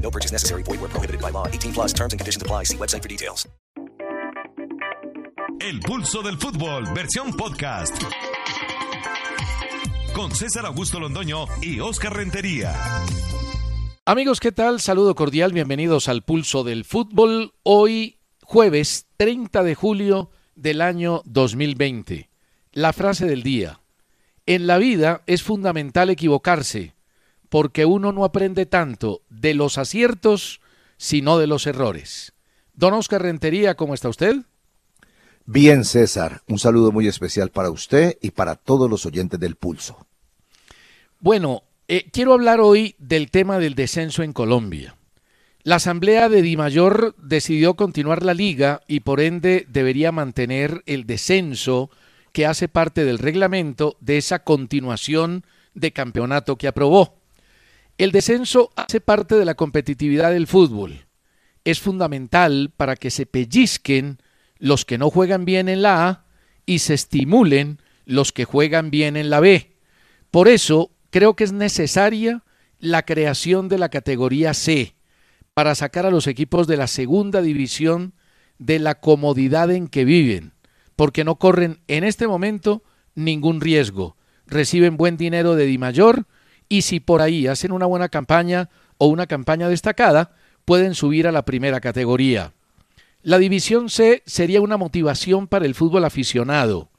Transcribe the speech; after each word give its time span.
No 0.00 0.10
purchase 0.10 0.32
necessary. 0.32 0.62
Void 0.62 0.80
where 0.80 0.88
prohibited 0.88 1.20
by 1.20 1.30
law. 1.30 1.46
18 1.46 1.72
plus 1.72 1.92
terms 1.92 2.12
and 2.14 2.18
conditions 2.18 2.42
apply. 2.42 2.64
See 2.64 2.76
website 2.78 3.02
for 3.02 3.08
details. 3.08 3.46
El 5.60 5.80
pulso 5.80 6.22
del 6.22 6.38
fútbol, 6.38 6.84
versión 6.94 7.32
podcast. 7.36 8.00
Con 10.14 10.34
César 10.34 10.64
Augusto 10.66 10.98
Londoño 10.98 11.46
y 11.60 11.80
Oscar 11.80 12.16
Rentería. 12.16 12.74
Amigos, 14.06 14.40
¿qué 14.40 14.52
tal? 14.52 14.80
Saludo 14.80 15.14
cordial, 15.14 15.52
bienvenidos 15.52 16.08
al 16.08 16.22
Pulso 16.22 16.64
del 16.64 16.84
Fútbol. 16.84 17.52
Hoy, 17.64 18.18
jueves 18.42 19.06
30 19.18 19.62
de 19.62 19.74
julio 19.74 20.30
del 20.54 20.80
año 20.80 21.20
2020. 21.26 22.30
La 22.72 22.94
frase 22.94 23.26
del 23.26 23.42
día. 23.42 23.80
En 24.46 24.66
la 24.66 24.78
vida 24.78 25.22
es 25.26 25.42
fundamental 25.42 26.08
equivocarse, 26.08 26.94
porque 27.48 27.84
uno 27.84 28.12
no 28.12 28.24
aprende 28.24 28.66
tanto 28.66 29.22
de 29.28 29.54
los 29.54 29.78
aciertos, 29.78 30.60
sino 30.96 31.38
de 31.38 31.46
los 31.46 31.66
errores. 31.66 32.32
Don 32.74 32.94
Oscar 32.94 33.22
Rentería, 33.22 33.74
¿cómo 33.74 33.94
está 33.94 34.08
usted? 34.08 34.36
Bien, 35.46 35.84
César. 35.84 36.42
Un 36.46 36.58
saludo 36.58 36.92
muy 36.92 37.08
especial 37.08 37.50
para 37.50 37.70
usted 37.70 38.18
y 38.20 38.32
para 38.32 38.54
todos 38.54 38.90
los 38.90 39.06
oyentes 39.06 39.40
del 39.40 39.56
Pulso. 39.56 40.06
Bueno, 41.20 41.62
eh, 41.88 42.10
quiero 42.12 42.34
hablar 42.34 42.60
hoy 42.60 42.94
del 42.98 43.30
tema 43.30 43.58
del 43.58 43.74
descenso 43.74 44.22
en 44.22 44.32
Colombia. 44.32 44.96
La 45.62 45.76
Asamblea 45.76 46.28
de 46.28 46.42
Dimayor 46.42 47.16
decidió 47.18 47.74
continuar 47.74 48.22
la 48.22 48.34
liga 48.34 48.82
y 48.86 49.00
por 49.00 49.20
ende 49.20 49.66
debería 49.68 50.12
mantener 50.12 50.82
el 50.86 51.06
descenso 51.06 51.90
que 52.32 52.46
hace 52.46 52.68
parte 52.68 53.04
del 53.04 53.18
reglamento 53.18 53.96
de 54.00 54.18
esa 54.18 54.44
continuación 54.44 55.44
de 55.74 55.92
campeonato 55.92 56.56
que 56.56 56.68
aprobó. 56.68 57.17
El 57.98 58.12
descenso 58.12 58.70
hace 58.76 59.00
parte 59.00 59.34
de 59.34 59.44
la 59.44 59.56
competitividad 59.56 60.30
del 60.30 60.46
fútbol. 60.46 61.06
Es 61.64 61.80
fundamental 61.80 62.72
para 62.76 62.94
que 62.94 63.10
se 63.10 63.26
pellizquen 63.26 64.18
los 64.58 64.84
que 64.84 64.98
no 64.98 65.10
juegan 65.10 65.44
bien 65.44 65.68
en 65.68 65.82
la 65.82 66.08
A 66.08 66.24
y 66.64 66.78
se 66.78 66.94
estimulen 66.94 67.82
los 68.04 68.30
que 68.30 68.44
juegan 68.44 68.92
bien 68.92 69.16
en 69.16 69.30
la 69.30 69.40
B. 69.40 69.76
Por 70.30 70.46
eso 70.46 70.92
creo 71.10 71.34
que 71.34 71.42
es 71.42 71.52
necesaria 71.52 72.44
la 72.78 73.02
creación 73.02 73.68
de 73.68 73.78
la 73.78 73.88
categoría 73.88 74.54
C 74.54 74.94
para 75.52 75.74
sacar 75.74 76.06
a 76.06 76.12
los 76.12 76.28
equipos 76.28 76.68
de 76.68 76.76
la 76.76 76.86
segunda 76.86 77.42
división 77.42 78.14
de 78.58 78.78
la 78.78 79.00
comodidad 79.00 79.72
en 79.72 79.88
que 79.88 80.04
viven, 80.04 80.52
porque 80.94 81.24
no 81.24 81.36
corren 81.40 81.80
en 81.88 82.04
este 82.04 82.28
momento 82.28 82.84
ningún 83.16 83.60
riesgo, 83.60 84.16
reciben 84.46 84.96
buen 84.96 85.16
dinero 85.16 85.56
de 85.56 85.66
Dimayor 85.66 86.26
y 86.68 86.82
si 86.82 87.00
por 87.00 87.22
ahí 87.22 87.46
hacen 87.46 87.72
una 87.72 87.86
buena 87.86 88.08
campaña 88.08 88.68
o 88.98 89.06
una 89.06 89.26
campaña 89.26 89.68
destacada, 89.68 90.34
pueden 90.64 90.94
subir 90.94 91.26
a 91.26 91.32
la 91.32 91.44
primera 91.44 91.80
categoría. 91.80 92.52
La 93.22 93.38
división 93.38 93.90
C 93.90 94.22
sería 94.26 94.60
una 94.60 94.76
motivación 94.76 95.48
para 95.48 95.66
el 95.66 95.74
fútbol 95.74 96.04
aficionado, 96.04 96.90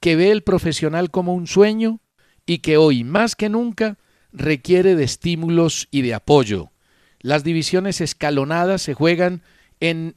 que 0.00 0.16
ve 0.16 0.30
el 0.30 0.42
profesional 0.42 1.10
como 1.10 1.34
un 1.34 1.46
sueño 1.46 2.00
y 2.46 2.58
que 2.58 2.76
hoy 2.76 3.04
más 3.04 3.36
que 3.36 3.48
nunca 3.48 3.98
requiere 4.32 4.96
de 4.96 5.04
estímulos 5.04 5.88
y 5.90 6.02
de 6.02 6.14
apoyo. 6.14 6.70
Las 7.20 7.44
divisiones 7.44 8.00
escalonadas 8.00 8.82
se 8.82 8.94
juegan 8.94 9.42
en 9.80 10.16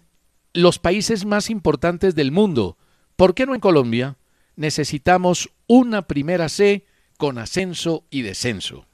los 0.53 0.79
países 0.79 1.25
más 1.25 1.49
importantes 1.49 2.15
del 2.15 2.31
mundo. 2.31 2.77
¿Por 3.15 3.35
qué 3.35 3.45
no 3.45 3.53
en 3.53 3.61
Colombia? 3.61 4.17
Necesitamos 4.55 5.51
una 5.67 6.07
primera 6.07 6.49
C 6.49 6.85
con 7.17 7.37
ascenso 7.37 8.05
y 8.09 8.23
descenso. 8.23 8.87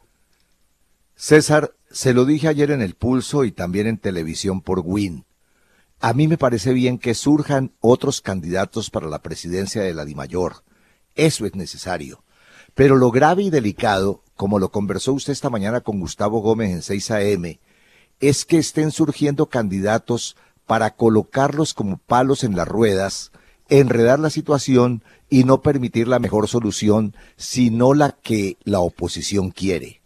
César, 1.24 1.76
se 1.92 2.16
lo 2.16 2.26
dije 2.26 2.48
ayer 2.48 2.72
en 2.72 2.82
el 2.82 2.96
Pulso 2.96 3.44
y 3.44 3.52
también 3.52 3.86
en 3.86 4.00
televisión 4.00 4.60
por 4.60 4.82
Win. 4.84 5.24
A 6.00 6.14
mí 6.14 6.28
me 6.28 6.40
parece 6.40 6.74
bien 6.74 6.98
que 6.98 7.14
surjan 7.14 7.74
otros 7.80 8.22
candidatos 8.22 8.90
para 8.90 9.08
la 9.08 9.22
presidencia 9.22 9.84
de 9.84 9.94
la 9.94 10.04
DIMAYOR. 10.04 10.64
Eso 11.14 11.46
es 11.46 11.54
necesario. 11.54 12.24
Pero 12.74 12.96
lo 12.96 13.12
grave 13.12 13.44
y 13.44 13.50
delicado, 13.52 14.24
como 14.36 14.58
lo 14.58 14.72
conversó 14.72 15.14
usted 15.14 15.32
esta 15.32 15.52
mañana 15.52 15.82
con 15.82 16.00
Gustavo 16.00 16.42
Gómez 16.42 16.72
en 16.72 16.82
6 16.82 17.12
AM, 17.12 17.60
es 18.20 18.44
que 18.44 18.58
estén 18.58 18.90
surgiendo 18.90 19.46
candidatos 19.46 20.36
para 20.66 20.96
colocarlos 20.96 21.76
como 21.76 21.98
palos 21.98 22.44
en 22.44 22.56
las 22.56 22.68
ruedas, 22.68 23.32
enredar 23.70 24.18
la 24.20 24.32
situación 24.32 25.04
y 25.30 25.44
no 25.44 25.62
permitir 25.62 26.08
la 26.08 26.18
mejor 26.18 26.48
solución, 26.48 27.16
sino 27.36 27.94
la 27.94 28.18
que 28.24 28.58
la 28.64 28.80
oposición 28.80 29.52
quiere. 29.52 30.01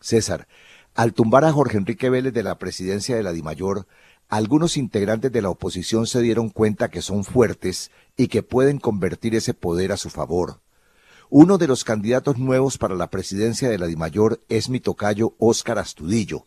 César, 0.00 0.48
al 0.94 1.12
tumbar 1.12 1.44
a 1.44 1.52
Jorge 1.52 1.76
Enrique 1.76 2.10
Vélez 2.10 2.32
de 2.32 2.42
la 2.42 2.58
presidencia 2.58 3.16
de 3.16 3.22
la 3.22 3.32
DIMAYOR, 3.32 3.86
algunos 4.28 4.76
integrantes 4.76 5.30
de 5.32 5.42
la 5.42 5.50
oposición 5.50 6.06
se 6.06 6.20
dieron 6.20 6.50
cuenta 6.50 6.88
que 6.88 7.02
son 7.02 7.24
fuertes 7.24 7.90
y 8.16 8.28
que 8.28 8.42
pueden 8.42 8.78
convertir 8.78 9.34
ese 9.34 9.54
poder 9.54 9.92
a 9.92 9.96
su 9.96 10.08
favor. 10.08 10.60
Uno 11.28 11.58
de 11.58 11.68
los 11.68 11.84
candidatos 11.84 12.38
nuevos 12.38 12.78
para 12.78 12.94
la 12.94 13.10
presidencia 13.10 13.68
de 13.68 13.78
la 13.78 13.86
DIMAYOR 13.86 14.40
es 14.48 14.68
mi 14.68 14.80
tocayo 14.80 15.34
Óscar 15.38 15.78
Astudillo. 15.78 16.44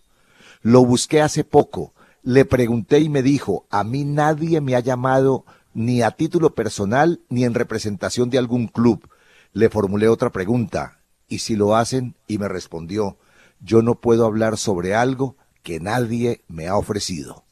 Lo 0.62 0.86
busqué 0.86 1.22
hace 1.22 1.44
poco, 1.44 1.94
le 2.24 2.46
pregunté 2.46 3.00
y 3.00 3.10
me 3.10 3.22
dijo, 3.22 3.66
a 3.70 3.84
mí 3.84 4.04
nadie 4.04 4.62
me 4.62 4.76
ha 4.76 4.80
llamado 4.80 5.46
ni 5.74 6.02
a 6.02 6.12
título 6.12 6.56
personal 6.56 7.22
ni 7.30 7.44
en 7.44 7.54
representación 7.54 8.30
de 8.30 8.38
algún 8.38 8.68
club. 8.68 9.10
Le 9.54 9.70
formulé 9.70 10.08
otra 10.08 10.32
pregunta, 10.32 11.00
y 11.28 11.40
si 11.40 11.56
lo 11.56 11.76
hacen, 11.76 12.16
y 12.28 12.38
me 12.38 12.48
respondió, 12.48 13.18
yo 13.64 13.82
no 13.82 13.96
puedo 13.96 14.26
hablar 14.26 14.58
sobre 14.58 14.94
algo 14.94 15.38
que 15.64 15.80
nadie 15.80 16.44
me 16.48 16.68
ha 16.68 16.76
ofrecido. 16.76 17.46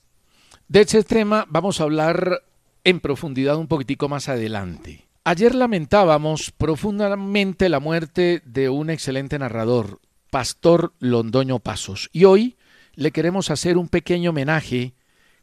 De 0.68 0.82
ese 0.82 1.04
tema 1.04 1.46
vamos 1.50 1.80
a 1.80 1.84
hablar 1.84 2.44
en 2.84 3.00
profundidad 3.00 3.58
un 3.58 3.68
poquitico 3.68 4.10
más 4.10 4.30
adelante. 4.30 5.08
Ayer 5.24 5.54
lamentábamos 5.54 6.50
profundamente 6.52 7.70
la 7.70 7.80
muerte 7.80 8.42
de 8.46 8.70
un 8.70 8.90
excelente 8.90 9.38
narrador, 9.38 10.00
Pastor 10.32 10.94
Londoño 11.00 11.60
Pasos, 11.60 12.10
y 12.12 12.26
hoy 12.26 12.58
le 12.96 13.12
queremos 13.12 13.52
hacer 13.52 13.78
un 13.78 13.88
pequeño 13.88 14.32
homenaje 14.32 14.96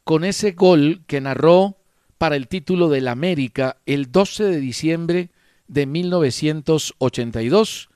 con 0.05 0.25
ese 0.25 0.53
gol 0.53 1.03
que 1.07 1.21
narró 1.21 1.77
para 2.19 2.37
el 2.37 2.49
título 2.49 2.89
del 2.89 3.09
América 3.09 3.77
el 3.87 4.11
12 4.11 4.45
de 4.45 4.59
diciembre 4.59 5.31
de 5.69 5.87
1982 5.87 7.88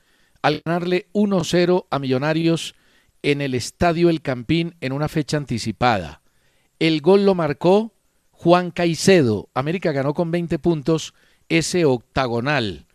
al 0.42 0.62
ganarle 0.64 1.08
1-0 1.12 1.86
a 1.90 1.98
Millonarios 1.98 2.74
en 3.22 3.40
el 3.40 3.54
Estadio 3.54 4.10
El 4.10 4.20
Campín 4.20 4.74
en 4.80 4.92
una 4.92 5.08
fecha 5.08 5.36
anticipada. 5.36 6.20
El 6.78 7.00
gol 7.00 7.24
lo 7.24 7.34
marcó 7.34 7.94
Juan 8.32 8.72
Caicedo. 8.72 9.48
América 9.54 9.92
ganó 9.92 10.14
con 10.14 10.30
20 10.30 10.58
puntos 10.58 11.14
ese 11.48 11.84
octagonal. 11.84 12.86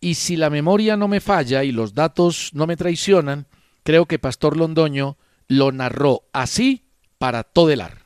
Y 0.00 0.14
si 0.14 0.36
la 0.36 0.50
memoria 0.50 0.96
no 0.96 1.08
me 1.08 1.20
falla 1.20 1.64
y 1.64 1.72
los 1.72 1.94
datos 1.94 2.50
no 2.52 2.66
me 2.66 2.76
traicionan, 2.76 3.46
creo 3.84 4.06
que 4.06 4.18
Pastor 4.18 4.56
Londoño 4.56 5.16
lo 5.48 5.72
narró 5.72 6.24
así 6.32 6.84
para 7.18 7.42
todo 7.44 7.70
el 7.70 7.80
ar. 7.80 8.01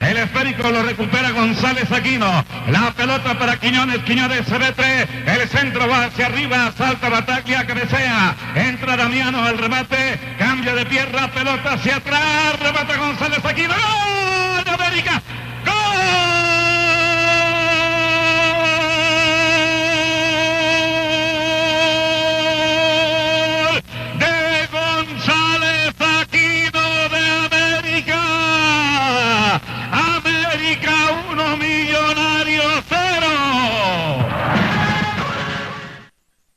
El 0.00 0.16
esférico 0.16 0.70
lo 0.70 0.82
recupera 0.82 1.30
González 1.30 1.92
Aquino. 1.92 2.44
La 2.68 2.90
pelota 2.92 3.38
para 3.38 3.58
Quiñones. 3.58 3.98
Quiñones 3.98 4.46
se 4.46 4.56
ve 4.56 4.72
tres. 4.72 5.06
El 5.26 5.46
centro 5.48 5.86
va 5.86 6.06
hacia 6.06 6.26
arriba. 6.26 6.72
Salta 6.76 7.10
Bataglia 7.10 7.64
desea. 7.64 8.34
Entra 8.54 8.96
Damiano 8.96 9.44
al 9.44 9.58
remate. 9.58 10.18
Cambia 10.38 10.74
de 10.74 10.86
pierna. 10.86 11.30
Pelota 11.30 11.74
hacia 11.74 11.96
atrás. 11.96 12.58
Remata 12.60 12.96
González 12.96 13.44
Aquino. 13.44 13.74
¡Gol 13.74 14.64
de 14.64 14.70
América! 14.70 15.22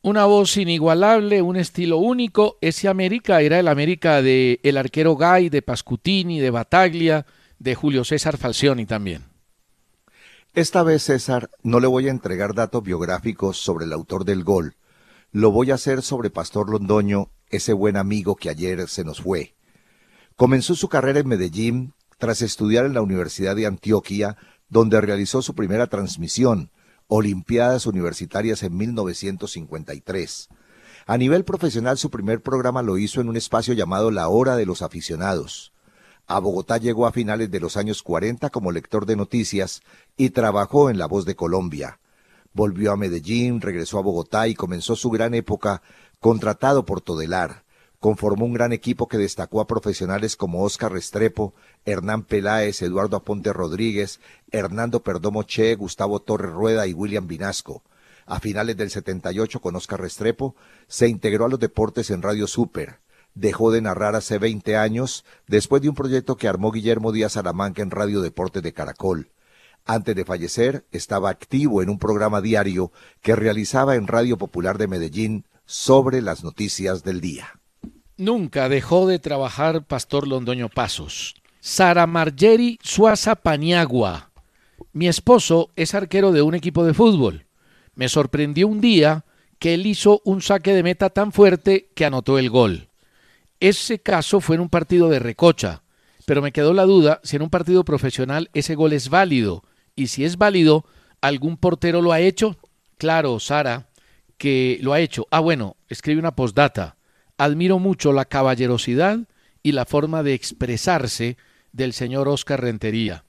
Una 0.03 0.25
voz 0.25 0.57
inigualable, 0.57 1.41
un 1.41 1.55
estilo 1.55 1.97
único. 1.97 2.57
Ese 2.61 2.89
América 2.89 3.41
era 3.41 3.57
el 3.59 3.69
América 3.69 4.21
de 4.21 4.59
el 4.61 4.77
arquero 4.77 5.15
Gay, 5.15 5.49
de 5.49 5.61
Pascutini, 5.61 6.39
de 6.39 6.51
Bataglia, 6.51 7.25
de 7.57 7.73
Julio 7.73 8.03
César 8.03 8.37
Falcioni 8.37 8.85
también. 8.85 9.23
Esta 10.53 10.83
vez, 10.83 11.03
César, 11.03 11.49
no 11.63 11.79
le 11.79 11.87
voy 11.87 12.09
a 12.09 12.11
entregar 12.11 12.53
datos 12.53 12.83
biográficos 12.83 13.57
sobre 13.57 13.85
el 13.85 13.93
autor 13.93 14.25
del 14.25 14.43
gol. 14.43 14.75
Lo 15.31 15.51
voy 15.51 15.71
a 15.71 15.75
hacer 15.75 16.01
sobre 16.01 16.29
Pastor 16.29 16.69
Londoño, 16.69 17.31
ese 17.49 17.71
buen 17.71 17.95
amigo 17.95 18.35
que 18.35 18.49
ayer 18.49 18.87
se 18.89 19.05
nos 19.05 19.21
fue. 19.21 19.55
Comenzó 20.35 20.75
su 20.75 20.89
carrera 20.89 21.21
en 21.21 21.27
Medellín 21.29 21.93
tras 22.17 22.41
estudiar 22.41 22.85
en 22.85 22.93
la 22.93 23.01
Universidad 23.01 23.55
de 23.55 23.65
Antioquia, 23.65 24.35
donde 24.67 24.99
realizó 24.99 25.41
su 25.41 25.55
primera 25.55 25.87
transmisión, 25.87 26.71
Olimpiadas 27.07 27.85
Universitarias 27.85 28.63
en 28.63 28.77
1953. 28.77 30.49
A 31.05 31.17
nivel 31.17 31.43
profesional, 31.43 31.97
su 31.97 32.09
primer 32.09 32.41
programa 32.41 32.81
lo 32.81 32.97
hizo 32.97 33.19
en 33.19 33.29
un 33.29 33.35
espacio 33.35 33.73
llamado 33.73 34.09
La 34.09 34.29
Hora 34.29 34.55
de 34.55 34.65
los 34.65 34.81
Aficionados. 34.81 35.73
A 36.27 36.39
Bogotá 36.39 36.77
llegó 36.77 37.05
a 37.05 37.11
finales 37.11 37.51
de 37.51 37.59
los 37.59 37.75
años 37.75 38.01
40 38.01 38.49
como 38.49 38.71
lector 38.71 39.05
de 39.05 39.17
noticias 39.17 39.81
y 40.15 40.29
trabajó 40.29 40.89
en 40.89 40.97
La 40.97 41.05
Voz 41.05 41.25
de 41.25 41.35
Colombia. 41.35 41.99
Volvió 42.53 42.93
a 42.93 42.97
Medellín, 42.97 43.59
regresó 43.59 43.99
a 43.99 44.03
Bogotá 44.03 44.47
y 44.47 44.55
comenzó 44.55 44.95
su 44.95 45.09
gran 45.09 45.33
época 45.33 45.81
contratado 46.19 46.85
por 46.85 47.01
Todelar. 47.01 47.62
Conformó 48.03 48.43
un 48.43 48.51
gran 48.51 48.73
equipo 48.73 49.07
que 49.07 49.17
destacó 49.17 49.61
a 49.61 49.65
profesionales 49.65 50.35
como 50.35 50.65
Óscar 50.65 50.91
Restrepo, 50.91 51.53
Hernán 51.85 52.23
Peláez, 52.23 52.81
Eduardo 52.81 53.15
Aponte 53.15 53.53
Rodríguez, 53.53 54.19
Hernando 54.51 55.03
Perdomo 55.03 55.43
Che, 55.43 55.73
Gustavo 55.75 56.19
Torres 56.19 56.51
Rueda 56.51 56.85
y 56.85 56.91
William 56.91 57.27
Vinasco. 57.27 57.81
A 58.25 58.41
finales 58.41 58.75
del 58.75 58.89
78 58.89 59.61
con 59.61 59.77
Óscar 59.77 60.01
Restrepo 60.01 60.53
se 60.85 61.07
integró 61.07 61.45
a 61.45 61.47
los 61.47 61.61
deportes 61.61 62.09
en 62.09 62.21
Radio 62.21 62.45
Super 62.45 62.99
dejó 63.35 63.71
de 63.71 63.79
narrar 63.79 64.17
hace 64.17 64.37
20 64.37 64.75
años 64.75 65.23
después 65.47 65.81
de 65.81 65.87
un 65.87 65.95
proyecto 65.95 66.35
que 66.35 66.49
armó 66.49 66.73
Guillermo 66.73 67.13
Díaz 67.13 67.31
Salamanca 67.31 67.83
en 67.83 67.89
Radio 67.89 68.19
Deportes 68.19 68.61
de 68.63 68.73
Caracol. 68.73 69.31
Antes 69.85 70.13
de 70.13 70.25
fallecer, 70.25 70.83
estaba 70.91 71.29
activo 71.29 71.81
en 71.81 71.89
un 71.89 71.99
programa 71.99 72.41
diario 72.41 72.91
que 73.21 73.37
realizaba 73.37 73.95
en 73.95 74.07
Radio 74.07 74.37
Popular 74.37 74.77
de 74.77 74.89
Medellín 74.89 75.45
sobre 75.65 76.21
las 76.21 76.43
noticias 76.43 77.05
del 77.05 77.21
día. 77.21 77.62
Nunca 78.17 78.69
dejó 78.69 79.07
de 79.07 79.17
trabajar 79.17 79.85
Pastor 79.85 80.27
Londoño 80.27 80.69
Pasos. 80.69 81.33
Sara 81.59 82.05
Margeri 82.05 82.77
Suaza 82.83 83.35
Paniagua. 83.35 84.29
Mi 84.91 85.07
esposo 85.07 85.71
es 85.75 85.95
arquero 85.95 86.31
de 86.31 86.43
un 86.43 86.53
equipo 86.53 86.85
de 86.85 86.93
fútbol. 86.93 87.47
Me 87.95 88.09
sorprendió 88.09 88.67
un 88.67 88.81
día 88.81 89.25
que 89.57 89.73
él 89.73 89.87
hizo 89.87 90.21
un 90.25 90.43
saque 90.43 90.75
de 90.75 90.83
meta 90.83 91.09
tan 91.09 91.31
fuerte 91.31 91.89
que 91.95 92.05
anotó 92.05 92.37
el 92.37 92.51
gol. 92.51 92.89
Ese 93.59 93.97
caso 93.99 94.41
fue 94.41 94.57
en 94.57 94.61
un 94.61 94.69
partido 94.69 95.09
de 95.09 95.17
recocha, 95.17 95.81
pero 96.27 96.43
me 96.43 96.51
quedó 96.51 96.73
la 96.73 96.83
duda 96.83 97.19
si 97.23 97.37
en 97.37 97.41
un 97.41 97.49
partido 97.49 97.83
profesional 97.83 98.51
ese 98.53 98.75
gol 98.75 98.93
es 98.93 99.09
válido. 99.09 99.63
Y 99.95 100.07
si 100.07 100.23
es 100.23 100.37
válido, 100.37 100.85
¿algún 101.19 101.57
portero 101.57 102.01
lo 102.01 102.11
ha 102.11 102.19
hecho? 102.19 102.57
Claro, 102.99 103.39
Sara, 103.39 103.89
que 104.37 104.77
lo 104.81 104.93
ha 104.93 104.99
hecho. 104.99 105.27
Ah, 105.31 105.39
bueno, 105.39 105.77
escribe 105.89 106.19
una 106.19 106.35
postdata. 106.35 106.97
Admiro 107.43 107.77
mucho 107.77 108.13
la 108.13 108.23
caballerosidad 108.23 109.19
y 109.63 109.73
la 109.73 109.85
forma 109.85 110.23
de 110.23 110.33
expresarse 110.33 111.35
del 111.73 111.91
señor 111.91 112.29
Oscar 112.29 112.61
Rentería. 112.61 113.25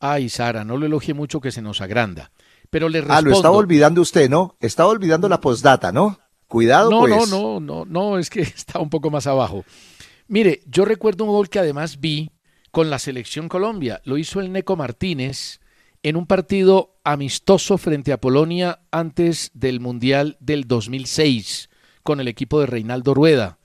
Ay, 0.00 0.30
Sara, 0.30 0.64
no 0.64 0.78
lo 0.78 0.86
elogie 0.86 1.12
mucho 1.12 1.38
que 1.42 1.52
se 1.52 1.60
nos 1.60 1.82
agranda. 1.82 2.30
Pero 2.70 2.88
le 2.88 3.02
respondo. 3.02 3.18
Ah, 3.18 3.20
lo 3.20 3.36
estaba 3.36 3.54
olvidando 3.54 4.00
usted, 4.00 4.30
¿no? 4.30 4.56
Estaba 4.58 4.88
olvidando 4.88 5.28
la 5.28 5.38
postdata, 5.38 5.92
¿no? 5.92 6.18
Cuidado, 6.48 6.90
no, 6.90 7.00
pues. 7.00 7.10
No, 7.10 7.26
no, 7.26 7.60
no, 7.60 7.84
no, 7.84 8.18
es 8.18 8.30
que 8.30 8.40
está 8.40 8.78
un 8.78 8.88
poco 8.88 9.10
más 9.10 9.26
abajo. 9.26 9.66
Mire, 10.28 10.62
yo 10.64 10.86
recuerdo 10.86 11.24
un 11.24 11.30
gol 11.30 11.50
que 11.50 11.58
además 11.58 12.00
vi 12.00 12.30
con 12.70 12.88
la 12.88 12.98
selección 12.98 13.50
Colombia. 13.50 14.00
Lo 14.04 14.16
hizo 14.16 14.40
el 14.40 14.50
Neco 14.50 14.76
Martínez 14.76 15.60
en 16.02 16.16
un 16.16 16.26
partido 16.26 16.94
amistoso 17.04 17.76
frente 17.76 18.14
a 18.14 18.20
Polonia 18.20 18.80
antes 18.90 19.50
del 19.52 19.78
Mundial 19.80 20.38
del 20.40 20.66
2006 20.66 21.68
con 22.02 22.20
el 22.20 22.28
equipo 22.28 22.60
de 22.60 22.66
Reinaldo 22.66 23.14
Rueda. 23.14 23.58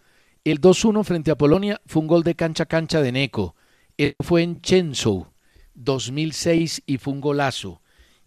El 0.43 0.61
2-1 0.61 1.03
frente 1.03 1.31
a 1.31 1.37
Polonia 1.37 1.81
fue 1.85 2.01
un 2.01 2.07
gol 2.07 2.23
de 2.23 2.35
cancha 2.35 2.63
a 2.63 2.67
cancha 2.67 3.01
de 3.01 3.11
Neco. 3.11 3.55
Él 3.97 4.15
fue 4.19 4.43
en 4.43 4.61
Chenzo 4.61 5.33
2006 5.75 6.83
y 6.85 6.97
fue 6.97 7.13
un 7.13 7.21
golazo. 7.21 7.81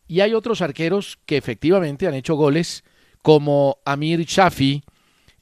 Y 0.07 0.21
hay 0.21 0.35
otros 0.35 0.61
arqueros 0.61 1.19
que 1.27 1.37
efectivamente 1.37 2.07
han 2.07 2.15
hecho 2.15 2.35
goles 2.35 2.85
como 3.23 3.79
Amir 3.85 4.25
Shafi 4.25 4.83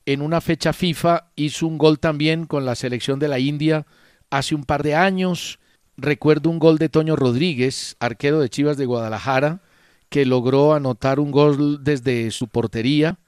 en 0.08 0.22
una 0.22 0.40
fecha 0.40 0.72
FIFA 0.72 1.32
hizo 1.36 1.66
un 1.66 1.76
gol 1.76 1.98
también 1.98 2.46
con 2.46 2.64
la 2.64 2.76
selección 2.76 3.18
de 3.18 3.28
la 3.28 3.40
India 3.40 3.86
hace 4.30 4.54
un 4.54 4.64
par 4.64 4.82
de 4.82 4.94
años. 4.94 5.58
Recuerdo 5.98 6.48
un 6.48 6.58
gol 6.58 6.78
de 6.78 6.88
Toño 6.88 7.14
Rodríguez, 7.14 7.94
arquero 8.00 8.40
de 8.40 8.48
Chivas 8.48 8.78
de 8.78 8.86
Guadalajara, 8.86 9.60
que 10.08 10.24
logró 10.24 10.72
anotar 10.72 11.20
un 11.20 11.30
gol 11.30 11.84
desde 11.84 12.30
su 12.30 12.48
portería. 12.48 13.18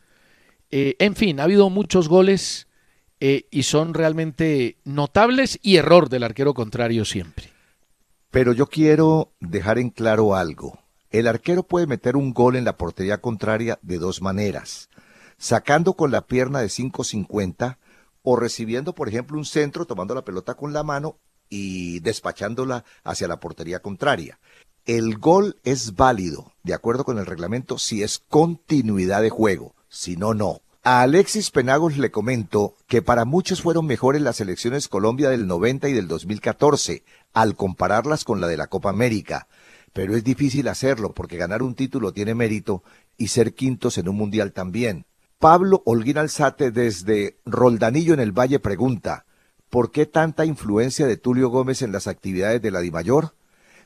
Eh, 0.70 0.96
en 0.98 1.16
fin, 1.16 1.40
ha 1.40 1.44
habido 1.44 1.70
muchos 1.70 2.08
goles 2.08 2.68
eh, 3.20 3.46
y 3.50 3.64
son 3.64 3.94
realmente 3.94 4.78
notables 4.84 5.58
y 5.62 5.76
error 5.76 6.08
del 6.08 6.22
arquero 6.22 6.54
contrario 6.54 7.04
siempre. 7.04 7.50
Pero 8.30 8.52
yo 8.52 8.66
quiero 8.66 9.32
dejar 9.40 9.78
en 9.78 9.90
claro 9.90 10.34
algo. 10.34 10.78
El 11.10 11.26
arquero 11.26 11.64
puede 11.64 11.86
meter 11.86 12.16
un 12.16 12.32
gol 12.32 12.54
en 12.54 12.64
la 12.64 12.76
portería 12.76 13.20
contraria 13.20 13.78
de 13.82 13.98
dos 13.98 14.22
maneras, 14.22 14.88
sacando 15.38 15.94
con 15.94 16.12
la 16.12 16.26
pierna 16.26 16.60
de 16.60 16.68
5.50 16.68 17.78
o 18.22 18.36
recibiendo, 18.36 18.94
por 18.94 19.08
ejemplo, 19.08 19.36
un 19.36 19.44
centro, 19.44 19.86
tomando 19.86 20.14
la 20.14 20.24
pelota 20.24 20.54
con 20.54 20.72
la 20.72 20.84
mano 20.84 21.18
y 21.48 21.98
despachándola 22.00 22.84
hacia 23.02 23.26
la 23.26 23.40
portería 23.40 23.80
contraria. 23.80 24.38
El 24.86 25.18
gol 25.18 25.56
es 25.64 25.96
válido, 25.96 26.52
de 26.62 26.74
acuerdo 26.74 27.04
con 27.04 27.18
el 27.18 27.26
reglamento, 27.26 27.76
si 27.76 28.02
es 28.02 28.18
continuidad 28.18 29.20
de 29.20 29.30
juego, 29.30 29.74
si 29.88 30.16
no, 30.16 30.32
no. 30.32 30.62
A 30.82 31.02
Alexis 31.02 31.50
Penagos 31.50 31.98
le 31.98 32.10
comento 32.10 32.74
que 32.86 33.02
para 33.02 33.24
muchos 33.24 33.60
fueron 33.60 33.86
mejores 33.86 34.22
las 34.22 34.40
elecciones 34.40 34.88
Colombia 34.88 35.28
del 35.28 35.46
90 35.46 35.88
y 35.88 35.92
del 35.92 36.08
2014, 36.08 37.04
al 37.34 37.54
compararlas 37.54 38.24
con 38.24 38.40
la 38.40 38.46
de 38.48 38.56
la 38.56 38.66
Copa 38.66 38.90
América 38.90 39.46
pero 39.92 40.16
es 40.16 40.24
difícil 40.24 40.68
hacerlo 40.68 41.12
porque 41.12 41.36
ganar 41.36 41.62
un 41.62 41.74
título 41.74 42.12
tiene 42.12 42.34
mérito 42.34 42.82
y 43.16 43.28
ser 43.28 43.54
quintos 43.54 43.98
en 43.98 44.08
un 44.08 44.16
mundial 44.16 44.52
también. 44.52 45.06
Pablo 45.38 45.82
Holguín 45.84 46.18
Alzate 46.18 46.70
desde 46.70 47.38
Roldanillo 47.44 48.14
en 48.14 48.20
el 48.20 48.32
Valle 48.32 48.60
pregunta, 48.60 49.24
¿por 49.68 49.90
qué 49.90 50.06
tanta 50.06 50.44
influencia 50.44 51.06
de 51.06 51.16
Tulio 51.16 51.48
Gómez 51.48 51.82
en 51.82 51.92
las 51.92 52.06
actividades 52.06 52.60
de 52.62 52.70
la 52.70 52.80
Dimayor? 52.80 53.34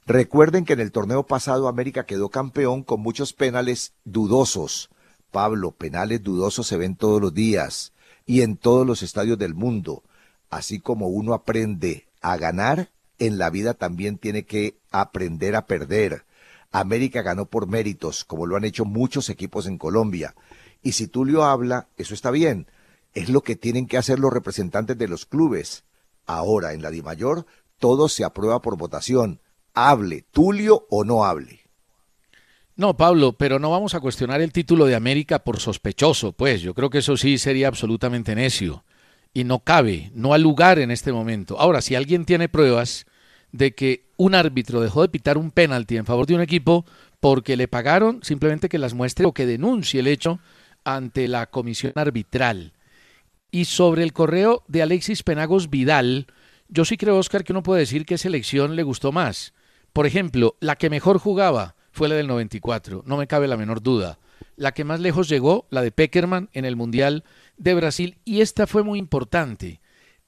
Recuerden 0.06 0.64
que 0.64 0.74
en 0.74 0.80
el 0.80 0.92
torneo 0.92 1.26
pasado 1.26 1.68
América 1.68 2.04
quedó 2.04 2.28
campeón 2.28 2.82
con 2.82 3.00
muchos 3.00 3.32
penales 3.32 3.94
dudosos. 4.04 4.90
Pablo, 5.34 5.72
penales 5.72 6.22
dudosos 6.22 6.68
se 6.68 6.76
ven 6.76 6.94
todos 6.94 7.20
los 7.20 7.34
días 7.34 7.92
y 8.24 8.42
en 8.42 8.56
todos 8.56 8.86
los 8.86 9.02
estadios 9.02 9.36
del 9.36 9.52
mundo. 9.52 10.04
Así 10.48 10.78
como 10.78 11.08
uno 11.08 11.34
aprende 11.34 12.06
a 12.20 12.36
ganar, 12.36 12.92
en 13.18 13.36
la 13.36 13.50
vida 13.50 13.74
también 13.74 14.16
tiene 14.16 14.44
que 14.44 14.78
aprender 14.92 15.56
a 15.56 15.66
perder. 15.66 16.24
América 16.70 17.22
ganó 17.22 17.46
por 17.46 17.66
méritos, 17.66 18.24
como 18.24 18.46
lo 18.46 18.54
han 18.54 18.64
hecho 18.64 18.84
muchos 18.84 19.28
equipos 19.28 19.66
en 19.66 19.76
Colombia. 19.76 20.36
Y 20.84 20.92
si 20.92 21.08
Tulio 21.08 21.42
habla, 21.42 21.88
eso 21.96 22.14
está 22.14 22.30
bien. 22.30 22.68
Es 23.12 23.28
lo 23.28 23.42
que 23.42 23.56
tienen 23.56 23.88
que 23.88 23.98
hacer 23.98 24.20
los 24.20 24.32
representantes 24.32 24.96
de 24.96 25.08
los 25.08 25.26
clubes. 25.26 25.82
Ahora, 26.26 26.74
en 26.74 26.82
la 26.82 26.90
Dimayor, 26.90 27.44
todo 27.80 28.08
se 28.08 28.22
aprueba 28.22 28.62
por 28.62 28.76
votación. 28.76 29.40
Hable, 29.74 30.24
Tulio 30.30 30.86
o 30.90 31.02
no 31.02 31.24
hable. 31.24 31.63
No, 32.76 32.96
Pablo, 32.96 33.34
pero 33.34 33.60
no 33.60 33.70
vamos 33.70 33.94
a 33.94 34.00
cuestionar 34.00 34.40
el 34.40 34.50
título 34.50 34.86
de 34.86 34.96
América 34.96 35.44
por 35.44 35.60
sospechoso, 35.60 36.32
pues 36.32 36.60
yo 36.60 36.74
creo 36.74 36.90
que 36.90 36.98
eso 36.98 37.16
sí 37.16 37.38
sería 37.38 37.68
absolutamente 37.68 38.34
necio 38.34 38.82
y 39.32 39.44
no 39.44 39.60
cabe, 39.60 40.10
no 40.12 40.34
ha 40.34 40.38
lugar 40.38 40.80
en 40.80 40.90
este 40.90 41.12
momento. 41.12 41.58
Ahora, 41.60 41.80
si 41.80 41.94
alguien 41.94 42.24
tiene 42.24 42.48
pruebas 42.48 43.06
de 43.52 43.76
que 43.76 44.06
un 44.16 44.34
árbitro 44.34 44.80
dejó 44.80 45.02
de 45.02 45.08
pitar 45.08 45.38
un 45.38 45.52
penalti 45.52 45.96
en 45.96 46.04
favor 46.04 46.26
de 46.26 46.34
un 46.34 46.40
equipo 46.40 46.84
porque 47.20 47.56
le 47.56 47.68
pagaron, 47.68 48.20
simplemente 48.24 48.68
que 48.68 48.78
las 48.78 48.92
muestre 48.92 49.24
o 49.24 49.32
que 49.32 49.46
denuncie 49.46 50.00
el 50.00 50.08
hecho 50.08 50.40
ante 50.82 51.28
la 51.28 51.46
comisión 51.46 51.92
arbitral. 51.94 52.72
Y 53.52 53.66
sobre 53.66 54.02
el 54.02 54.12
correo 54.12 54.64
de 54.66 54.82
Alexis 54.82 55.22
Penagos 55.22 55.70
Vidal, 55.70 56.26
yo 56.68 56.84
sí 56.84 56.96
creo, 56.96 57.18
Oscar, 57.18 57.44
que 57.44 57.52
uno 57.52 57.62
puede 57.62 57.80
decir 57.80 58.04
que 58.04 58.14
esa 58.14 58.26
elección 58.26 58.74
le 58.74 58.82
gustó 58.82 59.12
más. 59.12 59.54
Por 59.92 60.06
ejemplo, 60.06 60.56
la 60.58 60.74
que 60.74 60.90
mejor 60.90 61.18
jugaba 61.18 61.76
fue 61.94 62.08
la 62.08 62.16
del 62.16 62.26
94, 62.26 63.04
no 63.06 63.16
me 63.16 63.28
cabe 63.28 63.46
la 63.46 63.56
menor 63.56 63.80
duda. 63.80 64.18
La 64.56 64.72
que 64.72 64.82
más 64.82 64.98
lejos 64.98 65.28
llegó, 65.28 65.68
la 65.70 65.80
de 65.80 65.92
Peckerman 65.92 66.50
en 66.52 66.64
el 66.64 66.74
Mundial 66.74 67.22
de 67.56 67.72
Brasil 67.74 68.18
y 68.24 68.40
esta 68.40 68.66
fue 68.66 68.82
muy 68.82 68.98
importante, 68.98 69.80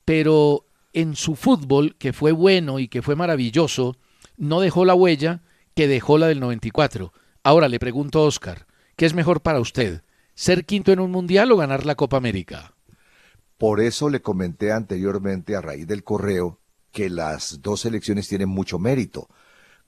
pero 0.04 0.64
en 0.92 1.16
su 1.16 1.34
fútbol, 1.34 1.96
que 1.98 2.12
fue 2.12 2.30
bueno 2.30 2.78
y 2.78 2.86
que 2.86 3.02
fue 3.02 3.16
maravilloso, 3.16 3.96
no 4.36 4.60
dejó 4.60 4.84
la 4.84 4.94
huella 4.94 5.42
que 5.74 5.88
dejó 5.88 6.18
la 6.18 6.28
del 6.28 6.38
94. 6.38 7.12
Ahora 7.42 7.68
le 7.68 7.80
pregunto 7.80 8.20
a 8.20 8.26
Oscar, 8.26 8.68
¿qué 8.94 9.04
es 9.04 9.12
mejor 9.12 9.42
para 9.42 9.58
usted? 9.58 10.02
¿Ser 10.36 10.66
quinto 10.66 10.92
en 10.92 11.00
un 11.00 11.10
mundial 11.10 11.50
o 11.50 11.56
ganar 11.56 11.84
la 11.84 11.96
Copa 11.96 12.16
América? 12.16 12.74
Por 13.58 13.80
eso 13.80 14.08
le 14.08 14.22
comenté 14.22 14.70
anteriormente 14.70 15.56
a 15.56 15.60
raíz 15.60 15.88
del 15.88 16.04
correo 16.04 16.60
que 16.92 17.10
las 17.10 17.60
dos 17.60 17.80
selecciones 17.80 18.28
tienen 18.28 18.48
mucho 18.48 18.78
mérito. 18.78 19.28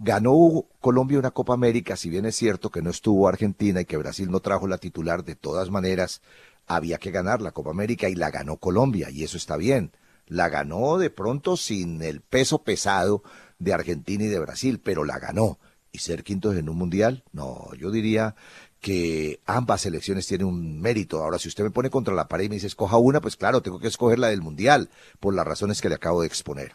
Ganó 0.00 0.66
Colombia 0.80 1.18
una 1.18 1.32
Copa 1.32 1.54
América, 1.54 1.96
si 1.96 2.08
bien 2.08 2.24
es 2.24 2.36
cierto 2.36 2.70
que 2.70 2.82
no 2.82 2.90
estuvo 2.90 3.26
Argentina 3.26 3.80
y 3.80 3.84
que 3.84 3.96
Brasil 3.96 4.30
no 4.30 4.38
trajo 4.38 4.68
la 4.68 4.78
titular, 4.78 5.24
de 5.24 5.34
todas 5.34 5.70
maneras 5.70 6.22
había 6.68 6.98
que 6.98 7.10
ganar 7.10 7.42
la 7.42 7.50
Copa 7.50 7.70
América 7.70 8.08
y 8.08 8.14
la 8.14 8.30
ganó 8.30 8.58
Colombia, 8.58 9.10
y 9.10 9.24
eso 9.24 9.36
está 9.36 9.56
bien. 9.56 9.90
La 10.26 10.48
ganó 10.50 10.98
de 10.98 11.10
pronto 11.10 11.56
sin 11.56 12.00
el 12.02 12.20
peso 12.20 12.62
pesado 12.62 13.24
de 13.58 13.72
Argentina 13.72 14.22
y 14.22 14.28
de 14.28 14.38
Brasil, 14.38 14.80
pero 14.82 15.04
la 15.04 15.18
ganó. 15.18 15.58
¿Y 15.90 15.98
ser 15.98 16.22
quintos 16.22 16.54
en 16.56 16.68
un 16.68 16.76
mundial? 16.76 17.24
No, 17.32 17.74
yo 17.74 17.90
diría 17.90 18.36
que 18.80 19.40
ambas 19.46 19.80
selecciones 19.80 20.26
tienen 20.26 20.46
un 20.46 20.80
mérito. 20.80 21.24
Ahora, 21.24 21.38
si 21.38 21.48
usted 21.48 21.64
me 21.64 21.70
pone 21.70 21.90
contra 21.90 22.14
la 22.14 22.28
pared 22.28 22.44
y 22.44 22.48
me 22.50 22.54
dice 22.56 22.68
escoja 22.68 22.98
una, 22.98 23.20
pues 23.20 23.36
claro, 23.36 23.62
tengo 23.62 23.80
que 23.80 23.88
escoger 23.88 24.18
la 24.18 24.28
del 24.28 24.42
mundial, 24.42 24.90
por 25.18 25.34
las 25.34 25.46
razones 25.46 25.80
que 25.80 25.88
le 25.88 25.96
acabo 25.96 26.20
de 26.20 26.28
exponer. 26.28 26.74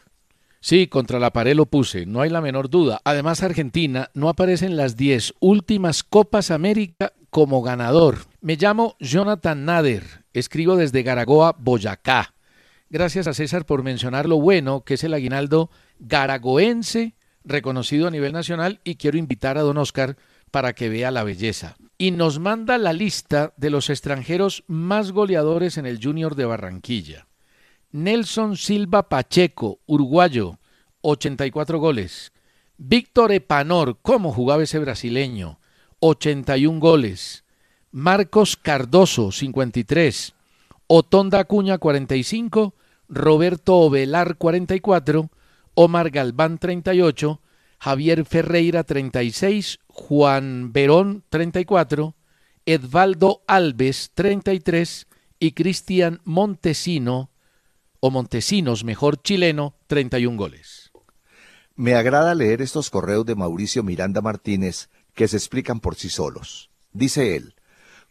Sí, 0.64 0.88
contra 0.88 1.20
la 1.20 1.34
pared 1.34 1.58
lo 1.58 1.66
puse, 1.66 2.06
no 2.06 2.22
hay 2.22 2.30
la 2.30 2.40
menor 2.40 2.70
duda. 2.70 3.02
Además, 3.04 3.44
Argentina 3.44 4.10
no 4.14 4.30
aparece 4.30 4.66
en 4.66 4.78
las 4.78 4.96
10 4.96 5.34
últimas 5.42 6.06
Copas 6.06 6.52
América 6.52 7.12
como 7.30 7.62
ganador. 7.62 8.20
Me 8.40 8.56
llamo 8.56 8.96
Jonathan 9.02 9.66
Nader, 9.66 10.24
escribo 10.32 10.78
desde 10.78 11.04
Garagoa, 11.04 11.54
Boyacá. 11.60 12.34
Gracias 12.90 13.28
a 13.28 13.34
César 13.34 13.66
por 13.66 13.84
mencionar 13.84 14.30
lo 14.30 14.40
bueno 14.40 14.86
que 14.86 14.94
es 14.94 15.04
el 15.04 15.14
aguinaldo 15.14 15.70
garagoense 16.00 17.16
reconocido 17.44 18.08
a 18.08 18.12
nivel 18.12 18.32
nacional 18.32 18.80
y 18.86 18.96
quiero 18.96 19.18
invitar 19.18 19.58
a 19.58 19.64
don 19.64 19.78
Oscar 19.78 20.16
para 20.50 20.72
que 20.72 20.88
vea 20.88 21.12
la 21.12 21.26
belleza. 21.26 21.76
Y 21.98 22.12
nos 22.12 22.40
manda 22.40 22.78
la 22.78 22.94
lista 22.94 23.54
de 23.58 23.70
los 23.70 23.90
extranjeros 23.90 24.64
más 24.68 25.12
goleadores 25.12 25.78
en 25.78 25.86
el 25.86 26.00
Junior 26.02 26.36
de 26.36 26.46
Barranquilla. 26.46 27.28
Nelson 27.94 28.58
Silva 28.58 29.08
Pacheco, 29.08 29.80
uruguayo, 29.86 30.60
84 31.02 31.80
goles. 31.80 32.34
Víctor 32.78 33.32
Epanor, 33.32 34.00
¿cómo 34.02 34.34
jugaba 34.34 34.64
ese 34.64 34.80
brasileño? 34.80 35.60
81 36.00 36.80
goles. 36.82 37.46
Marcos 37.92 38.58
Cardoso, 38.58 39.32
53. 39.32 40.34
Otonda 40.88 41.40
Acuña, 41.40 41.78
45. 41.78 42.76
Roberto 43.08 43.76
Ovelar, 43.76 44.36
44. 44.38 45.30
Omar 45.76 46.12
Galván 46.12 46.60
38, 46.60 47.42
Javier 47.80 48.26
Ferreira 48.26 48.84
36, 48.84 49.80
Juan 49.88 50.72
Verón 50.72 51.24
34, 51.30 52.16
Edvaldo 52.66 53.44
Alves 53.48 54.12
33 54.14 55.08
y 55.40 55.52
Cristian 55.54 56.22
Montesino, 56.24 57.32
o 58.06 58.12
Montesinos, 58.12 58.84
mejor 58.84 59.22
chileno, 59.22 59.76
31 59.88 60.36
goles. 60.36 60.92
Me 61.78 61.96
agrada 61.96 62.36
leer 62.36 62.62
estos 62.62 62.90
correos 62.90 63.26
de 63.26 63.34
Mauricio 63.34 63.82
Miranda 63.82 64.20
Martínez 64.20 64.90
que 65.16 65.30
se 65.30 65.38
explican 65.38 65.80
por 65.80 65.96
sí 65.96 66.10
solos. 66.10 66.70
Dice 66.92 67.38
él, 67.38 67.56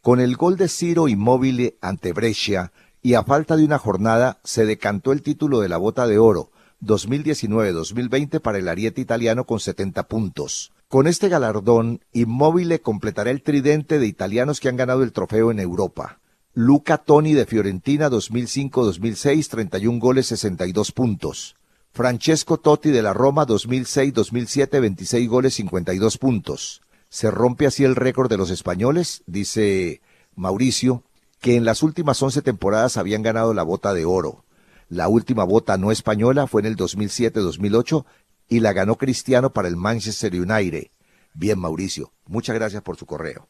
con 0.00 0.18
el 0.18 0.37
gol 0.37 0.56
de 0.56 0.68
Ciro 0.68 1.08
Immobile 1.08 1.76
ante 1.82 2.14
Brescia 2.14 2.72
y 3.02 3.12
a 3.12 3.22
falta 3.22 3.54
de 3.54 3.66
una 3.66 3.76
jornada 3.76 4.40
se 4.44 4.64
decantó 4.64 5.12
el 5.12 5.20
título 5.20 5.61
de 5.61 5.68
la 5.68 5.76
bota 5.76 6.06
de 6.06 6.18
oro, 6.18 6.52
2019-2020 6.80 8.40
para 8.40 8.56
el 8.56 8.68
ariete 8.68 9.02
italiano 9.02 9.44
con 9.44 9.61
70 9.61 10.04
puntos. 10.08 10.72
Con 10.88 11.06
este 11.06 11.28
galardón, 11.28 12.00
Immobile 12.14 12.80
completará 12.80 13.30
el 13.30 13.42
tridente 13.42 13.99
de 13.99 14.06
italianos 14.06 14.58
que 14.58 14.70
han 14.70 14.78
ganado 14.78 15.02
el 15.02 15.12
trofeo 15.12 15.50
en 15.50 15.61
Europa. 15.61 16.22
Luca 16.54 16.99
Toni 16.99 17.32
de 17.32 17.47
Fiorentina 17.47 18.11
2005-2006, 18.11 19.49
31 19.49 19.99
goles, 19.99 20.26
62 20.26 20.92
puntos. 20.92 21.56
Francesco 21.92 22.59
Totti 22.59 22.90
de 22.90 23.00
la 23.00 23.14
Roma 23.14 23.47
2006-2007, 23.47 24.78
26 24.78 25.28
goles, 25.30 25.54
52 25.54 26.18
puntos. 26.18 26.82
Se 27.09 27.30
rompe 27.30 27.64
así 27.64 27.85
el 27.85 27.97
récord 27.97 28.28
de 28.28 28.37
los 28.37 28.50
españoles, 28.50 29.23
dice 29.25 30.02
Mauricio, 30.37 31.04
que 31.40 31.56
en 31.56 31.64
las 31.64 31.82
últimas 31.82 32.23
11 32.23 32.42
temporadas 32.42 32.99
habían 32.99 33.23
ganado 33.23 33.54
la 33.54 33.62
bota 33.62 33.94
de 33.94 34.04
oro. 34.04 34.44
La 34.90 35.09
última 35.09 35.44
bota 35.44 35.78
no 35.78 35.90
española 35.90 36.47
fue 36.47 36.61
en 36.61 36.66
el 36.66 36.76
2007-2008 36.76 38.04
y 38.50 38.61
la 38.61 38.75
ganó 38.75 38.97
Cristiano 38.99 39.54
para 39.54 39.68
el 39.68 39.76
Manchester 39.76 40.35
United. 40.35 40.88
Bien, 41.32 41.59
Mauricio, 41.59 42.12
muchas 42.26 42.54
gracias 42.56 42.82
por 42.82 42.99
su 42.99 43.06
correo. 43.06 43.49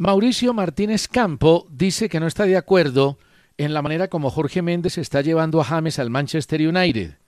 Mauricio 0.00 0.54
Martínez 0.54 1.08
Campo 1.08 1.66
dice 1.70 2.08
que 2.08 2.20
no 2.20 2.26
está 2.26 2.44
de 2.44 2.56
acuerdo 2.56 3.18
en 3.58 3.74
la 3.74 3.82
manera 3.82 4.08
como 4.08 4.30
Jorge 4.30 4.62
Méndez 4.62 4.96
está 4.96 5.20
llevando 5.20 5.60
a 5.60 5.64
James 5.64 5.98
al 5.98 6.08
Manchester 6.08 6.66
United. 6.66 7.18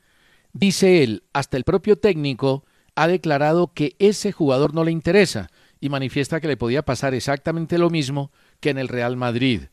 Dice 0.54 1.02
él, 1.02 1.22
hasta 1.34 1.58
el 1.58 1.64
propio 1.64 1.98
técnico 1.98 2.64
ha 2.94 3.08
declarado 3.08 3.74
que 3.74 3.94
ese 3.98 4.32
jugador 4.32 4.72
no 4.72 4.84
le 4.84 4.90
interesa 4.90 5.50
y 5.80 5.90
manifiesta 5.90 6.40
que 6.40 6.48
le 6.48 6.56
podía 6.56 6.80
pasar 6.80 7.12
exactamente 7.12 7.76
lo 7.76 7.90
mismo 7.90 8.32
que 8.60 8.70
en 8.70 8.78
el 8.78 8.88
Real 8.88 9.18
Madrid 9.18 9.64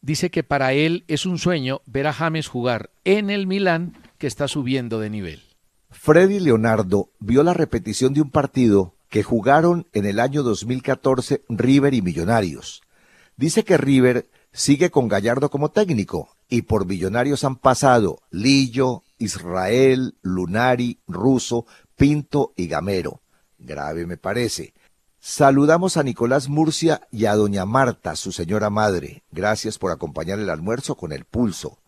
dice 0.00 0.30
que 0.30 0.42
para 0.42 0.72
él 0.72 1.04
es 1.08 1.26
un 1.26 1.36
sueño 1.36 1.82
ver 1.84 2.06
a 2.06 2.14
James 2.14 2.48
jugar 2.48 2.88
en 3.04 3.28
el 3.28 3.46
Milán 3.46 3.98
que 4.16 4.28
está 4.28 4.48
subiendo 4.48 4.98
de 4.98 5.10
nivel. 5.10 5.42
Freddy 5.90 6.40
Leonardo 6.40 7.10
vio 7.18 7.42
la 7.42 7.52
repetición 7.52 8.14
de 8.14 8.22
un 8.22 8.30
partido 8.30 8.95
que 9.08 9.22
jugaron 9.22 9.86
en 9.92 10.06
el 10.06 10.20
año 10.20 10.42
2014 10.42 11.42
River 11.48 11.94
y 11.94 12.02
Millonarios. 12.02 12.82
Dice 13.36 13.64
que 13.64 13.76
River 13.76 14.28
sigue 14.52 14.90
con 14.90 15.08
Gallardo 15.08 15.50
como 15.50 15.70
técnico 15.70 16.30
y 16.48 16.62
por 16.62 16.86
Millonarios 16.86 17.44
han 17.44 17.56
pasado 17.56 18.20
Lillo, 18.30 19.02
Israel, 19.18 20.16
Lunari, 20.22 21.00
Russo, 21.06 21.66
Pinto 21.96 22.52
y 22.56 22.66
Gamero. 22.66 23.20
Grave 23.58 24.06
me 24.06 24.16
parece. 24.16 24.74
Saludamos 25.18 25.96
a 25.96 26.02
Nicolás 26.02 26.48
Murcia 26.48 27.00
y 27.10 27.24
a 27.24 27.34
doña 27.34 27.64
Marta, 27.64 28.14
su 28.16 28.32
señora 28.32 28.70
madre. 28.70 29.24
Gracias 29.32 29.78
por 29.78 29.90
acompañar 29.90 30.38
el 30.38 30.50
almuerzo 30.50 30.96
con 30.96 31.12
el 31.12 31.24
pulso. 31.24 31.78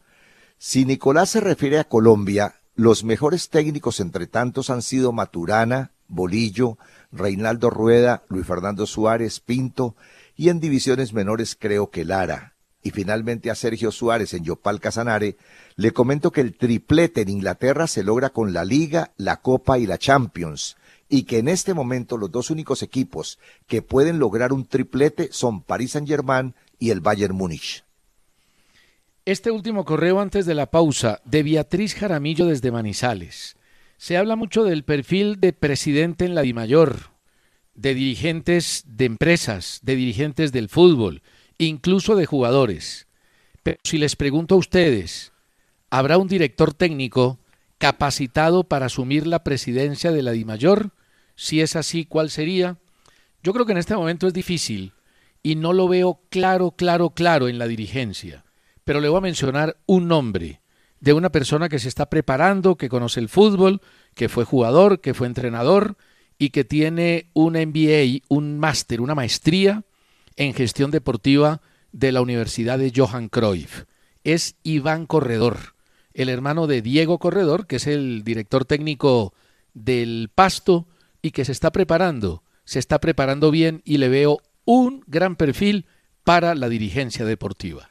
Si 0.58 0.84
Nicolás 0.84 1.30
se 1.30 1.40
refiere 1.40 1.78
a 1.78 1.84
Colombia, 1.84 2.56
los 2.74 3.04
mejores 3.04 3.48
técnicos 3.48 4.00
entre 4.00 4.26
tantos 4.26 4.70
han 4.70 4.82
sido 4.82 5.12
Maturana, 5.12 5.92
Bolillo, 6.08 6.78
Reinaldo 7.12 7.70
Rueda, 7.70 8.22
Luis 8.28 8.46
Fernando 8.46 8.86
Suárez, 8.86 9.40
Pinto 9.40 9.96
y 10.36 10.48
en 10.48 10.60
divisiones 10.60 11.12
menores 11.12 11.56
creo 11.58 11.90
que 11.90 12.04
Lara. 12.04 12.54
Y 12.82 12.90
finalmente 12.90 13.50
a 13.50 13.54
Sergio 13.54 13.90
Suárez 13.90 14.34
en 14.34 14.44
Yopal 14.44 14.80
Casanare, 14.80 15.36
le 15.76 15.92
comento 15.92 16.30
que 16.30 16.40
el 16.40 16.56
triplete 16.56 17.22
en 17.22 17.28
Inglaterra 17.28 17.86
se 17.86 18.04
logra 18.04 18.30
con 18.30 18.52
la 18.52 18.64
Liga, 18.64 19.12
la 19.16 19.38
Copa 19.38 19.78
y 19.78 19.86
la 19.86 19.98
Champions 19.98 20.76
y 21.08 21.22
que 21.24 21.38
en 21.38 21.48
este 21.48 21.74
momento 21.74 22.16
los 22.18 22.30
dos 22.30 22.50
únicos 22.50 22.82
equipos 22.82 23.38
que 23.66 23.82
pueden 23.82 24.18
lograr 24.18 24.52
un 24.52 24.66
triplete 24.66 25.30
son 25.32 25.62
Paris 25.62 25.92
Saint-Germain 25.92 26.54
y 26.78 26.90
el 26.90 27.00
Bayern 27.00 27.34
Múnich. 27.34 27.84
Este 29.24 29.50
último 29.50 29.84
correo 29.84 30.20
antes 30.20 30.46
de 30.46 30.54
la 30.54 30.70
pausa 30.70 31.20
de 31.24 31.42
Beatriz 31.42 31.94
Jaramillo 31.94 32.46
desde 32.46 32.70
Manizales. 32.70 33.57
Se 33.98 34.16
habla 34.16 34.36
mucho 34.36 34.62
del 34.62 34.84
perfil 34.84 35.40
de 35.40 35.52
presidente 35.52 36.24
en 36.24 36.36
la 36.36 36.42
DIMAYOR, 36.42 37.10
de 37.74 37.94
dirigentes 37.94 38.84
de 38.86 39.06
empresas, 39.06 39.80
de 39.82 39.96
dirigentes 39.96 40.52
del 40.52 40.68
fútbol, 40.68 41.20
incluso 41.58 42.14
de 42.14 42.24
jugadores. 42.24 43.08
Pero 43.64 43.78
si 43.82 43.98
les 43.98 44.14
pregunto 44.14 44.54
a 44.54 44.58
ustedes, 44.58 45.32
¿habrá 45.90 46.16
un 46.16 46.28
director 46.28 46.74
técnico 46.74 47.40
capacitado 47.78 48.62
para 48.62 48.86
asumir 48.86 49.26
la 49.26 49.42
presidencia 49.42 50.12
de 50.12 50.22
la 50.22 50.30
DIMAYOR? 50.30 50.92
Si 51.34 51.60
es 51.60 51.74
así, 51.74 52.04
¿cuál 52.04 52.30
sería? 52.30 52.78
Yo 53.42 53.52
creo 53.52 53.66
que 53.66 53.72
en 53.72 53.78
este 53.78 53.96
momento 53.96 54.28
es 54.28 54.32
difícil 54.32 54.92
y 55.42 55.56
no 55.56 55.72
lo 55.72 55.88
veo 55.88 56.20
claro, 56.30 56.70
claro, 56.70 57.10
claro 57.10 57.48
en 57.48 57.58
la 57.58 57.66
dirigencia. 57.66 58.44
Pero 58.84 59.00
le 59.00 59.08
voy 59.08 59.18
a 59.18 59.22
mencionar 59.22 59.76
un 59.86 60.06
nombre 60.06 60.60
de 61.00 61.12
una 61.12 61.30
persona 61.30 61.68
que 61.68 61.78
se 61.78 61.88
está 61.88 62.10
preparando, 62.10 62.76
que 62.76 62.88
conoce 62.88 63.20
el 63.20 63.28
fútbol, 63.28 63.80
que 64.14 64.28
fue 64.28 64.44
jugador, 64.44 65.00
que 65.00 65.14
fue 65.14 65.26
entrenador 65.26 65.96
y 66.38 66.50
que 66.50 66.64
tiene 66.64 67.30
un 67.34 67.54
MBA, 67.54 68.24
un 68.28 68.58
máster, 68.58 69.00
una 69.00 69.14
maestría 69.14 69.84
en 70.36 70.54
gestión 70.54 70.90
deportiva 70.90 71.60
de 71.92 72.12
la 72.12 72.20
Universidad 72.20 72.78
de 72.78 72.92
Johan 72.94 73.28
Cruyff. 73.28 73.84
Es 74.24 74.56
Iván 74.62 75.06
Corredor, 75.06 75.74
el 76.14 76.28
hermano 76.28 76.66
de 76.66 76.82
Diego 76.82 77.18
Corredor, 77.18 77.66
que 77.66 77.76
es 77.76 77.86
el 77.86 78.24
director 78.24 78.64
técnico 78.64 79.32
del 79.74 80.30
Pasto 80.34 80.86
y 81.22 81.30
que 81.30 81.44
se 81.44 81.52
está 81.52 81.70
preparando, 81.70 82.42
se 82.64 82.78
está 82.78 83.00
preparando 83.00 83.50
bien 83.50 83.82
y 83.84 83.98
le 83.98 84.08
veo 84.08 84.38
un 84.64 85.02
gran 85.06 85.36
perfil 85.36 85.86
para 86.24 86.54
la 86.54 86.68
dirigencia 86.68 87.24
deportiva. 87.24 87.88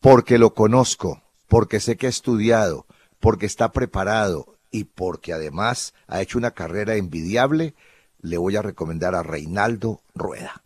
Porque 0.00 0.38
lo 0.38 0.54
conozco, 0.54 1.22
porque 1.48 1.80
sé 1.80 1.96
que 1.96 2.06
ha 2.06 2.10
estudiado, 2.10 2.86
porque 3.18 3.46
está 3.46 3.72
preparado 3.72 4.58
y 4.70 4.84
porque 4.84 5.32
además 5.32 5.94
ha 6.06 6.20
hecho 6.20 6.38
una 6.38 6.52
carrera 6.52 6.96
envidiable, 6.96 7.74
le 8.20 8.36
voy 8.36 8.56
a 8.56 8.62
recomendar 8.62 9.14
a 9.14 9.22
Reinaldo 9.22 10.02
Rueda. 10.14 10.64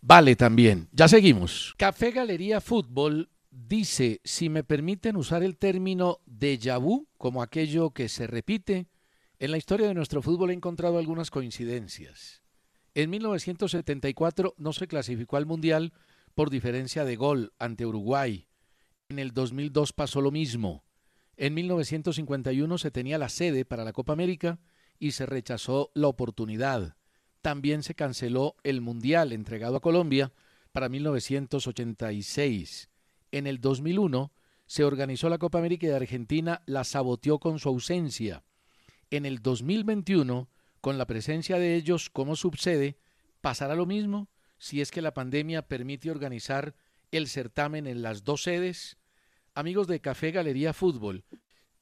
vale 0.00 0.36
también. 0.36 0.88
Ya 0.92 1.08
seguimos. 1.08 1.74
Café 1.78 2.10
Galería 2.10 2.60
Fútbol 2.60 3.30
dice, 3.50 4.20
si 4.24 4.48
me 4.48 4.64
permiten 4.64 5.16
usar 5.16 5.42
el 5.42 5.56
término 5.56 6.18
déjà 6.26 6.78
vu, 6.78 7.06
como 7.18 7.42
aquello 7.42 7.90
que 7.90 8.08
se 8.08 8.26
repite, 8.26 8.88
en 9.38 9.50
la 9.50 9.58
historia 9.58 9.86
de 9.86 9.94
nuestro 9.94 10.22
fútbol 10.22 10.50
he 10.50 10.54
encontrado 10.54 10.98
algunas 10.98 11.30
coincidencias. 11.30 12.42
En 12.94 13.10
1974 13.10 14.54
no 14.56 14.72
se 14.72 14.86
clasificó 14.86 15.36
al 15.36 15.46
Mundial 15.46 15.92
por 16.34 16.50
diferencia 16.50 17.04
de 17.04 17.16
gol 17.16 17.52
ante 17.58 17.86
Uruguay. 17.86 18.48
En 19.12 19.18
el 19.18 19.34
2002 19.34 19.92
pasó 19.92 20.22
lo 20.22 20.30
mismo. 20.30 20.84
En 21.36 21.52
1951 21.52 22.78
se 22.78 22.90
tenía 22.90 23.18
la 23.18 23.28
sede 23.28 23.66
para 23.66 23.84
la 23.84 23.92
Copa 23.92 24.14
América 24.14 24.58
y 24.98 25.10
se 25.10 25.26
rechazó 25.26 25.90
la 25.92 26.08
oportunidad. 26.08 26.96
También 27.42 27.82
se 27.82 27.94
canceló 27.94 28.56
el 28.62 28.80
Mundial 28.80 29.34
entregado 29.34 29.76
a 29.76 29.82
Colombia 29.82 30.32
para 30.72 30.88
1986. 30.88 32.88
En 33.32 33.46
el 33.46 33.60
2001 33.60 34.32
se 34.64 34.82
organizó 34.82 35.28
la 35.28 35.36
Copa 35.36 35.58
América 35.58 35.88
y 35.88 35.90
Argentina 35.90 36.62
la 36.64 36.82
saboteó 36.82 37.38
con 37.38 37.58
su 37.58 37.68
ausencia. 37.68 38.44
En 39.10 39.26
el 39.26 39.42
2021, 39.42 40.48
con 40.80 40.96
la 40.96 41.06
presencia 41.06 41.58
de 41.58 41.74
ellos 41.74 42.08
como 42.08 42.34
subsede, 42.34 42.96
¿pasará 43.42 43.74
lo 43.74 43.84
mismo 43.84 44.30
si 44.56 44.80
es 44.80 44.90
que 44.90 45.02
la 45.02 45.12
pandemia 45.12 45.68
permite 45.68 46.10
organizar 46.10 46.74
el 47.10 47.28
certamen 47.28 47.86
en 47.86 48.00
las 48.00 48.24
dos 48.24 48.44
sedes? 48.44 48.96
Amigos 49.54 49.86
de 49.86 50.00
Café 50.00 50.30
Galería 50.30 50.72
Fútbol, 50.72 51.24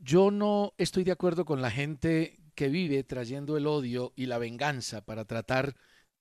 yo 0.00 0.32
no 0.32 0.74
estoy 0.76 1.04
de 1.04 1.12
acuerdo 1.12 1.44
con 1.44 1.62
la 1.62 1.70
gente 1.70 2.36
que 2.56 2.68
vive 2.68 3.04
trayendo 3.04 3.56
el 3.56 3.68
odio 3.68 4.12
y 4.16 4.26
la 4.26 4.38
venganza 4.38 5.04
para 5.04 5.24
tratar 5.24 5.76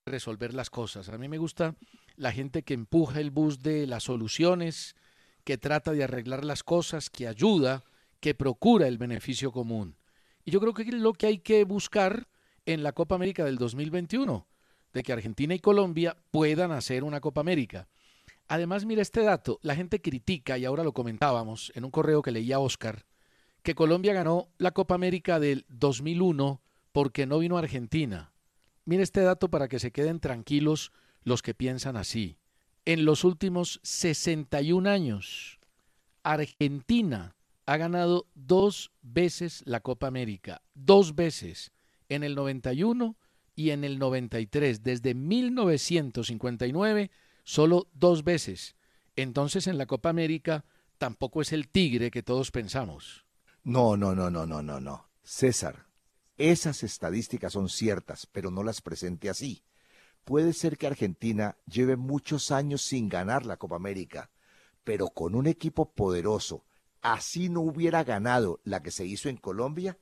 de 0.05 0.11
resolver 0.11 0.53
las 0.53 0.69
cosas. 0.69 1.09
A 1.09 1.17
mí 1.17 1.27
me 1.27 1.39
gusta 1.39 1.75
la 2.17 2.31
gente 2.31 2.61
que 2.61 2.75
empuja 2.75 3.19
el 3.19 3.31
bus 3.31 3.63
de 3.63 3.87
las 3.87 4.03
soluciones, 4.03 4.95
que 5.43 5.57
trata 5.57 5.91
de 5.91 6.03
arreglar 6.03 6.45
las 6.45 6.61
cosas, 6.61 7.09
que 7.09 7.27
ayuda, 7.27 7.83
que 8.19 8.35
procura 8.35 8.87
el 8.87 8.99
beneficio 8.99 9.51
común. 9.51 9.97
Y 10.45 10.51
yo 10.51 10.59
creo 10.59 10.75
que 10.75 10.83
es 10.83 10.93
lo 10.93 11.13
que 11.13 11.25
hay 11.25 11.39
que 11.39 11.63
buscar 11.63 12.27
en 12.67 12.83
la 12.83 12.91
Copa 12.91 13.15
América 13.15 13.43
del 13.43 13.57
2021, 13.57 14.47
de 14.93 15.01
que 15.01 15.13
Argentina 15.13 15.55
y 15.55 15.59
Colombia 15.59 16.15
puedan 16.29 16.71
hacer 16.71 17.03
una 17.03 17.21
Copa 17.21 17.41
América. 17.41 17.87
Además, 18.49 18.83
mira 18.83 19.03
este 19.03 19.21
dato, 19.21 19.59
la 19.61 19.75
gente 19.75 20.01
critica, 20.01 20.57
y 20.57 20.65
ahora 20.65 20.83
lo 20.83 20.91
comentábamos 20.91 21.71
en 21.75 21.85
un 21.85 21.91
correo 21.91 22.23
que 22.23 22.31
leía 22.31 22.57
Oscar, 22.59 23.05
que 23.61 23.75
Colombia 23.75 24.11
ganó 24.11 24.49
la 24.57 24.71
Copa 24.71 24.95
América 24.95 25.39
del 25.39 25.67
2001 25.69 26.59
porque 26.91 27.27
no 27.27 27.37
vino 27.37 27.57
a 27.57 27.59
Argentina. 27.59 28.33
Mire 28.85 29.03
este 29.03 29.21
dato 29.21 29.51
para 29.51 29.67
que 29.67 29.77
se 29.77 29.91
queden 29.91 30.19
tranquilos 30.19 30.91
los 31.23 31.43
que 31.43 31.53
piensan 31.53 31.95
así. 31.95 32.39
En 32.85 33.05
los 33.05 33.23
últimos 33.23 33.79
61 33.83 34.89
años, 34.89 35.59
Argentina 36.23 37.35
ha 37.67 37.77
ganado 37.77 38.25
dos 38.33 38.91
veces 39.03 39.61
la 39.67 39.81
Copa 39.81 40.07
América, 40.07 40.63
dos 40.73 41.13
veces, 41.13 41.71
en 42.09 42.23
el 42.23 42.33
91 42.33 43.15
y 43.55 43.69
en 43.69 43.83
el 43.83 43.99
93, 43.99 44.81
desde 44.81 45.13
1959, 45.13 47.11
solo 47.49 47.87
dos 47.93 48.23
veces. 48.23 48.75
Entonces 49.15 49.65
en 49.65 49.79
la 49.79 49.87
Copa 49.87 50.09
América 50.09 50.65
tampoco 50.99 51.41
es 51.41 51.51
el 51.51 51.67
tigre 51.67 52.11
que 52.11 52.21
todos 52.21 52.51
pensamos. 52.51 53.25
No, 53.63 53.97
no, 53.97 54.13
no, 54.13 54.29
no, 54.29 54.45
no, 54.45 54.61
no, 54.61 54.79
no. 54.79 55.09
César, 55.23 55.87
esas 56.37 56.83
estadísticas 56.83 57.53
son 57.53 57.67
ciertas, 57.67 58.27
pero 58.27 58.51
no 58.51 58.61
las 58.63 58.81
presente 58.81 59.31
así. 59.31 59.63
Puede 60.25 60.53
ser 60.53 60.77
que 60.77 60.85
Argentina 60.85 61.57
lleve 61.65 61.95
muchos 61.95 62.51
años 62.51 62.83
sin 62.83 63.09
ganar 63.09 63.47
la 63.47 63.57
Copa 63.57 63.77
América, 63.77 64.29
pero 64.83 65.07
con 65.07 65.33
un 65.33 65.47
equipo 65.47 65.91
poderoso, 65.91 66.65
así 67.01 67.49
no 67.49 67.61
hubiera 67.61 68.03
ganado 68.03 68.61
la 68.63 68.83
que 68.83 68.91
se 68.91 69.07
hizo 69.07 69.27
en 69.27 69.37
Colombia, 69.37 69.97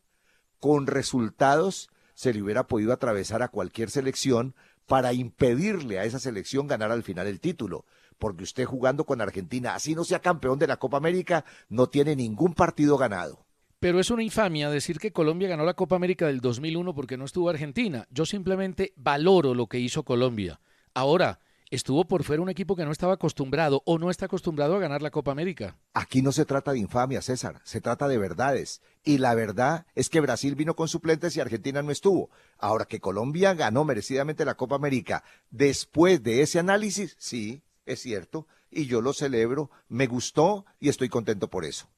con 0.59 0.85
resultados 0.85 1.89
se 2.13 2.33
le 2.33 2.41
hubiera 2.41 2.67
podido 2.67 2.91
atravesar 2.91 3.41
a 3.41 3.47
cualquier 3.47 3.89
selección 3.89 4.53
para 4.87 5.13
impedirle 5.13 5.99
a 5.99 6.05
esa 6.05 6.19
selección 6.19 6.65
ganar 6.65 6.91
al 6.91 7.03
final 7.03 7.27
el 7.27 7.39
título. 7.39 7.85
Porque 8.17 8.43
usted 8.43 8.65
jugando 8.65 9.05
con 9.05 9.21
Argentina, 9.21 9.75
así 9.75 9.93
no 9.93 10.03
sea 10.03 10.19
campeón 10.19 10.57
de 10.57 10.67
la 10.67 10.77
Copa 10.77 10.97
América, 10.97 11.45
no 11.69 11.87
tiene 11.87 12.15
ningún 12.15 12.55
partido 12.55 12.97
ganado. 12.97 13.45
Pero 13.79 13.99
es 13.99 14.09
una 14.09 14.23
infamia 14.23 14.71
decir 14.71 14.97
que 14.97 15.11
Colombia 15.11 15.49
ganó 15.49 15.63
la 15.63 15.75
Copa 15.75 15.95
América 15.95 16.25
del 16.25 16.41
2001 16.41 16.95
porque 16.95 17.15
no 17.15 17.25
estuvo 17.25 17.49
Argentina. 17.49 18.07
Yo 18.09 18.25
simplemente 18.25 18.93
valoro 18.95 19.53
lo 19.53 19.67
que 19.67 19.77
hizo 19.79 20.03
Colombia. 20.03 20.59
Ahora, 20.95 21.39
estuvo 21.69 22.05
por 22.05 22.23
fuera 22.23 22.41
un 22.41 22.49
equipo 22.49 22.75
que 22.75 22.85
no 22.85 22.91
estaba 22.91 23.13
acostumbrado 23.13 23.81
o 23.85 23.97
no 23.97 24.09
está 24.09 24.25
acostumbrado 24.25 24.75
a 24.75 24.79
ganar 24.79 25.01
la 25.01 25.11
Copa 25.11 25.31
América. 25.31 25.77
Aquí 25.93 26.21
no 26.21 26.31
se 26.31 26.45
trata 26.45 26.71
de 26.71 26.79
infamia, 26.79 27.21
César, 27.21 27.61
se 27.63 27.81
trata 27.81 28.07
de 28.07 28.17
verdades. 28.17 28.81
Y 29.03 29.17
la 29.17 29.35
verdad 29.35 29.85
es 29.95 30.09
que 30.09 30.21
Brasil 30.21 30.55
vino 30.55 30.75
con 30.75 30.87
suplentes 30.87 31.35
y 31.35 31.39
Argentina 31.39 31.81
no 31.81 31.91
estuvo. 31.91 32.29
Ahora 32.57 32.85
que 32.85 32.99
Colombia 32.99 33.53
ganó 33.53 33.85
merecidamente 33.85 34.45
la 34.45 34.55
Copa 34.55 34.75
América, 34.75 35.23
después 35.49 36.23
de 36.23 36.41
ese 36.41 36.59
análisis, 36.59 37.15
sí, 37.19 37.61
es 37.85 38.01
cierto, 38.01 38.47
y 38.69 38.85
yo 38.85 39.01
lo 39.01 39.13
celebro, 39.13 39.71
me 39.87 40.07
gustó 40.07 40.65
y 40.79 40.89
estoy 40.89 41.09
contento 41.09 41.49
por 41.49 41.65
eso. 41.65 41.89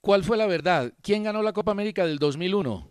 ¿Cuál 0.00 0.24
fue 0.24 0.36
la 0.36 0.46
verdad? 0.46 0.92
¿Quién 1.00 1.22
ganó 1.22 1.42
la 1.42 1.52
Copa 1.52 1.70
América 1.70 2.04
del 2.04 2.18
2001? 2.18 2.88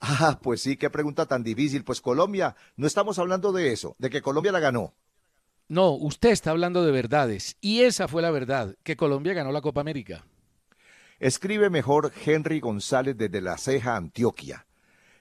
Ah, 0.00 0.38
pues 0.42 0.62
sí, 0.62 0.76
qué 0.76 0.90
pregunta 0.90 1.26
tan 1.26 1.42
difícil. 1.42 1.82
Pues 1.82 2.00
Colombia, 2.00 2.54
no 2.76 2.86
estamos 2.86 3.18
hablando 3.18 3.52
de 3.52 3.72
eso, 3.72 3.96
de 3.98 4.10
que 4.10 4.22
Colombia 4.22 4.52
la 4.52 4.60
ganó. 4.60 4.94
No, 5.68 5.90
usted 5.90 6.30
está 6.30 6.52
hablando 6.52 6.84
de 6.84 6.92
verdades. 6.92 7.56
Y 7.60 7.80
esa 7.80 8.06
fue 8.06 8.22
la 8.22 8.30
verdad, 8.30 8.76
que 8.84 8.96
Colombia 8.96 9.34
ganó 9.34 9.50
la 9.50 9.60
Copa 9.60 9.80
América. 9.80 10.24
Escribe 11.18 11.70
mejor 11.70 12.12
Henry 12.24 12.60
González 12.60 13.16
desde 13.16 13.40
La 13.40 13.58
Ceja, 13.58 13.96
Antioquia. 13.96 14.66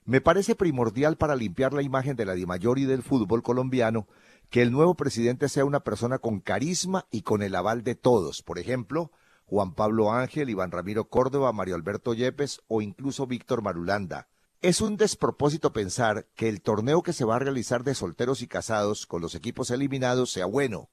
Me 0.04 0.22
parece 0.22 0.54
primordial 0.54 1.18
para 1.18 1.36
limpiar 1.36 1.74
la 1.74 1.82
imagen 1.82 2.16
de 2.16 2.26
la 2.26 2.36
Dimayor 2.36 2.78
y 2.78 2.86
del 2.86 3.02
fútbol 3.02 3.42
colombiano 3.42 4.08
que 4.52 4.62
el 4.62 4.72
nuevo 4.72 4.94
presidente 4.96 5.50
sea 5.50 5.66
una 5.66 5.80
persona 5.80 6.20
con 6.20 6.42
carisma 6.42 7.08
y 7.10 7.24
con 7.24 7.42
el 7.42 7.56
aval 7.56 7.84
de 7.84 7.96
todos. 7.96 8.44
Por 8.44 8.60
ejemplo, 8.60 9.12
Juan 9.48 9.74
Pablo 9.74 10.12
Ángel, 10.12 10.50
Iván 10.50 10.72
Ramiro 10.72 11.06
Córdoba, 11.06 11.54
Mario 11.54 11.74
Alberto 11.74 12.14
Yepes 12.14 12.62
o 12.68 12.82
incluso 12.82 13.26
Víctor 13.26 13.64
Marulanda. 13.64 14.28
Es 14.66 14.82
un 14.82 14.98
despropósito 14.98 15.74
pensar 15.74 16.26
que 16.34 16.50
el 16.50 16.60
torneo 16.60 17.04
que 17.04 17.14
se 17.14 17.24
va 17.24 17.36
a 17.36 17.40
realizar 17.40 17.84
de 17.84 17.94
solteros 17.94 18.42
y 18.42 18.48
casados 18.48 19.06
con 19.06 19.22
los 19.22 19.36
equipos 19.36 19.70
eliminados 19.70 20.32
sea 20.32 20.48
bueno. 20.48 20.90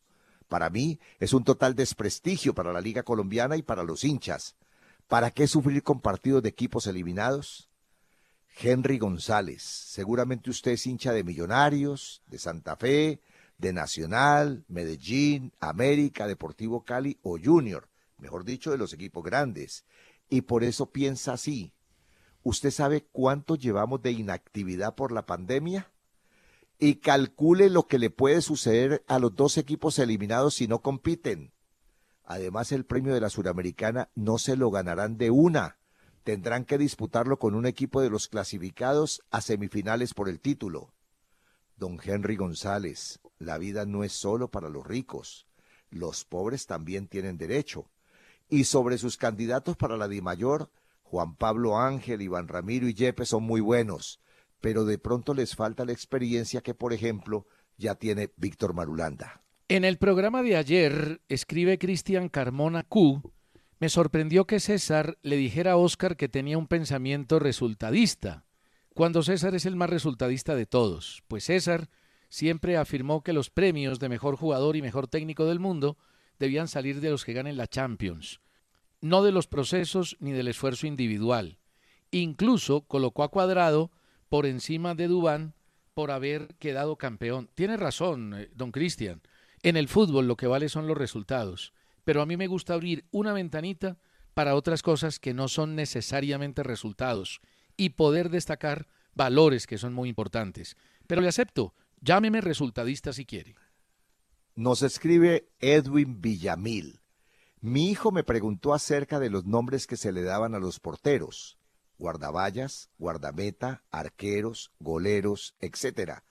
Para 0.46 0.68
mí 0.68 1.00
es 1.20 1.32
un 1.32 1.42
total 1.42 1.74
desprestigio 1.74 2.54
para 2.54 2.74
la 2.74 2.82
Liga 2.82 3.02
Colombiana 3.02 3.56
y 3.56 3.62
para 3.62 3.82
los 3.82 4.04
hinchas. 4.04 4.56
¿Para 5.08 5.30
qué 5.30 5.46
sufrir 5.46 5.82
con 5.82 6.02
partidos 6.02 6.42
de 6.42 6.50
equipos 6.50 6.86
eliminados? 6.86 7.70
Henry 8.60 8.98
González, 8.98 9.62
seguramente 9.62 10.50
usted 10.50 10.72
es 10.72 10.86
hincha 10.86 11.14
de 11.14 11.24
Millonarios, 11.24 12.20
de 12.26 12.38
Santa 12.38 12.76
Fe, 12.76 13.22
de 13.56 13.72
Nacional, 13.72 14.66
Medellín, 14.68 15.50
América, 15.60 16.26
Deportivo 16.26 16.84
Cali 16.84 17.18
o 17.22 17.38
Junior 17.42 17.88
mejor 18.18 18.44
dicho, 18.44 18.70
de 18.70 18.76
los 18.76 18.92
equipos 18.92 19.24
grandes. 19.24 19.86
Y 20.28 20.42
por 20.42 20.62
eso 20.62 20.90
piensa 20.90 21.32
así. 21.32 21.72
¿Usted 22.42 22.70
sabe 22.70 23.06
cuánto 23.12 23.54
llevamos 23.54 24.02
de 24.02 24.12
inactividad 24.12 24.94
por 24.94 25.12
la 25.12 25.26
pandemia? 25.26 25.90
Y 26.78 26.96
calcule 26.96 27.70
lo 27.70 27.86
que 27.86 27.98
le 27.98 28.10
puede 28.10 28.42
suceder 28.42 29.04
a 29.06 29.18
los 29.18 29.36
dos 29.36 29.58
equipos 29.58 29.98
eliminados 29.98 30.54
si 30.54 30.66
no 30.66 30.80
compiten. 30.80 31.52
Además, 32.24 32.72
el 32.72 32.84
premio 32.84 33.14
de 33.14 33.20
la 33.20 33.30
Suramericana 33.30 34.10
no 34.14 34.38
se 34.38 34.56
lo 34.56 34.70
ganarán 34.70 35.18
de 35.18 35.30
una. 35.30 35.76
Tendrán 36.24 36.64
que 36.64 36.78
disputarlo 36.78 37.38
con 37.38 37.54
un 37.54 37.66
equipo 37.66 38.00
de 38.00 38.10
los 38.10 38.28
clasificados 38.28 39.22
a 39.30 39.40
semifinales 39.40 40.14
por 40.14 40.28
el 40.28 40.40
título. 40.40 40.92
Don 41.76 41.98
Henry 42.02 42.36
González, 42.36 43.20
la 43.38 43.58
vida 43.58 43.86
no 43.86 44.04
es 44.04 44.12
solo 44.12 44.48
para 44.48 44.68
los 44.68 44.86
ricos. 44.86 45.46
Los 45.90 46.24
pobres 46.24 46.66
también 46.66 47.06
tienen 47.06 47.38
derecho 47.38 47.88
y 48.52 48.64
sobre 48.64 48.98
sus 48.98 49.16
candidatos 49.16 49.78
para 49.78 49.96
la 49.96 50.08
DIMAYOR, 50.08 50.68
Juan 51.12 51.36
Pablo 51.36 51.78
Ángel, 51.78 52.22
Iván 52.22 52.48
Ramiro 52.48 52.88
y 52.88 52.94
Yepes 52.94 53.28
son 53.28 53.42
muy 53.42 53.60
buenos, 53.60 54.18
pero 54.62 54.86
de 54.86 54.96
pronto 54.96 55.34
les 55.34 55.54
falta 55.54 55.84
la 55.84 55.92
experiencia 55.92 56.62
que, 56.62 56.72
por 56.72 56.94
ejemplo, 56.94 57.44
ya 57.76 57.96
tiene 57.96 58.32
Víctor 58.38 58.72
Marulanda. 58.72 59.42
En 59.68 59.84
el 59.84 59.98
programa 59.98 60.42
de 60.42 60.56
ayer, 60.56 61.20
escribe 61.28 61.76
Cristian 61.76 62.30
Carmona 62.30 62.82
Q, 62.82 63.30
me 63.78 63.90
sorprendió 63.90 64.46
que 64.46 64.58
César 64.58 65.18
le 65.20 65.36
dijera 65.36 65.72
a 65.72 65.76
Oscar 65.76 66.16
que 66.16 66.30
tenía 66.30 66.56
un 66.56 66.66
pensamiento 66.66 67.38
resultadista, 67.38 68.46
cuando 68.94 69.22
César 69.22 69.54
es 69.54 69.66
el 69.66 69.76
más 69.76 69.90
resultadista 69.90 70.54
de 70.54 70.64
todos, 70.64 71.24
pues 71.28 71.44
César 71.44 71.90
siempre 72.30 72.78
afirmó 72.78 73.22
que 73.22 73.34
los 73.34 73.50
premios 73.50 73.98
de 73.98 74.08
mejor 74.08 74.36
jugador 74.36 74.76
y 74.76 74.80
mejor 74.80 75.08
técnico 75.08 75.44
del 75.44 75.60
mundo 75.60 75.98
debían 76.38 76.68
salir 76.68 77.02
de 77.02 77.10
los 77.10 77.26
que 77.26 77.34
ganen 77.34 77.58
la 77.58 77.66
Champions, 77.66 78.40
no 79.02 79.22
de 79.22 79.32
los 79.32 79.46
procesos 79.46 80.16
ni 80.20 80.32
del 80.32 80.48
esfuerzo 80.48 80.86
individual. 80.86 81.58
Incluso 82.10 82.82
colocó 82.82 83.24
a 83.24 83.30
Cuadrado 83.30 83.90
por 84.30 84.46
encima 84.46 84.94
de 84.94 85.08
Dubán 85.08 85.54
por 85.92 86.10
haber 86.10 86.54
quedado 86.58 86.96
campeón. 86.96 87.50
Tiene 87.54 87.76
razón, 87.76 88.34
eh, 88.34 88.50
don 88.54 88.72
Cristian. 88.72 89.20
En 89.62 89.76
el 89.76 89.88
fútbol 89.88 90.26
lo 90.26 90.36
que 90.36 90.46
vale 90.46 90.68
son 90.68 90.86
los 90.86 90.96
resultados, 90.96 91.74
pero 92.04 92.22
a 92.22 92.26
mí 92.26 92.36
me 92.36 92.46
gusta 92.46 92.74
abrir 92.74 93.04
una 93.10 93.32
ventanita 93.32 93.98
para 94.34 94.54
otras 94.54 94.82
cosas 94.82 95.18
que 95.18 95.34
no 95.34 95.48
son 95.48 95.74
necesariamente 95.74 96.62
resultados 96.62 97.40
y 97.76 97.90
poder 97.90 98.30
destacar 98.30 98.86
valores 99.14 99.66
que 99.66 99.78
son 99.78 99.92
muy 99.92 100.08
importantes. 100.08 100.76
Pero 101.06 101.20
le 101.20 101.28
acepto, 101.28 101.74
llámeme 102.00 102.40
resultadista 102.40 103.12
si 103.12 103.26
quiere. 103.26 103.54
Nos 104.54 104.82
escribe 104.82 105.50
Edwin 105.60 106.20
Villamil. 106.20 107.01
Mi 107.64 107.88
hijo 107.92 108.10
me 108.10 108.24
preguntó 108.24 108.74
acerca 108.74 109.20
de 109.20 109.30
los 109.30 109.44
nombres 109.44 109.86
que 109.86 109.96
se 109.96 110.10
le 110.10 110.24
daban 110.24 110.56
a 110.56 110.58
los 110.58 110.80
porteros, 110.80 111.60
guardaballas, 111.96 112.90
guardameta, 112.98 113.84
arqueros, 113.92 114.72
goleros, 114.80 115.54
etc. 115.60 116.22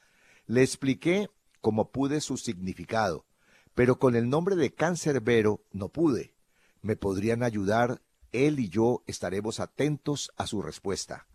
Le 0.45 0.61
expliqué 0.61 1.29
como 1.61 1.89
pude 1.89 2.19
su 2.19 2.35
significado, 2.35 3.25
pero 3.73 3.97
con 3.97 4.17
el 4.17 4.27
nombre 4.27 4.57
de 4.57 4.73
cancerbero 4.73 5.63
no 5.71 5.87
pude. 5.87 6.35
¿Me 6.81 6.97
podrían 6.97 7.43
ayudar? 7.43 8.01
Él 8.33 8.59
y 8.59 8.67
yo 8.67 9.01
estaremos 9.07 9.61
atentos 9.61 10.33
a 10.35 10.47
su 10.47 10.61
respuesta. 10.61 11.27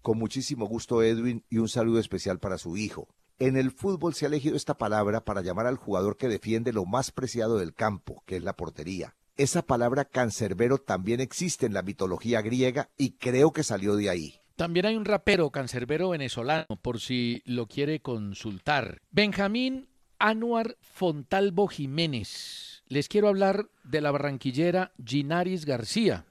Con 0.00 0.16
muchísimo 0.16 0.66
gusto, 0.66 1.02
Edwin, 1.02 1.44
y 1.50 1.58
un 1.58 1.68
saludo 1.68 1.98
especial 1.98 2.38
para 2.38 2.56
su 2.56 2.76
hijo. 2.76 3.08
En 3.40 3.56
el 3.56 3.72
fútbol 3.72 4.14
se 4.14 4.26
ha 4.26 4.28
elegido 4.28 4.54
esta 4.54 4.78
palabra 4.78 5.24
para 5.24 5.42
llamar 5.42 5.66
al 5.66 5.76
jugador 5.76 6.16
que 6.16 6.28
defiende 6.28 6.72
lo 6.72 6.84
más 6.84 7.10
preciado 7.10 7.58
del 7.58 7.74
campo, 7.74 8.22
que 8.26 8.36
es 8.36 8.44
la 8.44 8.54
portería. 8.54 9.16
Esa 9.36 9.62
palabra 9.62 10.04
cancerbero 10.04 10.78
también 10.78 11.20
existe 11.20 11.66
en 11.66 11.74
la 11.74 11.82
mitología 11.82 12.40
griega 12.40 12.90
y 12.96 13.12
creo 13.12 13.52
que 13.52 13.64
salió 13.64 13.96
de 13.96 14.08
ahí. 14.08 14.34
También 14.54 14.86
hay 14.86 14.96
un 14.96 15.04
rapero 15.04 15.50
cancerbero 15.50 16.10
venezolano, 16.10 16.66
por 16.80 17.00
si 17.00 17.42
lo 17.44 17.66
quiere 17.66 18.00
consultar. 18.00 19.02
Benjamín 19.10 19.88
Anuar 20.20 20.76
Fontalvo 20.80 21.66
Jiménez. 21.66 22.84
Les 22.86 23.08
quiero 23.08 23.26
hablar 23.26 23.68
de 23.82 24.00
la 24.00 24.12
barranquillera 24.12 24.92
Ginaris 25.04 25.64
García, 25.64 26.26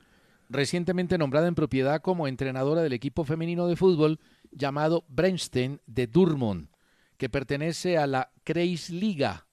recientemente 0.49 1.17
nombrada 1.17 1.49
en 1.49 1.55
propiedad 1.55 2.01
como 2.01 2.29
entrenadora 2.29 2.81
del 2.81 2.93
equipo 2.93 3.25
femenino 3.25 3.67
de 3.67 3.75
fútbol 3.75 4.21
llamado 4.51 5.03
Bremstein 5.09 5.81
de 5.87 6.07
Durmond, 6.07 6.69
que 7.17 7.27
pertenece 7.27 7.97
a 7.97 8.07
la 8.07 8.31
Kreisliga 8.45 9.45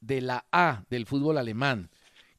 de 0.00 0.20
la 0.20 0.44
A 0.52 0.84
del 0.90 1.06
fútbol 1.06 1.38
alemán. 1.38 1.90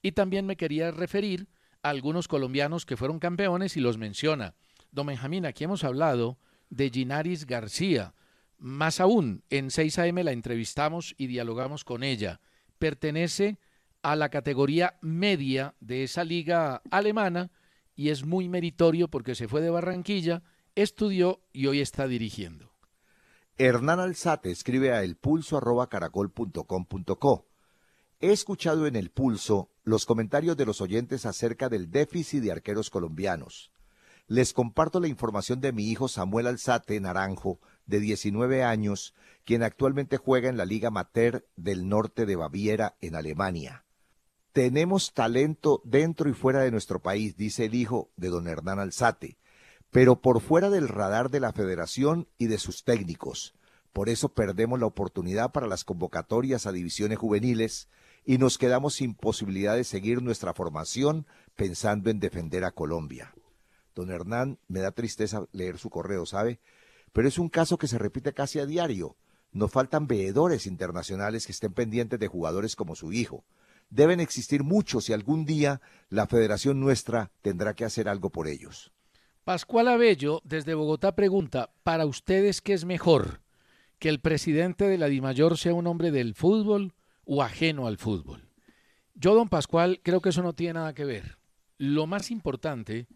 Y 0.01 0.13
también 0.13 0.45
me 0.45 0.55
quería 0.55 0.91
referir 0.91 1.47
a 1.81 1.89
algunos 1.89 2.27
colombianos 2.27 2.85
que 2.85 2.97
fueron 2.97 3.19
campeones 3.19 3.77
y 3.77 3.79
los 3.79 3.97
menciona. 3.97 4.55
Don 4.91 5.07
Benjamín, 5.07 5.45
aquí 5.45 5.63
hemos 5.63 5.83
hablado 5.83 6.37
de 6.69 6.89
Ginaris 6.89 7.45
García. 7.45 8.13
Más 8.57 8.99
aún, 8.99 9.43
en 9.49 9.71
6 9.71 9.99
AM 9.99 10.23
la 10.23 10.31
entrevistamos 10.31 11.15
y 11.17 11.27
dialogamos 11.27 11.83
con 11.83 12.03
ella. 12.03 12.39
Pertenece 12.77 13.57
a 14.01 14.15
la 14.15 14.29
categoría 14.29 14.97
media 15.01 15.75
de 15.79 16.03
esa 16.03 16.23
liga 16.23 16.81
alemana 16.91 17.51
y 17.95 18.09
es 18.09 18.25
muy 18.25 18.49
meritorio 18.49 19.09
porque 19.09 19.35
se 19.35 19.47
fue 19.47 19.61
de 19.61 19.69
Barranquilla, 19.69 20.41
estudió 20.75 21.41
y 21.51 21.67
hoy 21.67 21.81
está 21.81 22.07
dirigiendo. 22.07 22.73
Hernán 23.57 23.99
Alzate 23.99 24.51
escribe 24.51 24.93
a 24.93 25.03
elpulso.caracol.com.co. 25.03 27.45
He 28.21 28.31
escuchado 28.31 28.87
en 28.87 28.95
El 28.95 29.11
Pulso 29.11 29.69
los 29.89 30.05
comentarios 30.05 30.55
de 30.55 30.67
los 30.67 30.81
oyentes 30.81 31.25
acerca 31.25 31.67
del 31.67 31.89
déficit 31.89 32.43
de 32.43 32.51
arqueros 32.51 32.91
colombianos. 32.91 33.71
Les 34.27 34.53
comparto 34.53 34.99
la 34.99 35.07
información 35.07 35.61
de 35.61 35.71
mi 35.71 35.89
hijo 35.89 36.07
Samuel 36.07 36.45
Alzate 36.45 36.99
Naranjo, 36.99 37.59
de 37.87 37.99
19 37.99 38.63
años, 38.63 39.15
quien 39.45 39.63
actualmente 39.63 40.17
juega 40.17 40.47
en 40.47 40.57
la 40.57 40.65
Liga 40.65 40.91
Mater 40.91 41.47
del 41.55 41.89
norte 41.89 42.27
de 42.27 42.35
Baviera, 42.35 42.97
en 43.01 43.15
Alemania. 43.15 43.83
Tenemos 44.51 45.13
talento 45.15 45.81
dentro 45.83 46.29
y 46.29 46.33
fuera 46.33 46.61
de 46.61 46.69
nuestro 46.69 47.01
país, 47.01 47.35
dice 47.35 47.65
el 47.65 47.73
hijo 47.73 48.11
de 48.15 48.29
don 48.29 48.47
Hernán 48.47 48.77
Alzate, 48.77 49.39
pero 49.89 50.21
por 50.21 50.39
fuera 50.39 50.69
del 50.69 50.87
radar 50.87 51.31
de 51.31 51.39
la 51.39 51.51
federación 51.51 52.27
y 52.37 52.45
de 52.45 52.59
sus 52.59 52.83
técnicos. 52.83 53.55
Por 53.91 54.07
eso 54.07 54.29
perdemos 54.29 54.79
la 54.79 54.85
oportunidad 54.85 55.51
para 55.51 55.65
las 55.65 55.83
convocatorias 55.83 56.67
a 56.67 56.71
divisiones 56.71 57.17
juveniles 57.17 57.89
y 58.29 58.37
nos 58.37 58.59
quedamos 58.59 58.93
sin 58.93 59.15
posibilidad 59.15 59.75
de 59.75 59.83
seguir 59.83 60.21
nuestra 60.21 60.53
formación 60.53 61.25
pensando 61.55 62.11
en 62.11 62.19
defender 62.19 62.63
a 62.63 62.69
Colombia. 62.69 63.33
Don 63.95 64.11
Hernán, 64.11 64.59
me 64.67 64.81
da 64.81 64.91
tristeza 64.91 65.47
leer 65.51 65.79
su 65.79 65.89
correo, 65.89 66.27
¿sabe? 66.27 66.59
Pero 67.11 67.27
es 67.27 67.39
un 67.39 67.49
caso 67.49 67.79
que 67.79 67.87
se 67.87 67.97
repite 67.97 68.31
casi 68.33 68.59
a 68.59 68.67
diario. 68.67 69.17
Nos 69.51 69.71
faltan 69.71 70.05
veedores 70.05 70.67
internacionales 70.67 71.47
que 71.47 71.53
estén 71.53 71.73
pendientes 71.73 72.19
de 72.19 72.27
jugadores 72.27 72.75
como 72.75 72.95
su 72.95 73.13
hijo. 73.13 73.45
Deben 73.89 74.19
existir 74.19 74.63
muchos 74.63 75.09
y 75.09 75.13
algún 75.13 75.43
día 75.43 75.81
la 76.09 76.27
federación 76.27 76.79
nuestra 76.79 77.31
tendrá 77.41 77.73
que 77.73 77.83
hacer 77.83 78.07
algo 78.07 78.29
por 78.29 78.47
ellos. 78.47 78.93
Pascual 79.43 79.87
Abello, 79.87 80.43
desde 80.43 80.75
Bogotá, 80.75 81.15
pregunta, 81.15 81.71
¿para 81.81 82.05
ustedes 82.05 82.61
qué 82.61 82.73
es 82.73 82.85
mejor? 82.85 83.41
¿Que 83.97 84.09
el 84.09 84.19
presidente 84.19 84.87
de 84.87 84.99
la 84.99 85.07
DIMAYOR 85.07 85.57
sea 85.57 85.73
un 85.73 85.87
hombre 85.87 86.11
del 86.11 86.35
fútbol 86.35 86.93
o 87.31 87.43
ajeno 87.43 87.85
al 87.85 87.97
fútbol? 87.97 88.49
Yo, 89.13 89.35
don 89.35 89.49
Pascual, 89.49 90.01
creo 90.03 90.19
que 90.19 90.29
eso 90.29 90.41
no 90.41 90.53
tiene 90.53 90.73
nada 90.73 90.95
que 90.95 91.05
ver. 91.05 91.37
Lo 91.77 92.07
más 92.07 92.31
importante 92.31 93.07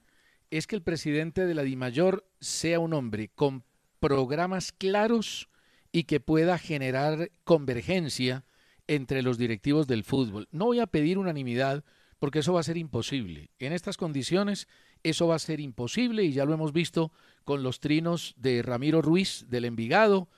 es 0.52 0.68
que 0.68 0.76
el 0.76 0.84
presidente 0.84 1.48
de 1.48 1.56
la 1.56 1.64
DIMAYOR 1.64 2.30
sea 2.40 2.80
un 2.80 2.94
hombre 2.94 3.30
con 3.34 3.64
programas 4.00 4.72
claros 4.72 5.50
y 5.92 6.04
que 6.04 6.20
pueda 6.20 6.60
generar 6.60 7.32
convergencia 7.44 8.46
entre 8.86 9.24
los 9.24 9.40
directivos 9.40 9.88
del 9.88 10.04
fútbol. 10.04 10.48
No 10.52 10.66
voy 10.66 10.80
a 10.80 10.88
pedir 10.88 11.18
unanimidad 11.18 11.84
porque 12.20 12.40
eso 12.40 12.54
va 12.54 12.60
a 12.60 12.64
ser 12.64 12.78
imposible. 12.78 13.50
En 13.58 13.74
estas 13.74 13.98
condiciones 13.98 14.68
eso 15.02 15.28
va 15.28 15.36
a 15.36 15.40
ser 15.40 15.60
imposible 15.60 16.24
y 16.24 16.34
ya 16.34 16.46
lo 16.46 16.54
hemos 16.54 16.72
visto 16.72 17.12
con 17.46 17.64
los 17.64 17.80
trinos 17.80 18.36
de 18.38 18.62
Ramiro 18.62 19.02
Ruiz 19.02 19.46
del 19.50 19.66
Envigado 19.66 20.30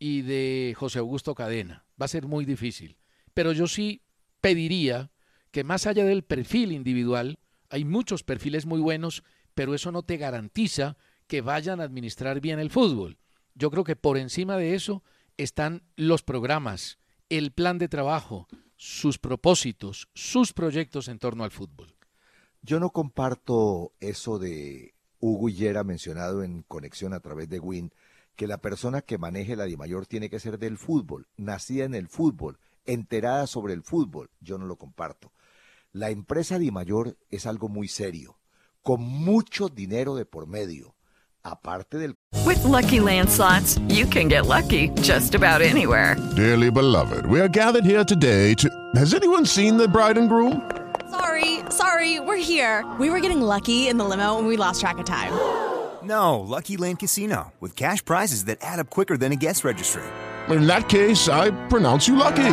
y 0.00 0.22
de 0.22 0.74
José 0.76 0.98
Augusto 0.98 1.34
Cadena. 1.36 1.84
Va 2.00 2.06
a 2.06 2.08
ser 2.08 2.26
muy 2.26 2.44
difícil. 2.44 2.99
Pero 3.40 3.52
yo 3.52 3.66
sí 3.66 4.02
pediría 4.42 5.10
que 5.50 5.64
más 5.64 5.86
allá 5.86 6.04
del 6.04 6.24
perfil 6.24 6.72
individual, 6.72 7.38
hay 7.70 7.86
muchos 7.86 8.22
perfiles 8.22 8.66
muy 8.66 8.80
buenos, 8.82 9.24
pero 9.54 9.74
eso 9.74 9.90
no 9.92 10.02
te 10.02 10.18
garantiza 10.18 10.98
que 11.26 11.40
vayan 11.40 11.80
a 11.80 11.84
administrar 11.84 12.42
bien 12.42 12.58
el 12.58 12.68
fútbol. 12.68 13.16
Yo 13.54 13.70
creo 13.70 13.82
que 13.82 13.96
por 13.96 14.18
encima 14.18 14.58
de 14.58 14.74
eso 14.74 15.02
están 15.38 15.84
los 15.96 16.22
programas, 16.22 16.98
el 17.30 17.50
plan 17.50 17.78
de 17.78 17.88
trabajo, 17.88 18.46
sus 18.76 19.16
propósitos, 19.16 20.10
sus 20.12 20.52
proyectos 20.52 21.08
en 21.08 21.18
torno 21.18 21.42
al 21.42 21.50
fútbol. 21.50 21.96
Yo 22.60 22.78
no 22.78 22.90
comparto 22.90 23.94
eso 24.00 24.38
de 24.38 24.92
Hugo 25.18 25.48
Hillera 25.48 25.82
mencionado 25.82 26.44
en 26.44 26.60
conexión 26.60 27.14
a 27.14 27.20
través 27.20 27.48
de 27.48 27.58
Win, 27.58 27.90
que 28.36 28.46
la 28.46 28.60
persona 28.60 29.00
que 29.00 29.16
maneje 29.16 29.56
la 29.56 29.64
DIMAYOR 29.64 30.06
tiene 30.06 30.28
que 30.28 30.40
ser 30.40 30.58
del 30.58 30.76
fútbol, 30.76 31.26
nacida 31.38 31.86
en 31.86 31.94
el 31.94 32.06
fútbol, 32.08 32.58
enterada 32.90 33.46
sobre 33.46 33.72
el 33.74 33.82
fútbol. 33.82 34.30
Yo 34.40 34.58
no 34.58 34.66
lo 34.66 34.76
comparto. 34.76 35.32
La 35.92 36.10
empresa 36.10 36.58
DIMAYOR 36.58 37.16
es 37.30 37.46
algo 37.46 37.68
muy 37.68 37.88
serio, 37.88 38.38
con 38.82 39.00
mucho 39.02 39.68
dinero 39.68 40.14
de 40.14 40.24
por 40.24 40.46
medio. 40.46 40.94
Aparte 41.42 41.98
del 41.98 42.14
With 42.44 42.62
lucky 42.64 43.00
landslots, 43.00 43.80
you 43.88 44.06
can 44.06 44.28
get 44.28 44.46
lucky 44.46 44.90
just 45.02 45.34
about 45.34 45.62
anywhere. 45.62 46.16
Dearly 46.36 46.70
beloved, 46.70 47.26
we 47.26 47.40
are 47.40 47.48
gathered 47.48 47.84
here 47.84 48.04
today 48.04 48.54
to. 48.54 48.68
Has 48.94 49.14
anyone 49.14 49.46
seen 49.46 49.76
the 49.76 49.88
bride 49.88 50.18
and 50.18 50.28
groom? 50.28 50.62
Sorry, 51.10 51.60
sorry, 51.70 52.20
we're 52.20 52.36
here. 52.36 52.84
We 53.00 53.10
were 53.10 53.20
getting 53.20 53.40
lucky 53.40 53.88
in 53.88 53.96
the 53.96 54.04
limo 54.04 54.38
and 54.38 54.46
we 54.46 54.56
lost 54.56 54.80
track 54.80 54.98
of 54.98 55.06
time. 55.06 55.32
No, 56.02 56.40
Lucky 56.40 56.78
Land 56.78 56.98
Casino, 57.00 57.52
with 57.60 57.76
cash 57.76 58.02
prizes 58.02 58.46
that 58.46 58.56
add 58.62 58.80
up 58.80 58.88
quicker 58.88 59.18
than 59.18 59.32
a 59.32 59.36
guest 59.36 59.64
registry. 59.64 60.02
In 60.48 60.66
that 60.66 60.88
case, 60.88 61.28
I 61.28 61.50
pronounce 61.68 62.08
you 62.08 62.16
lucky. 62.16 62.48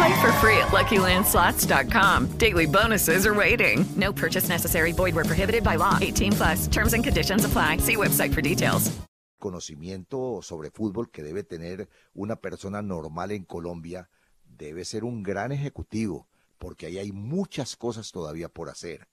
Play 0.00 0.16
for 0.22 0.32
free 0.40 0.56
at 0.56 0.68
LuckyLandSlots.com. 0.72 2.38
Daily 2.38 2.66
bonuses 2.66 3.26
are 3.26 3.34
waiting. 3.34 3.84
No 3.96 4.12
purchase 4.12 4.48
necessary. 4.48 4.92
Void 4.92 5.14
where 5.14 5.26
prohibited 5.26 5.62
by 5.62 5.76
law. 5.76 5.98
18 6.00 6.32
plus. 6.32 6.66
Terms 6.68 6.94
and 6.94 7.04
conditions 7.04 7.44
apply. 7.44 7.76
See 7.78 7.96
website 7.96 8.32
for 8.32 8.40
details. 8.40 8.90
Conocimiento 9.38 10.40
sobre 10.42 10.70
fútbol 10.70 11.10
que 11.10 11.22
debe 11.22 11.44
tener 11.44 11.90
una 12.14 12.36
persona 12.36 12.80
normal 12.80 13.32
en 13.32 13.44
Colombia 13.44 14.08
debe 14.44 14.86
ser 14.86 15.04
un 15.04 15.22
gran 15.22 15.52
ejecutivo, 15.52 16.26
porque 16.58 16.86
ahí 16.86 16.96
hay 16.98 17.12
muchas 17.12 17.76
cosas 17.76 18.10
todavía 18.10 18.48
por 18.48 18.70
hacer. 18.70 19.06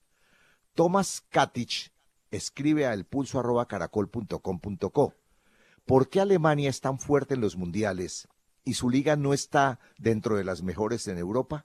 Thomas 0.74 1.22
Katic 1.28 1.92
escribe 2.30 2.86
a 2.86 2.94
elpulso@caracol.com.co. 2.94 5.12
¿Por 5.84 6.08
qué 6.08 6.20
Alemania 6.20 6.70
es 6.70 6.80
tan 6.80 6.98
fuerte 6.98 7.34
en 7.34 7.42
los 7.42 7.56
mundiales 7.56 8.26
y 8.68 8.74
su 8.74 8.90
liga 8.90 9.16
no 9.16 9.32
está 9.32 9.80
dentro 9.96 10.36
de 10.36 10.44
las 10.44 10.62
mejores 10.62 11.08
en 11.08 11.16
Europa? 11.16 11.64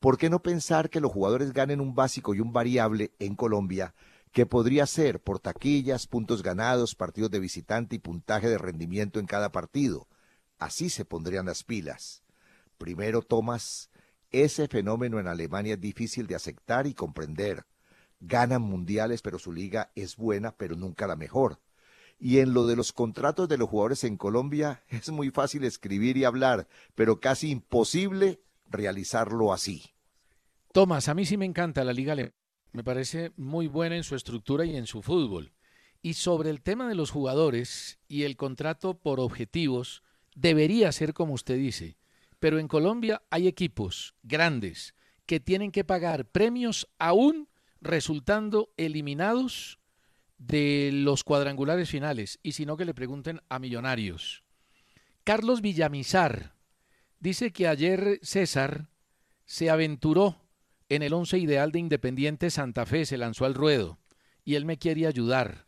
¿Por 0.00 0.16
qué 0.16 0.30
no 0.30 0.42
pensar 0.42 0.88
que 0.88 0.98
los 0.98 1.12
jugadores 1.12 1.52
ganen 1.52 1.78
un 1.78 1.94
básico 1.94 2.34
y 2.34 2.40
un 2.40 2.54
variable 2.54 3.12
en 3.18 3.36
Colombia 3.36 3.94
que 4.32 4.46
podría 4.46 4.86
ser 4.86 5.22
por 5.22 5.40
taquillas, 5.40 6.06
puntos 6.06 6.42
ganados, 6.42 6.94
partidos 6.94 7.30
de 7.30 7.38
visitante 7.38 7.96
y 7.96 7.98
puntaje 7.98 8.48
de 8.48 8.56
rendimiento 8.56 9.20
en 9.20 9.26
cada 9.26 9.52
partido? 9.52 10.08
Así 10.58 10.88
se 10.88 11.04
pondrían 11.04 11.44
las 11.44 11.64
pilas. 11.64 12.22
Primero, 12.78 13.20
Tomás, 13.20 13.90
ese 14.30 14.68
fenómeno 14.68 15.20
en 15.20 15.28
Alemania 15.28 15.74
es 15.74 15.80
difícil 15.82 16.26
de 16.26 16.34
aceptar 16.34 16.86
y 16.86 16.94
comprender. 16.94 17.66
Ganan 18.20 18.62
mundiales, 18.62 19.20
pero 19.20 19.38
su 19.38 19.52
liga 19.52 19.92
es 19.94 20.16
buena, 20.16 20.56
pero 20.56 20.76
nunca 20.76 21.06
la 21.06 21.16
mejor. 21.16 21.60
Y 22.24 22.38
en 22.38 22.54
lo 22.54 22.68
de 22.68 22.76
los 22.76 22.92
contratos 22.92 23.48
de 23.48 23.58
los 23.58 23.68
jugadores 23.68 24.04
en 24.04 24.16
Colombia 24.16 24.84
es 24.88 25.10
muy 25.10 25.30
fácil 25.30 25.64
escribir 25.64 26.16
y 26.16 26.22
hablar, 26.22 26.68
pero 26.94 27.18
casi 27.18 27.50
imposible 27.50 28.40
realizarlo 28.70 29.52
así. 29.52 29.92
Tomás, 30.72 31.08
a 31.08 31.14
mí 31.14 31.26
sí 31.26 31.36
me 31.36 31.46
encanta 31.46 31.82
la 31.82 31.92
liga 31.92 32.12
alemana. 32.12 32.36
Me 32.70 32.84
parece 32.84 33.32
muy 33.36 33.66
buena 33.66 33.96
en 33.96 34.04
su 34.04 34.14
estructura 34.14 34.64
y 34.64 34.76
en 34.76 34.86
su 34.86 35.02
fútbol. 35.02 35.52
Y 36.00 36.14
sobre 36.14 36.50
el 36.50 36.62
tema 36.62 36.88
de 36.88 36.94
los 36.94 37.10
jugadores 37.10 37.98
y 38.06 38.22
el 38.22 38.36
contrato 38.36 38.94
por 38.94 39.18
objetivos, 39.18 40.04
debería 40.36 40.92
ser 40.92 41.14
como 41.14 41.34
usted 41.34 41.56
dice. 41.56 41.98
Pero 42.38 42.60
en 42.60 42.68
Colombia 42.68 43.22
hay 43.30 43.48
equipos 43.48 44.14
grandes 44.22 44.94
que 45.26 45.40
tienen 45.40 45.72
que 45.72 45.82
pagar 45.82 46.30
premios 46.30 46.88
aún 47.00 47.48
resultando 47.80 48.72
eliminados 48.76 49.80
de 50.46 50.90
los 50.92 51.24
cuadrangulares 51.24 51.88
finales. 51.88 52.38
Y 52.42 52.52
si 52.52 52.66
no, 52.66 52.76
que 52.76 52.84
le 52.84 52.94
pregunten 52.94 53.40
a 53.48 53.58
Millonarios. 53.58 54.44
Carlos 55.24 55.60
Villamizar 55.60 56.54
dice 57.20 57.52
que 57.52 57.68
ayer 57.68 58.18
César 58.22 58.88
se 59.44 59.70
aventuró 59.70 60.42
en 60.88 61.02
el 61.02 61.12
once 61.12 61.38
ideal 61.38 61.72
de 61.72 61.78
Independiente 61.78 62.50
Santa 62.50 62.86
Fe, 62.86 63.06
se 63.06 63.18
lanzó 63.18 63.44
al 63.44 63.54
ruedo 63.54 63.98
y 64.44 64.56
él 64.56 64.64
me 64.64 64.78
quiere 64.78 65.06
ayudar 65.06 65.66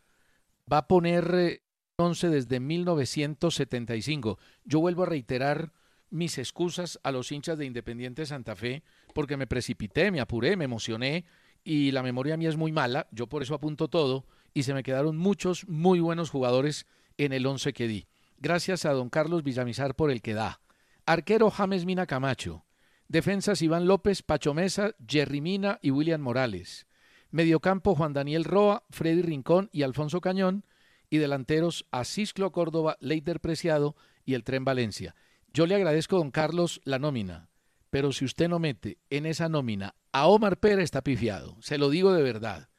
va 0.71 0.79
a 0.79 0.87
poner 0.87 1.61
11 1.97 2.27
eh, 2.27 2.29
desde 2.29 2.59
1975. 2.59 4.39
Yo 4.63 4.79
vuelvo 4.79 5.03
a 5.03 5.07
reiterar 5.07 5.73
mis 6.09 6.37
excusas 6.37 6.99
a 7.03 7.11
los 7.11 7.31
hinchas 7.31 7.57
de 7.57 7.65
Independiente 7.65 8.25
Santa 8.25 8.55
Fe 8.55 8.83
porque 9.13 9.37
me 9.37 9.47
precipité, 9.47 10.11
me 10.11 10.21
apuré, 10.21 10.55
me 10.55 10.65
emocioné 10.65 11.25
y 11.63 11.91
la 11.91 12.03
memoria 12.03 12.37
mía 12.37 12.49
es 12.49 12.57
muy 12.57 12.71
mala, 12.71 13.07
yo 13.11 13.27
por 13.27 13.41
eso 13.41 13.55
apunto 13.55 13.87
todo 13.87 14.25
y 14.55 14.63
se 14.63 14.73
me 14.73 14.81
quedaron 14.81 15.17
muchos 15.17 15.67
muy 15.67 15.99
buenos 15.99 16.31
jugadores 16.31 16.87
en 17.17 17.33
el 17.33 17.45
11 17.45 17.73
que 17.73 17.87
di. 17.87 18.07
Gracias 18.37 18.85
a 18.85 18.93
don 18.93 19.09
Carlos 19.09 19.43
Villamizar 19.43 19.95
por 19.95 20.09
el 20.09 20.21
que 20.21 20.33
da. 20.33 20.61
Arquero 21.05 21.51
James 21.51 21.85
Mina 21.85 22.07
Camacho. 22.07 22.65
Defensas 23.09 23.61
Iván 23.61 23.85
López, 23.85 24.23
Pacho 24.23 24.53
Mesa, 24.53 24.95
Jerry 25.07 25.41
Mina 25.41 25.77
y 25.81 25.91
William 25.91 26.21
Morales. 26.21 26.87
Mediocampo 27.31 27.95
Juan 27.95 28.13
Daniel 28.13 28.45
Roa, 28.45 28.85
Freddy 28.89 29.21
Rincón 29.21 29.69
y 29.73 29.83
Alfonso 29.83 30.21
Cañón. 30.21 30.65
Y 31.09 31.17
delanteros 31.17 31.85
Asisclo 31.91 32.51
Córdoba, 32.53 32.97
Leiter 33.01 33.41
Preciado 33.41 33.95
y 34.23 34.35
el 34.35 34.45
Tren 34.45 34.63
Valencia. 34.63 35.15
Yo 35.53 35.67
le 35.67 35.75
agradezco, 35.75 36.17
don 36.17 36.31
Carlos, 36.31 36.79
la 36.85 36.97
nómina. 36.97 37.49
Pero 37.89 38.13
si 38.13 38.23
usted 38.23 38.47
no 38.47 38.59
mete 38.59 38.99
en 39.09 39.25
esa 39.25 39.49
nómina 39.49 39.95
a 40.13 40.27
Omar 40.27 40.59
Pérez, 40.59 40.85
está 40.85 41.01
pifiado. 41.01 41.57
Se 41.59 41.77
lo 41.77 41.89
digo 41.89 42.13
de 42.13 42.23
verdad. 42.23 42.69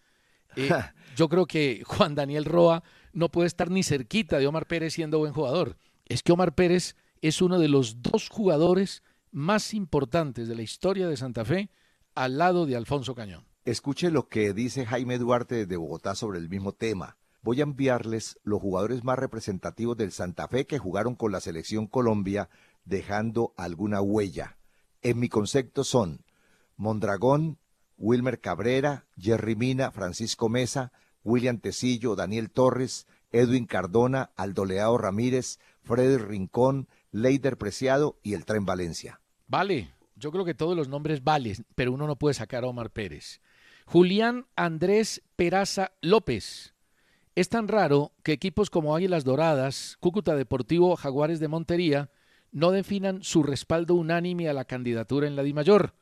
Eh, 0.58 0.70
yo 1.16 1.28
creo 1.28 1.46
que 1.46 1.82
Juan 1.86 2.14
Daniel 2.14 2.44
Roa 2.44 2.84
no 3.12 3.30
puede 3.30 3.48
estar 3.48 3.70
ni 3.70 3.82
cerquita 3.82 4.38
de 4.38 4.46
Omar 4.46 4.66
Pérez 4.66 4.94
siendo 4.94 5.18
buen 5.18 5.32
jugador. 5.32 5.76
Es 6.04 6.22
que 6.22 6.32
Omar 6.32 6.54
Pérez 6.54 6.94
es 7.22 7.42
uno 7.42 7.58
de 7.58 7.68
los 7.68 8.02
dos 8.02 8.28
jugadores 8.28 9.02
más 9.32 9.74
importantes 9.74 10.48
de 10.48 10.54
la 10.54 10.62
historia 10.62 11.08
de 11.08 11.16
Santa 11.16 11.44
Fe 11.44 11.70
al 12.14 12.38
lado 12.38 12.66
de 12.66 12.76
Alfonso 12.76 13.14
Cañón. 13.14 13.44
Escuche 13.64 14.10
lo 14.10 14.28
que 14.28 14.52
dice 14.52 14.86
Jaime 14.86 15.18
Duarte 15.18 15.66
de 15.66 15.76
Bogotá 15.76 16.14
sobre 16.14 16.38
el 16.38 16.48
mismo 16.48 16.72
tema. 16.72 17.16
Voy 17.42 17.60
a 17.60 17.64
enviarles 17.64 18.38
los 18.44 18.60
jugadores 18.60 19.02
más 19.02 19.18
representativos 19.18 19.96
del 19.96 20.12
Santa 20.12 20.46
Fe 20.48 20.66
que 20.66 20.78
jugaron 20.78 21.14
con 21.14 21.32
la 21.32 21.40
selección 21.40 21.86
Colombia, 21.86 22.48
dejando 22.84 23.54
alguna 23.56 24.00
huella. 24.00 24.56
En 25.02 25.18
mi 25.18 25.28
concepto 25.28 25.84
son 25.84 26.24
Mondragón, 26.76 27.58
Wilmer 27.98 28.40
Cabrera, 28.40 29.06
Jerry 29.16 29.56
Mina, 29.56 29.90
Francisco 29.90 30.48
Mesa, 30.48 30.92
William 31.26 31.58
Tecillo, 31.58 32.14
Daniel 32.14 32.50
Torres, 32.50 33.06
Edwin 33.32 33.66
Cardona, 33.66 34.30
Aldoleao 34.36 34.96
Ramírez, 34.96 35.58
Freddy 35.82 36.18
Rincón, 36.18 36.88
Leider 37.10 37.58
Preciado 37.58 38.18
y 38.22 38.34
el 38.34 38.44
Tren 38.44 38.64
Valencia. 38.64 39.20
Vale, 39.48 39.90
yo 40.14 40.30
creo 40.30 40.44
que 40.44 40.54
todos 40.54 40.76
los 40.76 40.88
nombres 40.88 41.24
valen, 41.24 41.66
pero 41.74 41.92
uno 41.92 42.06
no 42.06 42.16
puede 42.16 42.34
sacar 42.34 42.62
a 42.62 42.68
Omar 42.68 42.90
Pérez. 42.90 43.40
Julián 43.86 44.46
Andrés 44.54 45.22
Peraza 45.34 45.92
López. 46.00 46.74
Es 47.34 47.48
tan 47.48 47.68
raro 47.68 48.12
que 48.22 48.32
equipos 48.32 48.70
como 48.70 48.94
Águilas 48.96 49.24
Doradas, 49.24 49.96
Cúcuta 50.00 50.36
Deportivo, 50.36 50.96
Jaguares 50.96 51.40
de 51.40 51.48
Montería 51.48 52.10
no 52.52 52.70
definan 52.70 53.22
su 53.22 53.42
respaldo 53.42 53.94
unánime 53.94 54.48
a 54.48 54.54
la 54.54 54.64
candidatura 54.64 55.26
en 55.26 55.36
la 55.36 55.42
DIMAYOR. 55.42 55.94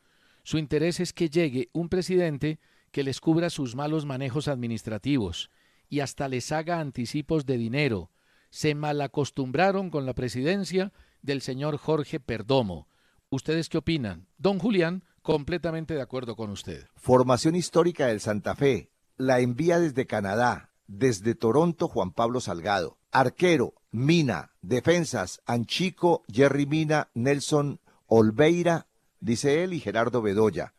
Su 0.42 0.58
interés 0.58 1.00
es 1.00 1.12
que 1.14 1.30
llegue 1.30 1.70
un 1.72 1.88
presidente 1.88 2.60
que 2.94 3.02
les 3.02 3.20
cubra 3.20 3.50
sus 3.50 3.74
malos 3.74 4.06
manejos 4.06 4.46
administrativos 4.46 5.50
y 5.88 5.98
hasta 5.98 6.28
les 6.28 6.52
haga 6.52 6.78
anticipos 6.78 7.44
de 7.44 7.58
dinero. 7.58 8.12
Se 8.50 8.76
malacostumbraron 8.76 9.90
con 9.90 10.06
la 10.06 10.14
presidencia 10.14 10.92
del 11.20 11.42
señor 11.42 11.76
Jorge 11.76 12.20
Perdomo. 12.20 12.86
¿Ustedes 13.30 13.68
qué 13.68 13.78
opinan? 13.78 14.28
Don 14.38 14.60
Julián, 14.60 15.02
Completamente 15.24 15.94
de 15.94 16.02
acuerdo 16.02 16.36
con 16.36 16.50
usted. 16.50 16.86
Formación 16.96 17.56
histórica 17.56 18.06
del 18.08 18.20
Santa 18.20 18.54
Fe. 18.54 18.92
La 19.16 19.40
envía 19.40 19.80
desde 19.80 20.06
Canadá. 20.06 20.74
Desde 20.86 21.34
Toronto, 21.34 21.88
Juan 21.88 22.12
Pablo 22.12 22.40
Salgado. 22.42 22.98
Arquero, 23.10 23.72
Mina. 23.90 24.52
Defensas, 24.60 25.40
Anchico, 25.46 26.24
Jerry 26.30 26.66
Mina, 26.66 27.08
Nelson 27.14 27.80
Olveira, 28.06 28.86
dice 29.18 29.64
él, 29.64 29.72
y 29.72 29.80
Gerardo 29.80 30.20
Bedoya. 30.20 30.74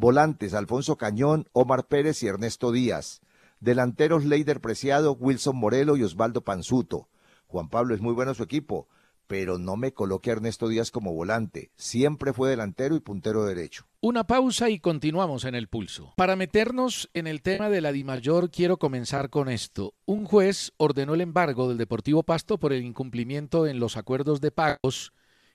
Volantes, 0.00 0.54
Alfonso 0.54 0.96
Cañón, 0.96 1.46
Omar 1.52 1.86
Pérez 1.86 2.22
y 2.22 2.26
Ernesto 2.26 2.72
Díaz. 2.72 3.20
Delanteros, 3.60 4.24
Leider 4.24 4.60
Preciado, 4.60 5.12
Wilson 5.12 5.56
Morelo 5.56 5.96
y 5.96 6.02
Osvaldo 6.02 6.42
Panzuto. 6.42 7.08
Juan 7.46 7.68
Pablo 7.68 7.94
es 7.94 8.00
muy 8.00 8.14
bueno 8.14 8.34
su 8.34 8.42
equipo 8.42 8.88
pero 9.30 9.58
no 9.58 9.76
me 9.76 9.92
coloque 9.92 10.30
a 10.30 10.32
Ernesto 10.32 10.66
Díaz 10.66 10.90
como 10.90 11.14
volante. 11.14 11.70
Siempre 11.76 12.32
fue 12.32 12.50
delantero 12.50 12.96
y 12.96 13.00
puntero 13.00 13.44
derecho. 13.44 13.86
Una 14.00 14.26
pausa 14.26 14.70
y 14.70 14.80
continuamos 14.80 15.44
en 15.44 15.54
el 15.54 15.68
pulso. 15.68 16.14
Para 16.16 16.34
meternos 16.34 17.08
en 17.14 17.28
el 17.28 17.40
tema 17.40 17.70
de 17.70 17.80
la 17.80 17.92
Dimayor, 17.92 18.50
quiero 18.50 18.78
comenzar 18.78 19.30
con 19.30 19.48
esto. 19.48 19.94
Un 20.04 20.24
juez 20.24 20.72
ordenó 20.78 21.14
el 21.14 21.20
embargo 21.20 21.68
del 21.68 21.78
Deportivo 21.78 22.24
Pasto 22.24 22.58
por 22.58 22.72
el 22.72 22.82
incumplimiento 22.82 23.68
en 23.68 23.78
los 23.78 23.96
acuerdos 23.96 24.40
de 24.40 24.50
pagos 24.50 25.12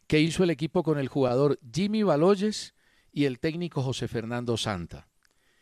que 0.07 0.21
hizo 0.21 0.45
el 0.45 0.51
equipo 0.51 0.81
con 0.81 0.97
el 0.97 1.09
jugador 1.09 1.59
Jimmy 1.73 2.03
Baloyes 2.03 2.74
y 3.15 3.23
el 3.23 3.39
técnico 3.39 3.81
José 3.81 4.09
Fernando 4.09 4.57
Santa. 4.57 5.07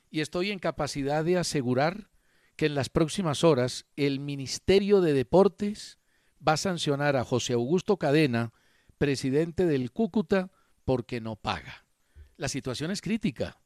Y 0.09 0.21
estoy 0.21 0.49
en 0.49 0.57
capacidad 0.57 1.23
de 1.23 1.37
asegurar 1.37 2.09
que 2.55 2.65
en 2.65 2.73
las 2.73 2.89
próximas 2.89 3.43
horas 3.43 3.85
el 3.95 4.19
Ministerio 4.19 5.01
de 5.01 5.13
Deportes 5.13 5.99
va 6.45 6.53
a 6.53 6.57
sancionar 6.57 7.15
a 7.15 7.23
José 7.23 7.53
Augusto 7.53 7.97
Cadena, 7.97 8.53
presidente 8.97 9.67
del 9.67 9.91
Cúcuta, 9.91 10.51
porque 10.83 11.21
no 11.21 11.35
paga. 11.35 11.85
La 12.37 12.49
situación 12.49 12.89
es 12.89 13.01
crítica. 13.01 13.59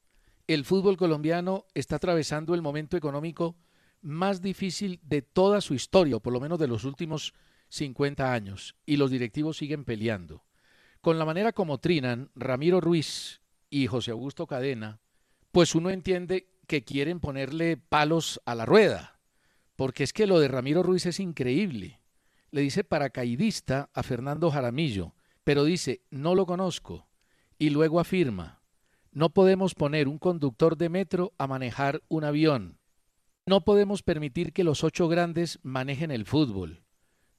El 0.47 0.65
fútbol 0.65 0.97
colombiano 0.97 1.65
está 1.73 1.95
atravesando 1.95 2.53
el 2.53 2.61
momento 2.61 2.97
económico 2.97 3.55
más 4.01 4.41
difícil 4.41 4.99
de 5.01 5.21
toda 5.21 5.61
su 5.61 5.73
historia, 5.73 6.19
por 6.19 6.33
lo 6.33 6.41
menos 6.41 6.59
de 6.59 6.67
los 6.67 6.83
últimos 6.83 7.33
50 7.69 8.33
años, 8.33 8.75
y 8.85 8.97
los 8.97 9.11
directivos 9.11 9.55
siguen 9.55 9.85
peleando. 9.85 10.43
Con 10.99 11.17
la 11.17 11.25
manera 11.25 11.53
como 11.53 11.77
trinan 11.79 12.31
Ramiro 12.35 12.81
Ruiz 12.81 13.39
y 13.69 13.87
José 13.87 14.11
Augusto 14.11 14.47
Cadena, 14.47 14.99
pues 15.51 15.75
uno 15.75 15.89
entiende 15.89 16.47
que 16.67 16.83
quieren 16.83 17.19
ponerle 17.19 17.77
palos 17.77 18.41
a 18.45 18.55
la 18.55 18.65
rueda, 18.65 19.19
porque 19.75 20.03
es 20.03 20.13
que 20.13 20.27
lo 20.27 20.39
de 20.39 20.47
Ramiro 20.47 20.83
Ruiz 20.83 21.05
es 21.05 21.19
increíble 21.19 22.01
le 22.51 22.61
dice 22.61 22.83
paracaidista 22.83 23.89
a 23.93 24.03
Fernando 24.03 24.49
Jaramillo, 24.51 25.13
pero 25.43 25.63
dice, 25.63 26.01
no 26.09 26.35
lo 26.35 26.45
conozco. 26.45 27.07
Y 27.59 27.69
luego 27.69 27.99
afirma, 27.99 28.61
no 29.11 29.29
podemos 29.29 29.73
poner 29.73 30.07
un 30.07 30.17
conductor 30.17 30.77
de 30.77 30.89
metro 30.89 31.33
a 31.37 31.47
manejar 31.47 32.01
un 32.07 32.23
avión. 32.23 32.79
No 33.45 33.63
podemos 33.63 34.03
permitir 34.03 34.53
que 34.53 34.63
los 34.63 34.83
ocho 34.83 35.07
grandes 35.07 35.59
manejen 35.63 36.11
el 36.11 36.25
fútbol. 36.25 36.83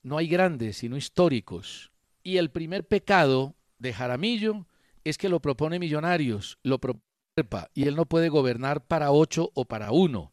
No 0.03 0.19
hay 0.19 0.29
grandes, 0.29 0.79
sino 0.79 0.97
históricos. 0.97 1.93
Y 2.23 2.39
el 2.39 2.51
primer 2.51 2.87
pecado 2.87 3.57
de 3.79 3.93
Jaramillo 3.93 4.67
es 5.05 5.19
que 5.19 5.29
lo 5.29 5.41
propone 5.41 5.79
Millonarios, 5.79 6.59
lo 6.63 6.79
propone 6.79 7.09
y 7.75 7.87
él 7.87 7.95
no 7.95 8.07
puede 8.07 8.29
gobernar 8.29 8.87
para 8.87 9.13
ocho 9.13 9.51
o 9.55 9.65
para 9.67 9.93
uno. 9.93 10.33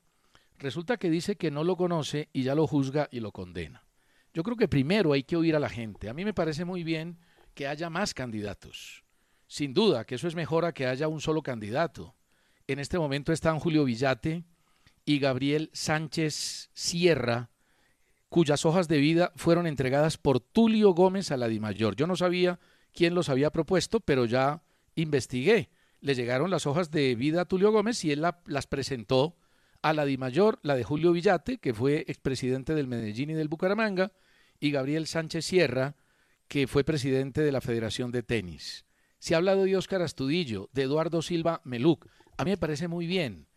Resulta 0.57 0.97
que 0.97 1.09
dice 1.09 1.35
que 1.35 1.51
no 1.51 1.63
lo 1.63 1.75
conoce 1.77 2.29
y 2.33 2.43
ya 2.43 2.55
lo 2.55 2.65
juzga 2.67 3.07
y 3.11 3.19
lo 3.19 3.31
condena. 3.31 3.85
Yo 4.33 4.43
creo 4.43 4.57
que 4.57 4.67
primero 4.67 5.13
hay 5.13 5.23
que 5.23 5.35
oír 5.35 5.55
a 5.55 5.59
la 5.59 5.69
gente. 5.69 6.09
A 6.09 6.13
mí 6.13 6.25
me 6.25 6.33
parece 6.33 6.65
muy 6.65 6.83
bien 6.83 7.19
que 7.53 7.67
haya 7.67 7.89
más 7.89 8.13
candidatos. 8.13 9.03
Sin 9.47 9.73
duda 9.73 10.05
que 10.05 10.15
eso 10.15 10.27
es 10.27 10.35
mejor 10.35 10.65
a 10.65 10.73
que 10.73 10.87
haya 10.87 11.07
un 11.07 11.21
solo 11.21 11.41
candidato. 11.41 12.15
En 12.67 12.79
este 12.79 12.97
momento 12.97 13.31
están 13.31 13.59
Julio 13.59 13.85
Villate 13.85 14.43
y 15.05 15.19
Gabriel 15.19 15.69
Sánchez 15.73 16.71
Sierra, 16.73 17.51
cuyas 18.29 18.65
hojas 18.65 18.87
de 18.87 18.97
vida 18.97 19.31
fueron 19.35 19.67
entregadas 19.67 20.17
por 20.17 20.39
Tulio 20.39 20.91
Gómez 20.91 21.31
a 21.31 21.37
la 21.37 21.47
Dimayor. 21.47 21.95
Yo 21.95 22.07
no 22.07 22.15
sabía 22.15 22.59
quién 22.95 23.13
los 23.13 23.29
había 23.29 23.51
propuesto, 23.51 23.99
pero 23.99 24.25
ya 24.25 24.63
investigué. 24.95 25.69
Le 26.01 26.15
llegaron 26.15 26.49
las 26.49 26.65
hojas 26.65 26.89
de 26.89 27.13
vida 27.15 27.41
a 27.41 27.45
Tulio 27.45 27.71
Gómez 27.71 28.03
y 28.05 28.11
él 28.11 28.25
las 28.45 28.67
presentó 28.67 29.37
a 29.81 29.93
la 29.93 30.05
Mayor, 30.17 30.59
la 30.63 30.75
de 30.75 30.83
Julio 30.83 31.11
Villate, 31.11 31.59
que 31.59 31.73
fue 31.73 32.05
expresidente 32.07 32.73
del 32.73 32.87
Medellín 32.87 33.29
y 33.29 33.33
del 33.33 33.49
Bucaramanga, 33.49 34.13
y 34.59 34.71
Gabriel 34.71 35.05
Sánchez 35.05 35.45
Sierra, 35.45 35.95
que 36.47 36.67
fue 36.67 36.83
presidente 36.83 37.41
de 37.41 37.51
la 37.51 37.61
Federación 37.61 38.11
de 38.11 38.23
Tenis. 38.23 38.85
Se 39.19 39.33
ha 39.33 39.37
hablado 39.37 39.63
de 39.63 39.77
Óscar 39.77 40.01
Astudillo, 40.01 40.69
de 40.73 40.83
Eduardo 40.83 41.21
Silva 41.21 41.61
Meluc. 41.63 42.07
A 42.37 42.45
mí 42.45 42.51
me 42.51 42.57
parece 42.57 42.87
muy 42.87 43.05
bien. 43.05 43.47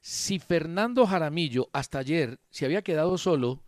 Si 0.00 0.38
Fernando 0.38 1.06
Jaramillo 1.06 1.70
hasta 1.72 1.98
ayer 1.98 2.38
se 2.50 2.64
había 2.64 2.82
quedado 2.82 3.18
solo, 3.18 3.62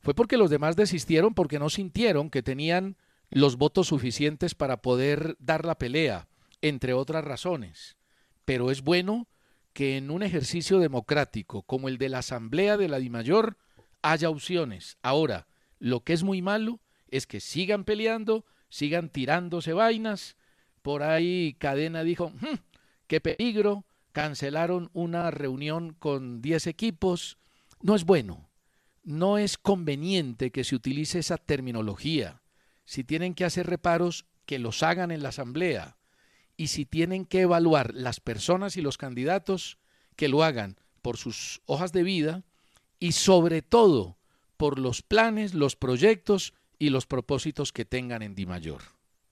fue 0.00 0.14
porque 0.14 0.36
los 0.36 0.50
demás 0.50 0.76
desistieron 0.76 1.34
porque 1.34 1.58
no 1.58 1.70
sintieron 1.70 2.30
que 2.30 2.42
tenían 2.42 2.96
los 3.30 3.56
votos 3.56 3.88
suficientes 3.88 4.54
para 4.54 4.82
poder 4.82 5.36
dar 5.38 5.64
la 5.64 5.78
pelea, 5.78 6.28
entre 6.62 6.92
otras 6.92 7.24
razones. 7.24 7.96
Pero 8.44 8.70
es 8.70 8.82
bueno 8.82 9.28
que 9.72 9.96
en 9.96 10.10
un 10.10 10.22
ejercicio 10.22 10.78
democrático 10.78 11.62
como 11.62 11.88
el 11.88 11.98
de 11.98 12.08
la 12.08 12.18
Asamblea 12.18 12.76
de 12.76 12.88
la 12.88 12.98
Dimayor 12.98 13.58
haya 14.02 14.30
opciones. 14.30 14.98
Ahora, 15.02 15.46
lo 15.78 16.00
que 16.00 16.12
es 16.12 16.22
muy 16.22 16.42
malo 16.42 16.80
es 17.08 17.26
que 17.26 17.40
sigan 17.40 17.84
peleando, 17.84 18.44
sigan 18.68 19.08
tirándose 19.10 19.72
vainas. 19.72 20.36
Por 20.82 21.02
ahí 21.02 21.54
Cadena 21.58 22.02
dijo, 22.02 22.30
hmm, 22.30 22.58
qué 23.06 23.20
peligro, 23.20 23.84
cancelaron 24.12 24.90
una 24.94 25.30
reunión 25.30 25.94
con 25.94 26.40
10 26.40 26.66
equipos. 26.66 27.38
No 27.80 27.94
es 27.94 28.04
bueno, 28.04 28.48
no 29.04 29.38
es 29.38 29.58
conveniente 29.58 30.50
que 30.50 30.64
se 30.64 30.74
utilice 30.74 31.20
esa 31.20 31.36
terminología. 31.36 32.42
Si 32.88 33.04
tienen 33.04 33.34
que 33.34 33.44
hacer 33.44 33.66
reparos, 33.66 34.24
que 34.46 34.58
los 34.58 34.82
hagan 34.82 35.10
en 35.10 35.22
la 35.22 35.28
asamblea. 35.28 35.98
Y 36.56 36.68
si 36.68 36.86
tienen 36.86 37.26
que 37.26 37.42
evaluar 37.42 37.92
las 37.92 38.18
personas 38.18 38.78
y 38.78 38.80
los 38.80 38.96
candidatos, 38.96 39.76
que 40.16 40.28
lo 40.28 40.42
hagan 40.42 40.80
por 41.02 41.18
sus 41.18 41.60
hojas 41.66 41.92
de 41.92 42.02
vida 42.02 42.44
y 42.98 43.12
sobre 43.12 43.60
todo 43.60 44.16
por 44.56 44.78
los 44.78 45.02
planes, 45.02 45.52
los 45.52 45.76
proyectos 45.76 46.54
y 46.78 46.88
los 46.88 47.04
propósitos 47.04 47.74
que 47.74 47.84
tengan 47.84 48.22
en 48.22 48.34
Dimayor. 48.34 48.80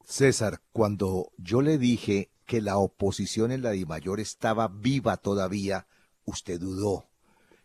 César, 0.04 0.60
cuando 0.70 1.32
yo 1.38 1.62
le 1.62 1.78
dije 1.78 2.28
que 2.44 2.60
la 2.60 2.76
oposición 2.76 3.52
en 3.52 3.62
la 3.62 3.70
Dimayor 3.70 4.20
estaba 4.20 4.68
viva 4.68 5.16
todavía, 5.16 5.86
usted 6.26 6.60
dudó. 6.60 7.08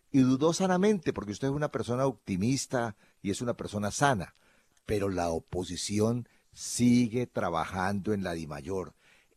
Y 0.09 0.19
dudó 0.19 0.53
sanamente, 0.53 1.11
porque 1.11 1.33
usted 1.33 1.49
es 1.49 1.53
una 1.53 1.69
persona 1.69 2.05
optimista 2.05 2.95
y 3.21 3.31
es 3.31 3.41
una 3.41 3.57
persona 3.57 3.91
sana. 3.91 4.35
Pero 4.85 5.09
la 5.09 5.29
oposición 5.29 6.27
sigue 6.53 7.27
trabajando 7.27 8.13
en 8.13 8.23
la 8.23 8.33
Dimayor. 8.33 8.95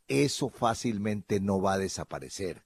Eso 0.09 0.49
fácilmente 0.49 1.41
no 1.41 1.61
va 1.61 1.75
a 1.75 1.79
desaparecer. 1.79 2.65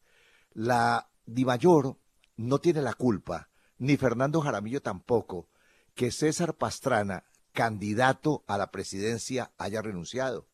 La 0.52 1.10
Dimayor 1.26 1.98
no 2.36 2.58
tiene 2.58 2.82
la 2.82 2.94
culpa, 2.94 3.48
ni 3.78 3.96
Fernando 3.96 4.40
Jaramillo 4.40 4.80
tampoco, 4.80 5.48
que 5.94 6.10
César 6.10 6.56
Pastrana 6.56 7.24
candidato 7.52 8.44
a 8.46 8.56
la 8.56 8.70
presidencia 8.70 9.52
haya 9.58 9.82
renunciado. 9.82 10.48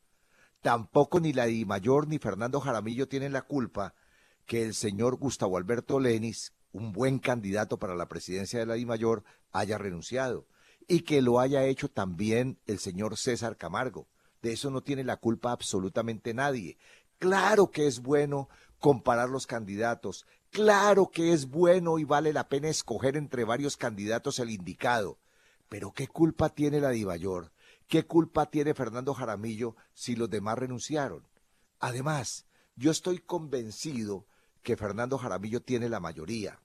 Tampoco 0.63 1.21
ni 1.21 1.35
la 1.35 1.45
Di 1.45 1.67
Mayor 1.67 2.09
ni 2.09 2.19
Fernando 2.19 2.61
Jaramillo 2.61 3.09
tienen 3.09 3.35
la 3.35 3.43
culpa 3.43 3.95
que 4.47 4.63
el 4.63 4.75
señor 4.75 5.17
Gustavo 5.17 5.59
Alberto 5.59 6.01
Lenis, 6.01 6.55
un 6.73 6.93
buen 6.93 7.19
candidato 7.19 7.79
para 7.79 7.95
la 7.95 8.09
presidencia 8.09 8.59
de 8.59 8.67
la 8.67 8.75
Di 8.75 8.87
Mayor, 8.87 9.25
haya 9.53 9.77
renunciado. 9.77 10.49
Y 10.87 11.01
que 11.01 11.23
lo 11.23 11.41
haya 11.41 11.65
hecho 11.65 11.89
también 11.89 12.59
el 12.67 12.79
señor 12.79 13.17
César 13.17 13.57
Camargo. 13.57 14.07
De 14.43 14.53
eso 14.53 14.71
no 14.71 14.83
tiene 14.83 15.05
la 15.05 15.17
culpa 15.17 15.53
absolutamente 15.53 16.35
nadie. 16.35 16.77
Claro 17.19 17.71
que 17.71 17.87
es 17.87 18.01
bueno 18.01 18.49
comparar 18.79 19.31
los 19.31 19.47
candidatos. 19.47 20.27
Claro 20.51 21.11
que 21.11 21.33
es 21.33 21.49
bueno 21.49 21.99
y 21.99 22.05
vale 22.05 22.33
la 22.33 22.49
pena 22.49 22.69
escoger 22.69 23.17
entre 23.17 23.45
varios 23.45 23.77
candidatos 23.77 24.39
el 24.39 24.51
indicado. 24.51 25.19
Pero 25.69 25.93
¿qué 25.93 26.07
culpa 26.07 26.51
tiene 26.51 26.81
la 26.81 26.91
Divayor? 26.91 27.51
¿Qué 27.89 28.07
culpa 28.07 28.47
tiene 28.47 28.75
Fernando 28.75 29.15
Jaramillo 29.15 29.77
si 29.95 30.17
los 30.17 30.31
demás 30.31 30.59
renunciaron? 30.59 31.27
Además, 31.81 32.47
yo 32.77 32.91
estoy 32.91 33.19
convencido 33.19 34.27
que 34.63 34.77
Fernando 34.77 35.19
Jaramillo 35.19 35.61
tiene 35.61 35.89
la 35.89 36.01
mayoría, 36.01 36.61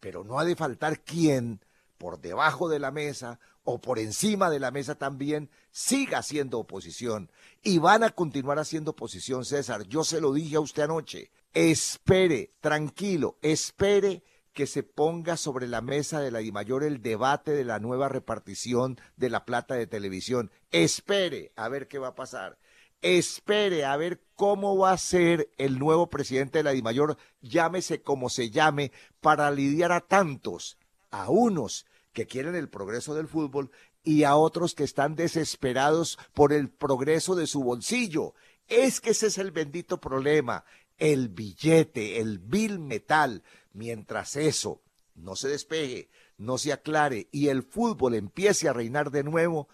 pero 0.00 0.24
no 0.24 0.38
ha 0.38 0.44
de 0.44 0.56
faltar 0.56 1.00
quien, 1.02 1.60
por 2.02 2.20
debajo 2.20 2.68
de 2.68 2.80
la 2.80 2.90
mesa 2.90 3.38
o 3.62 3.80
por 3.80 4.00
encima 4.00 4.50
de 4.50 4.58
la 4.58 4.72
mesa 4.72 4.96
también, 4.96 5.50
siga 5.70 6.18
haciendo 6.18 6.58
oposición. 6.58 7.30
Y 7.62 7.78
van 7.78 8.02
a 8.02 8.10
continuar 8.10 8.58
haciendo 8.58 8.90
oposición, 8.90 9.44
César. 9.44 9.84
Yo 9.86 10.02
se 10.02 10.20
lo 10.20 10.32
dije 10.32 10.56
a 10.56 10.60
usted 10.60 10.82
anoche. 10.82 11.30
Espere, 11.54 12.50
tranquilo, 12.60 13.38
espere 13.40 14.24
que 14.52 14.66
se 14.66 14.82
ponga 14.82 15.36
sobre 15.36 15.68
la 15.68 15.80
mesa 15.80 16.18
de 16.18 16.32
la 16.32 16.40
DIMAYOR 16.40 16.82
el 16.82 17.02
debate 17.02 17.52
de 17.52 17.64
la 17.64 17.78
nueva 17.78 18.08
repartición 18.08 18.98
de 19.16 19.30
la 19.30 19.44
plata 19.44 19.76
de 19.76 19.86
televisión. 19.86 20.50
Espere 20.72 21.52
a 21.54 21.68
ver 21.68 21.86
qué 21.86 22.00
va 22.00 22.08
a 22.08 22.14
pasar. 22.16 22.58
Espere 23.00 23.84
a 23.84 23.96
ver 23.96 24.20
cómo 24.34 24.76
va 24.76 24.90
a 24.90 24.98
ser 24.98 25.50
el 25.56 25.78
nuevo 25.78 26.10
presidente 26.10 26.58
de 26.58 26.64
la 26.64 26.72
DIMAYOR, 26.72 27.16
llámese 27.42 28.02
como 28.02 28.28
se 28.28 28.50
llame, 28.50 28.90
para 29.20 29.52
lidiar 29.52 29.92
a 29.92 30.00
tantos, 30.00 30.78
a 31.12 31.30
unos 31.30 31.86
que 32.12 32.26
quieren 32.26 32.54
el 32.54 32.68
progreso 32.68 33.14
del 33.14 33.28
fútbol 33.28 33.70
y 34.02 34.24
a 34.24 34.36
otros 34.36 34.74
que 34.74 34.84
están 34.84 35.14
desesperados 35.14 36.18
por 36.34 36.52
el 36.52 36.68
progreso 36.68 37.34
de 37.34 37.46
su 37.46 37.62
bolsillo. 37.62 38.34
Es 38.68 39.00
que 39.00 39.10
ese 39.10 39.28
es 39.28 39.38
el 39.38 39.50
bendito 39.50 40.00
problema, 40.00 40.64
el 40.98 41.28
billete, 41.28 42.20
el 42.20 42.38
bill 42.38 42.78
metal. 42.78 43.42
Mientras 43.72 44.36
eso 44.36 44.82
no 45.14 45.36
se 45.36 45.48
despeje, 45.48 46.08
no 46.38 46.58
se 46.58 46.72
aclare 46.72 47.28
y 47.32 47.48
el 47.48 47.62
fútbol 47.62 48.14
empiece 48.14 48.68
a 48.68 48.72
reinar 48.72 49.10
de 49.10 49.22
nuevo, 49.22 49.68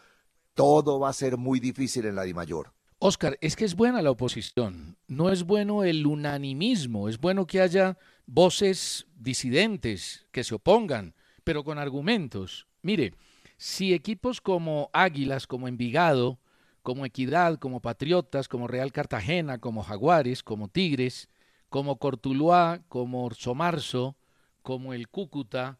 todo 0.54 0.98
va 0.98 1.10
a 1.10 1.14
ser 1.14 1.36
muy 1.36 1.60
difícil 1.60 2.06
en 2.06 2.16
la 2.16 2.22
Dimayor. 2.22 2.72
Oscar, 3.00 3.38
es 3.40 3.54
que 3.54 3.64
es 3.64 3.76
buena 3.76 4.02
la 4.02 4.10
oposición, 4.10 4.96
no 5.06 5.30
es 5.30 5.44
bueno 5.44 5.84
el 5.84 6.04
unanimismo, 6.04 7.08
es 7.08 7.18
bueno 7.18 7.46
que 7.46 7.60
haya 7.60 7.96
voces 8.26 9.06
disidentes 9.14 10.26
que 10.32 10.42
se 10.42 10.56
opongan, 10.56 11.14
pero 11.48 11.64
con 11.64 11.78
argumentos. 11.78 12.66
Mire, 12.82 13.14
si 13.56 13.94
equipos 13.94 14.42
como 14.42 14.90
Águilas, 14.92 15.46
como 15.46 15.66
Envigado, 15.66 16.38
como 16.82 17.06
Equidad, 17.06 17.58
como 17.58 17.80
Patriotas, 17.80 18.48
como 18.48 18.68
Real 18.68 18.92
Cartagena, 18.92 19.56
como 19.56 19.82
Jaguares, 19.82 20.42
como 20.42 20.68
Tigres, 20.68 21.30
como 21.70 21.98
Cortuluá, 21.98 22.82
como 22.88 23.30
Somarzo, 23.30 24.18
como 24.60 24.92
el 24.92 25.08
Cúcuta, 25.08 25.78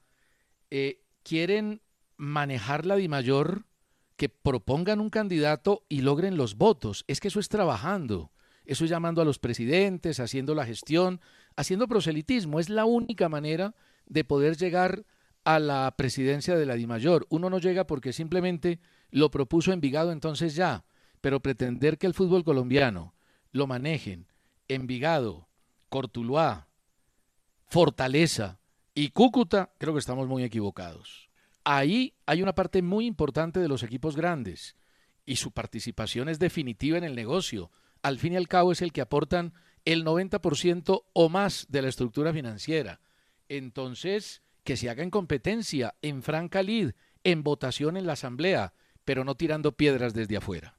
eh, 0.70 1.02
quieren 1.22 1.83
manejar 2.16 2.87
la 2.87 2.96
Dimayor, 2.96 3.66
que 4.16 4.31
propongan 4.31 5.00
un 5.00 5.11
candidato 5.11 5.85
y 5.90 6.00
logren 6.00 6.38
los 6.38 6.57
votos. 6.57 7.04
Es 7.09 7.20
que 7.20 7.28
eso 7.28 7.40
es 7.40 7.50
trabajando, 7.50 8.33
eso 8.64 8.85
es 8.85 8.90
llamando 8.90 9.20
a 9.20 9.26
los 9.26 9.38
presidentes, 9.38 10.18
haciendo 10.18 10.54
la 10.54 10.64
gestión, 10.64 11.20
haciendo 11.57 11.88
proselitismo. 11.88 12.59
Es 12.59 12.70
la 12.70 12.87
única 12.87 13.28
manera 13.28 13.74
de 14.07 14.24
poder 14.24 14.57
llegar 14.57 15.00
a 15.00 15.09
la 15.58 15.94
presidencia 15.96 16.56
de 16.56 16.66
la 16.66 16.75
Dimayor. 16.75 17.27
Uno 17.31 17.48
no 17.48 17.58
llega 17.58 17.87
porque 17.87 18.12
simplemente 18.12 18.81
lo 19.10 19.31
propuso 19.31 19.73
Envigado, 19.73 20.12
entonces 20.12 20.54
ya, 20.54 20.85
pero 21.23 21.40
pretender 21.40 21.96
que 21.96 22.06
el 22.06 22.12
fútbol 22.12 22.44
colombiano 22.44 23.14
lo 23.50 23.66
manejen 23.66 24.27
Envigado, 24.68 25.48
Cortuluá, 25.88 26.68
Fortaleza 27.64 28.60
y 28.94 29.08
Cúcuta, 29.08 29.73
creo 29.79 29.94
que 29.94 30.00
estamos 30.00 30.29
muy 30.29 30.44
equivocados. 30.44 31.31
Ahí 31.64 32.14
hay 32.27 32.42
una 32.42 32.54
parte 32.54 32.83
muy 32.83 33.06
importante 33.06 33.58
de 33.60 33.68
los 33.68 33.83
equipos 33.83 34.16
grandes 34.16 34.77
y 35.25 35.37
su 35.37 35.52
participación 35.52 36.29
es 36.29 36.38
definitiva 36.38 36.98
en 36.98 37.04
el 37.04 37.14
negocio. 37.14 37.70
Al 38.02 38.18
fin 38.18 38.35
y 38.35 38.37
al 38.37 38.48
cabo 38.48 38.73
es 38.73 38.83
el 38.83 38.92
que 38.92 39.00
aportan 39.00 39.54
el 39.85 40.04
90% 40.04 41.04
o 41.12 41.29
más 41.29 41.66
de 41.70 41.83
la 41.83 41.88
estructura 41.88 42.33
financiera. 42.33 43.00
Entonces, 43.48 44.42
que 44.65 44.77
se 44.77 44.90
haga 44.90 45.02
en 45.02 45.11
competencia, 45.11 45.94
en 46.02 46.23
franca 46.23 46.63
lid, 46.63 46.92
en 47.25 47.42
votación 47.42 47.96
en 47.96 48.06
la 48.06 48.15
asamblea, 48.15 48.75
pero 49.04 49.25
no 49.25 49.37
tirando 49.37 49.77
piedras 49.77 50.15
desde 50.15 50.37
afuera. 50.37 50.79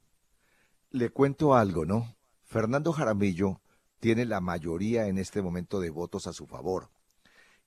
Le 0.90 1.10
cuento 1.10 1.54
algo, 1.54 1.84
¿no? 1.84 2.16
Fernando 2.44 2.92
Jaramillo 2.92 3.60
tiene 4.00 4.24
la 4.24 4.40
mayoría 4.40 5.06
en 5.06 5.18
este 5.18 5.42
momento 5.42 5.80
de 5.80 5.90
votos 5.90 6.26
a 6.26 6.32
su 6.32 6.46
favor. 6.46 6.90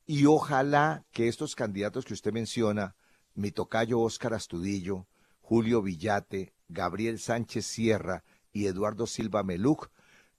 Y 0.06 0.26
ojalá 0.26 1.06
que 1.12 1.28
estos 1.28 1.56
candidatos 1.56 2.06
que 2.06 2.14
usted 2.14 2.34
menciona, 2.34 2.96
mi 3.36 3.52
tocayo 3.52 4.00
Óscar 4.02 4.34
Astudillo, 4.34 5.08
Julio 5.42 5.82
Villate, 5.82 6.54
Gabriel 6.68 7.20
Sánchez 7.20 7.66
Sierra 7.66 8.24
y 8.52 8.66
Eduardo 8.66 9.08
Silva 9.08 9.44
Meluc, 9.44 9.90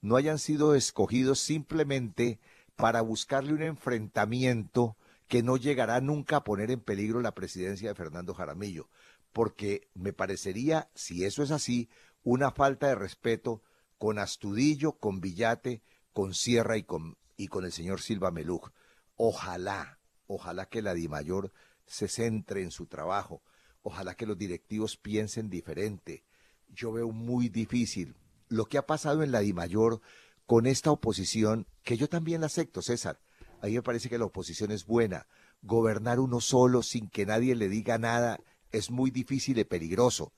no 0.00 0.16
hayan 0.16 0.38
sido 0.38 0.74
escogidos 0.74 1.38
simplemente 1.38 2.38
para 2.76 3.00
buscarle 3.00 3.54
un 3.54 3.62
enfrentamiento 3.62 4.96
que 5.34 5.42
no 5.42 5.56
llegará 5.56 6.00
nunca 6.00 6.36
a 6.36 6.44
poner 6.44 6.70
en 6.70 6.78
peligro 6.78 7.20
la 7.20 7.34
presidencia 7.34 7.88
de 7.88 7.96
Fernando 7.96 8.34
Jaramillo, 8.34 8.88
porque 9.32 9.88
me 9.92 10.12
parecería, 10.12 10.92
si 10.94 11.24
eso 11.24 11.42
es 11.42 11.50
así, 11.50 11.88
una 12.22 12.52
falta 12.52 12.86
de 12.86 12.94
respeto 12.94 13.60
con 13.98 14.20
Astudillo, 14.20 14.92
con 14.92 15.20
Villate, 15.20 15.82
con 16.12 16.34
Sierra 16.34 16.76
y 16.76 16.84
con, 16.84 17.18
y 17.36 17.48
con 17.48 17.64
el 17.64 17.72
señor 17.72 18.00
Silva 18.00 18.30
Meluj. 18.30 18.70
Ojalá, 19.16 19.98
ojalá 20.28 20.66
que 20.66 20.82
la 20.82 20.94
DIMAYOR 20.94 21.52
se 21.84 22.06
centre 22.06 22.62
en 22.62 22.70
su 22.70 22.86
trabajo. 22.86 23.42
Ojalá 23.82 24.14
que 24.14 24.26
los 24.26 24.38
directivos 24.38 24.96
piensen 24.96 25.50
diferente. 25.50 26.22
Yo 26.68 26.92
veo 26.92 27.10
muy 27.10 27.48
difícil 27.48 28.14
lo 28.46 28.66
que 28.66 28.78
ha 28.78 28.86
pasado 28.86 29.24
en 29.24 29.32
la 29.32 29.40
DIMAYOR 29.40 30.00
con 30.46 30.66
esta 30.66 30.92
oposición, 30.92 31.66
que 31.82 31.96
yo 31.96 32.08
también 32.08 32.42
la 32.42 32.46
acepto, 32.46 32.82
César. 32.82 33.23
A 33.64 33.66
mí 33.66 33.72
me 33.72 33.82
parece 33.82 34.10
que 34.10 34.18
la 34.18 34.26
oposición 34.26 34.72
es 34.72 34.84
buena. 34.84 35.26
Gobernar 35.62 36.20
uno 36.20 36.42
solo 36.42 36.82
sin 36.82 37.08
que 37.08 37.24
nadie 37.24 37.54
le 37.54 37.70
diga 37.70 37.96
nada 37.96 38.38
es 38.72 38.90
muy 38.90 39.10
difícil 39.10 39.58
y 39.58 39.64
peligroso. 39.64 40.34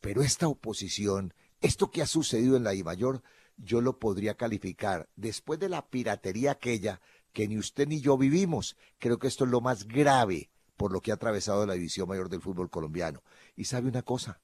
Pero 0.00 0.22
esta 0.22 0.48
oposición, 0.48 1.34
esto 1.60 1.90
que 1.90 2.00
ha 2.00 2.06
sucedido 2.06 2.56
en 2.56 2.64
la 2.64 2.70
DIMAYOR, 2.70 3.22
yo 3.58 3.82
lo 3.82 3.98
podría 3.98 4.38
calificar 4.38 5.10
después 5.14 5.60
de 5.60 5.68
la 5.68 5.90
piratería 5.90 6.52
aquella 6.52 7.02
que 7.34 7.46
ni 7.48 7.58
usted 7.58 7.86
ni 7.86 8.00
yo 8.00 8.16
vivimos. 8.16 8.78
Creo 8.98 9.18
que 9.18 9.28
esto 9.28 9.44
es 9.44 9.50
lo 9.50 9.60
más 9.60 9.86
grave 9.86 10.48
por 10.78 10.90
lo 10.90 11.02
que 11.02 11.10
ha 11.10 11.16
atravesado 11.16 11.66
la 11.66 11.74
división 11.74 12.08
mayor 12.08 12.30
del 12.30 12.40
fútbol 12.40 12.70
colombiano. 12.70 13.22
Y 13.56 13.64
sabe 13.64 13.88
una 13.88 14.00
cosa, 14.00 14.40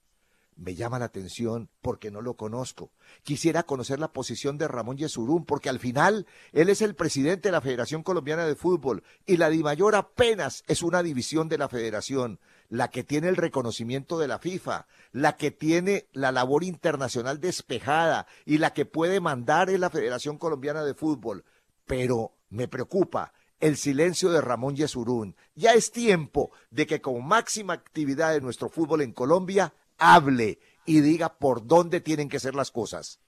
me 0.57 0.75
llama 0.75 0.99
la 0.99 1.05
atención 1.05 1.69
porque 1.81 2.11
no 2.11 2.21
lo 2.21 2.35
conozco. 2.35 2.91
Quisiera 3.23 3.63
conocer 3.63 3.99
la 3.99 4.11
posición 4.11 4.57
de 4.57 4.67
Ramón 4.67 4.97
Yesurún 4.97 5.45
porque 5.45 5.69
al 5.69 5.79
final 5.79 6.25
él 6.51 6.69
es 6.69 6.81
el 6.81 6.95
presidente 6.95 7.49
de 7.49 7.51
la 7.51 7.61
Federación 7.61 8.03
Colombiana 8.03 8.45
de 8.45 8.55
Fútbol 8.55 9.03
y 9.25 9.37
la 9.37 9.49
DIMAYOR 9.49 9.95
apenas 9.95 10.63
es 10.67 10.81
una 10.81 11.03
división 11.03 11.47
de 11.47 11.59
la 11.59 11.69
federación, 11.69 12.39
la 12.69 12.89
que 12.89 13.03
tiene 13.03 13.29
el 13.29 13.35
reconocimiento 13.35 14.17
de 14.17 14.27
la 14.27 14.39
FIFA, 14.39 14.87
la 15.11 15.37
que 15.37 15.51
tiene 15.51 16.07
la 16.11 16.31
labor 16.31 16.63
internacional 16.63 17.39
despejada 17.39 18.27
y 18.45 18.57
la 18.57 18.73
que 18.73 18.85
puede 18.85 19.19
mandar 19.19 19.69
en 19.69 19.81
la 19.81 19.89
Federación 19.89 20.37
Colombiana 20.37 20.83
de 20.83 20.95
Fútbol. 20.95 21.45
Pero 21.85 22.33
me 22.49 22.67
preocupa 22.67 23.31
el 23.59 23.77
silencio 23.77 24.29
de 24.29 24.41
Ramón 24.41 24.75
Yesurún. 24.75 25.35
Ya 25.55 25.73
es 25.73 25.91
tiempo 25.91 26.51
de 26.69 26.85
que 26.85 27.01
con 27.01 27.25
máxima 27.25 27.73
actividad 27.73 28.33
de 28.33 28.41
nuestro 28.41 28.69
fútbol 28.69 29.01
en 29.01 29.13
Colombia 29.13 29.73
hable 29.97 30.59
y 30.85 31.01
diga 31.01 31.37
por 31.37 31.67
dónde 31.67 32.01
tienen 32.01 32.29
que 32.29 32.39
ser 32.39 32.55
las 32.55 32.71
cosas. 32.71 33.19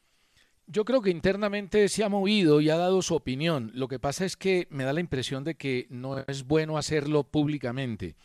Yo 0.66 0.86
creo 0.86 1.02
que 1.02 1.10
internamente 1.10 1.90
se 1.90 2.04
ha 2.04 2.10
movido 2.10 2.62
y 2.62 2.70
ha 2.70 2.78
dado 2.78 3.02
su 3.02 3.16
opinión. 3.16 3.72
Lo 3.74 3.88
que 3.88 3.98
pasa 3.98 4.24
es 4.26 4.38
que 4.38 4.68
me 4.70 4.84
da 4.84 4.94
la 4.94 5.00
impresión 5.00 5.44
de 5.44 5.56
que 5.56 5.88
no 5.90 6.20
es 6.28 6.46
bueno 6.46 6.78
hacerlo 6.78 7.24
públicamente. 7.24 8.16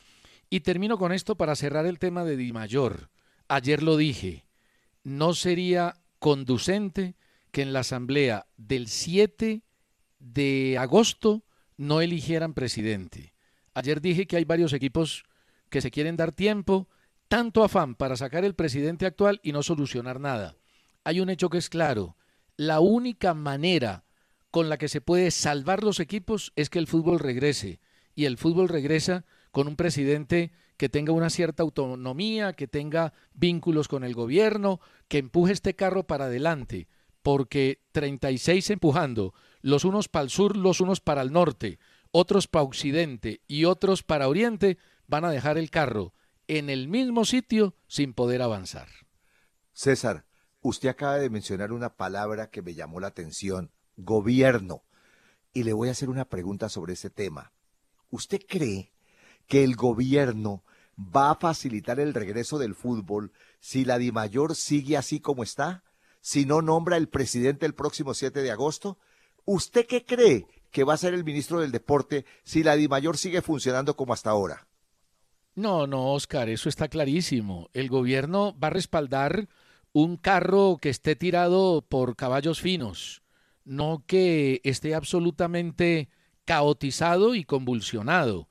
Y 0.51 0.61
termino 0.61 0.99
con 0.99 1.13
esto 1.13 1.37
para 1.37 1.57
cerrar 1.57 1.87
el 1.87 1.99
tema 1.99 2.23
de 2.25 2.37
Di 2.37 2.53
Mayor. 2.53 3.11
Ayer 3.49 3.83
lo 3.83 3.97
dije, 3.97 4.47
no 5.03 5.35
sería 5.35 5.95
conducente 6.19 7.17
que 7.51 7.63
en 7.63 7.73
la 7.73 7.81
asamblea 7.81 8.47
del 8.57 8.89
7 8.89 9.63
de 10.19 10.77
agosto 10.79 11.45
no 11.77 12.01
eligieran 12.01 12.53
presidente. 12.55 13.35
Ayer 13.73 14.01
dije 14.01 14.27
que 14.27 14.37
hay 14.37 14.45
varios 14.45 14.73
equipos 14.73 15.25
que 15.71 15.81
se 15.81 15.91
quieren 15.91 16.17
dar 16.17 16.33
tiempo, 16.33 16.89
tanto 17.35 17.65
afán 17.65 17.97
para 17.97 18.15
sacar 18.15 18.45
el 18.45 18.55
presidente 18.55 19.07
actual 19.07 19.41
y 19.43 19.51
no 19.51 19.65
solucionar 19.65 20.21
nada. 20.21 20.55
Hay 21.03 21.19
un 21.19 21.31
hecho 21.31 21.51
que 21.51 21.59
es 21.59 21.69
claro, 21.69 22.17
la 22.57 22.79
única 22.79 23.35
manera 23.35 24.05
con 24.53 24.69
la 24.69 24.79
que 24.79 24.87
se 24.87 25.01
puede 25.01 25.33
salvar 25.33 25.83
los 25.83 25.99
equipos 25.99 26.53
es 26.55 26.71
que 26.71 26.79
el 26.79 26.87
fútbol 26.87 27.19
regrese. 27.19 27.81
Y 28.15 28.27
el 28.27 28.39
fútbol 28.39 28.69
regresa 28.69 29.25
con 29.51 29.67
un 29.67 29.75
presidente 29.75 30.53
que 30.77 30.89
tenga 30.89 31.13
una 31.13 31.29
cierta 31.29 31.65
autonomía, 31.65 32.53
que 32.53 32.69
tenga 32.69 33.15
vínculos 33.33 33.89
con 33.89 34.05
el 34.05 34.15
gobierno, 34.15 34.79
que 35.09 35.19
empuje 35.19 35.55
este 35.55 35.75
carro 35.75 36.07
para 36.07 36.27
adelante, 36.27 36.87
porque 37.21 37.81
36 37.91 38.71
empujando, 38.71 39.35
los 39.61 39.85
unos 39.85 40.07
para 40.07 40.23
el 40.23 40.31
sur, 40.31 40.57
los 40.57 40.81
unos 40.81 41.01
para 41.01 41.23
el 41.23 41.33
norte, 41.33 41.81
otros 42.13 42.47
para 42.47 42.63
occidente 42.63 43.41
y 43.49 43.65
otros 43.65 44.05
para 44.05 44.29
oriente, 44.29 44.79
van 45.09 45.25
a 45.25 45.33
dejar 45.33 45.59
el 45.59 45.71
carro 45.71 46.15
en 46.49 46.71
el 46.71 46.89
mismo 46.89 47.25
sitio 47.25 47.75
sin 47.87 48.13
poder 48.13 48.43
avanzar. 48.43 48.89
César, 49.73 50.27
usted 50.61 50.89
acaba 50.89 51.17
de 51.17 51.31
mencionar 51.31 51.73
una 51.73 51.97
palabra 51.97 52.51
que 52.51 52.63
me 52.63 52.75
llamó 52.75 53.01
la 53.01 53.09
atención, 53.09 53.73
gobierno. 53.97 54.85
Y 55.53 55.63
le 55.63 55.73
voy 55.73 55.89
a 55.89 55.93
hacer 55.93 56.09
una 56.09 56.25
pregunta 56.25 56.69
sobre 56.69 56.95
ese 56.95 57.11
tema. 57.11 57.53
¿Usted 58.11 58.41
cree 58.49 58.93
que 59.47 59.65
el 59.65 59.77
gobierno 59.77 60.65
va 60.99 61.31
a 61.31 61.37
facilitar 61.37 62.01
el 62.01 62.15
regreso 62.15 62.59
del 62.59 62.75
fútbol 62.75 63.33
si 63.61 63.85
la 63.85 63.99
DIMAYOR 63.99 64.55
sigue 64.55 64.97
así 64.97 65.21
como 65.21 65.43
está? 65.43 65.85
Si 66.21 66.47
no 66.47 66.63
nombra 66.63 66.97
el 66.97 67.09
presidente 67.09 67.67
el 67.67 67.75
próximo 67.75 68.15
7 68.15 68.43
de 68.43 68.51
agosto? 68.51 68.99
¿Usted 69.45 69.87
qué 69.87 70.05
cree 70.05 70.47
que 70.71 70.85
va 70.85 70.95
a 70.95 70.99
ser 70.99 71.15
el 71.15 71.25
ministro 71.25 71.61
del 71.61 71.73
Deporte 71.73 72.25
si 72.43 72.63
la 72.63 72.77
DIMAYOR 72.77 73.17
sigue 73.17 73.43
funcionando 73.43 73.97
como 73.97 74.13
hasta 74.13 74.31
ahora? 74.31 74.67
No, 75.55 75.87
no, 75.87 76.13
Oscar, 76.13 76.49
eso 76.49 76.69
está 76.69 76.89
clarísimo. 76.89 77.71
El 77.73 77.89
gobierno 77.89 78.57
va 78.59 78.69
a 78.69 78.71
respaldar 78.71 79.49
un 79.93 80.17
carro 80.17 80.79
que 80.81 80.89
esté 80.89 81.15
tirado 81.15 81.83
por 81.89 82.17
caballos 82.17 82.61
finos, 82.61 83.23
no 83.65 84.03
que 84.07 84.61
esté 84.65 84.95
absolutamente 84.95 86.09
caotizado 86.45 87.37
y 87.37 87.45
convulsionado. 87.45 88.49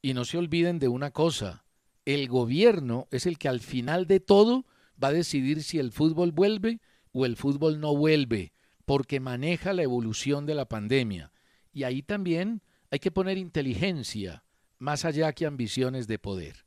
Y 0.00 0.14
no 0.14 0.24
se 0.24 0.38
olviden 0.38 0.78
de 0.78 0.88
una 0.88 1.10
cosa, 1.10 1.64
el 2.04 2.28
gobierno 2.28 3.08
es 3.10 3.26
el 3.26 3.38
que 3.38 3.48
al 3.48 3.60
final 3.60 4.06
de 4.06 4.20
todo 4.20 4.66
va 5.02 5.08
a 5.08 5.12
decidir 5.12 5.62
si 5.62 5.78
el 5.78 5.90
fútbol 5.90 6.32
vuelve 6.32 6.80
o 7.12 7.26
el 7.26 7.36
fútbol 7.36 7.80
no 7.80 7.96
vuelve 7.96 8.52
porque 8.84 9.20
maneja 9.20 9.72
la 9.72 9.82
evolución 9.82 10.46
de 10.46 10.54
la 10.54 10.68
pandemia. 10.68 11.32
Y 11.72 11.84
ahí 11.84 12.02
también 12.02 12.62
hay 12.90 12.98
que 12.98 13.10
poner 13.10 13.38
inteligencia, 13.38 14.44
más 14.78 15.04
allá 15.04 15.32
que 15.32 15.46
ambiciones 15.46 16.06
de 16.06 16.18
poder. 16.18 16.64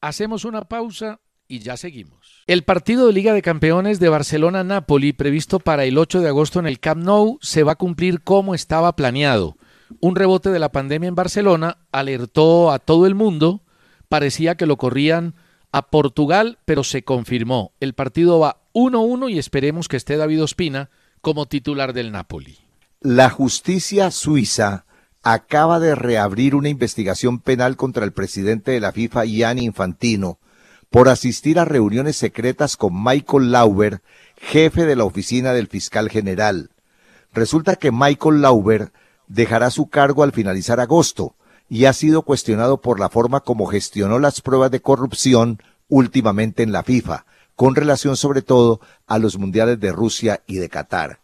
Hacemos 0.00 0.44
una 0.44 0.62
pausa 0.62 1.20
y 1.48 1.60
ya 1.60 1.76
seguimos. 1.76 2.42
El 2.46 2.62
partido 2.62 3.06
de 3.06 3.12
Liga 3.12 3.32
de 3.32 3.42
Campeones 3.42 4.00
de 4.00 4.08
Barcelona-Napoli, 4.08 5.14
previsto 5.14 5.58
para 5.58 5.84
el 5.84 5.98
8 5.98 6.20
de 6.20 6.28
agosto 6.28 6.60
en 6.60 6.66
el 6.66 6.78
Camp 6.78 7.02
Nou, 7.02 7.38
se 7.40 7.62
va 7.62 7.72
a 7.72 7.76
cumplir 7.76 8.22
como 8.22 8.54
estaba 8.54 8.94
planeado. 8.94 9.56
Un 10.00 10.14
rebote 10.14 10.50
de 10.50 10.58
la 10.58 10.70
pandemia 10.70 11.08
en 11.08 11.14
Barcelona 11.14 11.78
alertó 11.90 12.70
a 12.70 12.78
todo 12.78 13.06
el 13.06 13.14
mundo, 13.14 13.62
parecía 14.08 14.56
que 14.56 14.66
lo 14.66 14.76
corrían 14.76 15.34
a 15.72 15.90
Portugal, 15.90 16.58
pero 16.64 16.84
se 16.84 17.02
confirmó. 17.02 17.72
El 17.80 17.94
partido 17.94 18.38
va 18.38 18.62
1-1 18.74 19.30
y 19.32 19.38
esperemos 19.38 19.88
que 19.88 19.96
esté 19.96 20.16
David 20.16 20.42
Ospina 20.42 20.90
como 21.20 21.46
titular 21.46 21.92
del 21.92 22.12
Napoli. 22.12 22.58
La 23.00 23.30
justicia 23.30 24.10
suiza 24.10 24.84
acaba 25.32 25.78
de 25.78 25.94
reabrir 25.94 26.54
una 26.54 26.70
investigación 26.70 27.38
penal 27.38 27.76
contra 27.76 28.02
el 28.06 28.12
presidente 28.12 28.70
de 28.70 28.80
la 28.80 28.92
FIFA, 28.92 29.26
Gianni 29.26 29.64
Infantino, 29.64 30.38
por 30.88 31.10
asistir 31.10 31.58
a 31.58 31.66
reuniones 31.66 32.16
secretas 32.16 32.78
con 32.78 33.04
Michael 33.04 33.52
Lauber, 33.52 34.00
jefe 34.38 34.86
de 34.86 34.96
la 34.96 35.04
oficina 35.04 35.52
del 35.52 35.66
fiscal 35.66 36.08
general. 36.08 36.70
Resulta 37.34 37.76
que 37.76 37.92
Michael 37.92 38.40
Lauber 38.40 38.90
dejará 39.26 39.70
su 39.70 39.90
cargo 39.90 40.22
al 40.22 40.32
finalizar 40.32 40.80
agosto 40.80 41.34
y 41.68 41.84
ha 41.84 41.92
sido 41.92 42.22
cuestionado 42.22 42.80
por 42.80 42.98
la 42.98 43.10
forma 43.10 43.40
como 43.40 43.66
gestionó 43.66 44.18
las 44.18 44.40
pruebas 44.40 44.70
de 44.70 44.80
corrupción 44.80 45.60
últimamente 45.88 46.62
en 46.62 46.72
la 46.72 46.82
FIFA 46.82 47.26
con 47.54 47.74
relación 47.74 48.16
sobre 48.16 48.40
todo 48.40 48.80
a 49.06 49.18
los 49.18 49.36
mundiales 49.36 49.78
de 49.78 49.92
Rusia 49.92 50.42
y 50.46 50.56
de 50.56 50.70
Qatar. 50.70 51.20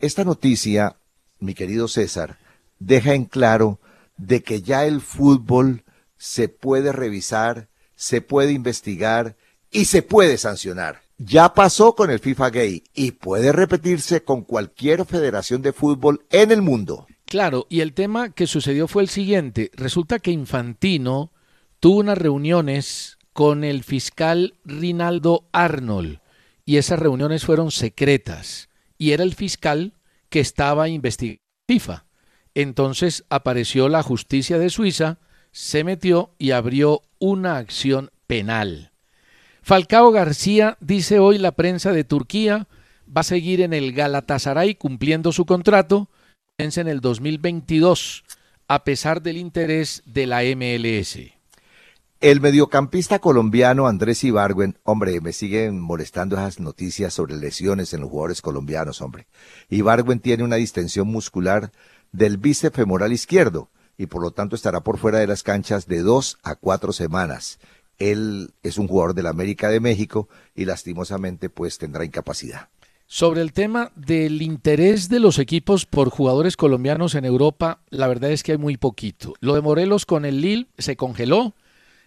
Esta 0.00 0.24
noticia, 0.24 0.96
mi 1.38 1.54
querido 1.54 1.86
César, 1.86 2.38
deja 2.78 3.14
en 3.14 3.24
claro 3.24 3.80
de 4.16 4.42
que 4.42 4.62
ya 4.62 4.84
el 4.84 5.00
fútbol 5.00 5.84
se 6.16 6.48
puede 6.48 6.92
revisar, 6.92 7.68
se 7.94 8.20
puede 8.20 8.52
investigar 8.52 9.36
y 9.70 9.86
se 9.86 10.02
puede 10.02 10.38
sancionar. 10.38 11.02
Ya 11.18 11.52
pasó 11.52 11.94
con 11.94 12.10
el 12.10 12.20
FIFA 12.20 12.50
Gay 12.50 12.84
y 12.94 13.12
puede 13.12 13.52
repetirse 13.52 14.22
con 14.22 14.42
cualquier 14.42 15.04
federación 15.04 15.62
de 15.62 15.72
fútbol 15.72 16.24
en 16.30 16.52
el 16.52 16.62
mundo. 16.62 17.06
Claro, 17.24 17.66
y 17.68 17.80
el 17.80 17.92
tema 17.92 18.30
que 18.30 18.46
sucedió 18.46 18.88
fue 18.88 19.02
el 19.02 19.08
siguiente. 19.08 19.70
Resulta 19.74 20.18
que 20.18 20.30
Infantino 20.30 21.32
tuvo 21.80 21.98
unas 21.98 22.18
reuniones 22.18 23.18
con 23.32 23.64
el 23.64 23.84
fiscal 23.84 24.54
Rinaldo 24.64 25.48
Arnold 25.52 26.20
y 26.64 26.76
esas 26.76 26.98
reuniones 26.98 27.44
fueron 27.44 27.70
secretas 27.70 28.68
y 28.96 29.12
era 29.12 29.24
el 29.24 29.34
fiscal 29.34 29.94
que 30.28 30.40
estaba 30.40 30.88
investigando 30.88 31.42
FIFA. 31.68 32.07
Entonces 32.58 33.24
apareció 33.30 33.88
la 33.88 34.02
justicia 34.02 34.58
de 34.58 34.68
Suiza, 34.68 35.18
se 35.52 35.84
metió 35.84 36.34
y 36.38 36.50
abrió 36.50 37.02
una 37.20 37.56
acción 37.56 38.10
penal. 38.26 38.90
Falcao 39.62 40.10
García, 40.10 40.76
dice 40.80 41.20
hoy 41.20 41.38
la 41.38 41.52
prensa 41.52 41.92
de 41.92 42.02
Turquía, 42.02 42.66
va 43.06 43.20
a 43.20 43.22
seguir 43.22 43.60
en 43.60 43.74
el 43.74 43.92
Galatasaray 43.92 44.74
cumpliendo 44.74 45.30
su 45.30 45.46
contrato, 45.46 46.08
en 46.58 46.88
el 46.88 47.00
2022, 47.00 48.24
a 48.66 48.82
pesar 48.82 49.22
del 49.22 49.36
interés 49.36 50.02
de 50.04 50.26
la 50.26 50.42
MLS. 50.42 51.16
El 52.20 52.40
mediocampista 52.40 53.20
colombiano 53.20 53.86
Andrés 53.86 54.24
Ibargüen, 54.24 54.76
hombre, 54.82 55.20
me 55.20 55.32
siguen 55.32 55.78
molestando 55.78 56.34
esas 56.34 56.58
noticias 56.58 57.14
sobre 57.14 57.36
lesiones 57.36 57.94
en 57.94 58.00
los 58.00 58.10
jugadores 58.10 58.42
colombianos, 58.42 59.00
hombre. 59.00 59.28
Ibargüen 59.68 60.18
tiene 60.18 60.42
una 60.42 60.56
distensión 60.56 61.06
muscular 61.06 61.70
del 62.12 62.38
bíceps 62.38 62.76
femoral 62.76 63.12
izquierdo 63.12 63.70
y 63.96 64.06
por 64.06 64.22
lo 64.22 64.30
tanto 64.30 64.56
estará 64.56 64.80
por 64.80 64.98
fuera 64.98 65.18
de 65.18 65.26
las 65.26 65.42
canchas 65.42 65.86
de 65.86 66.02
dos 66.02 66.38
a 66.42 66.54
cuatro 66.54 66.92
semanas. 66.92 67.58
Él 67.98 68.52
es 68.62 68.78
un 68.78 68.86
jugador 68.86 69.14
de 69.14 69.24
la 69.24 69.30
América 69.30 69.68
de 69.68 69.80
México 69.80 70.28
y 70.54 70.64
lastimosamente 70.64 71.50
pues 71.50 71.78
tendrá 71.78 72.04
incapacidad. 72.04 72.68
Sobre 73.06 73.40
el 73.40 73.52
tema 73.52 73.90
del 73.96 74.42
interés 74.42 75.08
de 75.08 75.18
los 75.18 75.38
equipos 75.38 75.86
por 75.86 76.10
jugadores 76.10 76.56
colombianos 76.56 77.14
en 77.14 77.24
Europa, 77.24 77.80
la 77.88 78.06
verdad 78.06 78.30
es 78.30 78.42
que 78.42 78.52
hay 78.52 78.58
muy 78.58 78.76
poquito. 78.76 79.34
Lo 79.40 79.54
de 79.54 79.62
Morelos 79.62 80.04
con 80.04 80.24
el 80.26 80.42
Lille 80.42 80.68
se 80.76 80.96
congeló 80.96 81.54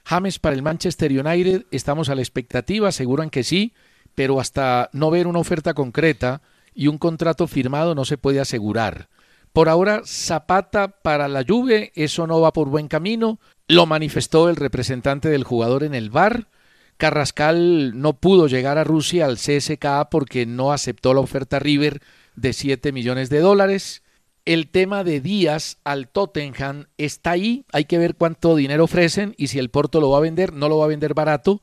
James 0.06 0.40
para 0.40 0.56
el 0.56 0.62
Manchester 0.62 1.12
United, 1.12 1.66
estamos 1.72 2.10
a 2.10 2.16
la 2.16 2.22
expectativa, 2.22 2.90
aseguran 2.90 3.30
que 3.30 3.44
sí, 3.44 3.74
pero 4.16 4.40
hasta 4.40 4.90
no 4.94 5.10
ver 5.10 5.28
una 5.28 5.40
oferta 5.40 5.74
concreta 5.74 6.42
y 6.74 6.88
un 6.88 6.98
contrato 6.98 7.48
firmado 7.48 7.96
no 7.96 8.06
se 8.06 8.18
puede 8.18 8.40
asegurar. 8.40 9.10
Por 9.54 9.68
ahora, 9.68 10.02
Zapata 10.06 11.02
para 11.02 11.28
la 11.28 11.44
Juve, 11.46 11.92
eso 11.96 12.26
no 12.26 12.40
va 12.40 12.54
por 12.54 12.70
buen 12.70 12.88
camino, 12.88 13.40
lo 13.68 13.86
manifestó 13.86 14.50
el 14.50 14.56
representante 14.56 15.30
del 15.30 15.44
jugador 15.44 15.84
en 15.84 15.94
el 15.94 16.10
bar. 16.10 16.48
Carrascal 16.96 18.00
no 18.00 18.14
pudo 18.14 18.48
llegar 18.48 18.78
a 18.78 18.84
Rusia 18.84 19.26
al 19.26 19.38
CSKA 19.38 20.10
porque 20.10 20.46
no 20.46 20.72
aceptó 20.72 21.14
la 21.14 21.20
oferta 21.20 21.60
River 21.60 22.02
de 22.36 22.54
7 22.54 22.92
millones 22.92 23.30
de 23.30 23.40
dólares. 23.40 24.04
El 24.46 24.70
tema 24.70 25.04
de 25.04 25.20
Díaz 25.20 25.80
al 25.84 26.08
Tottenham 26.08 26.86
está 26.98 27.32
ahí. 27.32 27.66
Hay 27.74 27.86
que 27.86 27.98
ver 27.98 28.16
cuánto 28.16 28.56
dinero 28.56 28.86
ofrecen 28.86 29.34
y 29.38 29.48
si 29.48 29.60
el 29.60 29.70
Porto 29.70 30.00
lo 30.00 30.12
va 30.12 30.20
a 30.20 30.22
vender, 30.22 30.54
no 30.54 30.70
lo 30.70 30.78
va 30.78 30.86
a 30.86 30.90
vender 30.90 31.14
barato. 31.14 31.62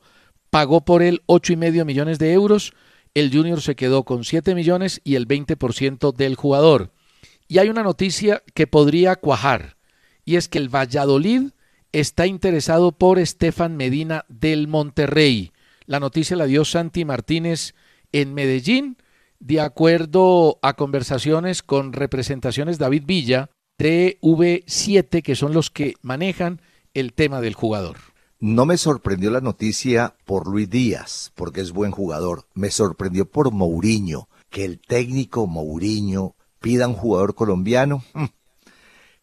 Pagó 0.49 0.85
por 0.85 1.01
él 1.01 1.21
ocho 1.25 1.53
y 1.53 1.57
medio 1.57 1.85
millones 1.85 2.19
de 2.19 2.33
euros. 2.33 2.73
El 3.13 3.31
Junior 3.33 3.61
se 3.61 3.75
quedó 3.75 4.03
con 4.03 4.23
7 4.23 4.53
millones 4.55 5.01
y 5.03 5.15
el 5.15 5.27
20% 5.27 6.15
del 6.15 6.35
jugador. 6.35 6.91
Y 7.51 7.57
hay 7.57 7.69
una 7.69 7.81
noticia 7.81 8.43
que 8.53 8.67
podría 8.67 9.15
cuajar 9.15 9.75
y 10.23 10.35
es 10.35 10.47
que 10.47 10.59
el 10.59 10.69
Valladolid 10.69 11.49
está 11.91 12.27
interesado 12.27 12.91
por 12.91 13.17
Estefan 13.17 13.75
Medina 13.75 14.23
del 14.29 14.67
Monterrey. 14.67 15.51
La 15.87 15.99
noticia 15.99 16.37
la 16.37 16.45
dio 16.45 16.63
Santi 16.63 17.05
Martínez 17.05 17.73
en 18.11 18.35
Medellín 18.35 18.97
de 19.39 19.61
acuerdo 19.61 20.59
a 20.61 20.75
conversaciones 20.75 21.63
con 21.63 21.91
representaciones 21.91 22.77
David 22.77 23.05
Villa 23.07 23.49
de 23.79 24.19
V7, 24.21 25.23
que 25.23 25.35
son 25.35 25.51
los 25.51 25.71
que 25.71 25.95
manejan 26.03 26.61
el 26.93 27.13
tema 27.13 27.41
del 27.41 27.55
jugador. 27.55 27.97
No 28.39 28.67
me 28.67 28.77
sorprendió 28.77 29.31
la 29.31 29.41
noticia 29.41 30.15
por 30.23 30.47
Luis 30.47 30.69
Díaz, 30.69 31.31
porque 31.33 31.61
es 31.61 31.71
buen 31.71 31.89
jugador. 31.89 32.45
Me 32.53 32.69
sorprendió 32.69 33.25
por 33.25 33.51
Mourinho, 33.51 34.29
que 34.51 34.65
el 34.65 34.79
técnico 34.79 35.47
Mourinho 35.47 36.35
pida 36.59 36.87
un 36.87 36.95
jugador 36.95 37.35
colombiano. 37.35 38.03
Mm, 38.13 38.25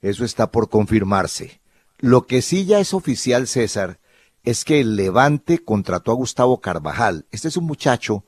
eso 0.03 0.25
está 0.25 0.51
por 0.51 0.69
confirmarse. 0.69 1.61
Lo 1.99 2.27
que 2.27 2.43
sí 2.43 2.67
ya 2.67 2.79
es 2.79 2.93
oficial, 2.93 3.47
César, 3.47 3.99
es 4.45 4.65
que 4.65 4.81
el 4.81 4.97
Levante 4.97 5.59
contrató 5.59 6.13
a 6.13 6.15
Gustavo 6.15 6.61
Carvajal. 6.61 7.27
Este 7.31 7.49
es 7.49 7.57
un 7.57 7.65
muchacho 7.65 8.25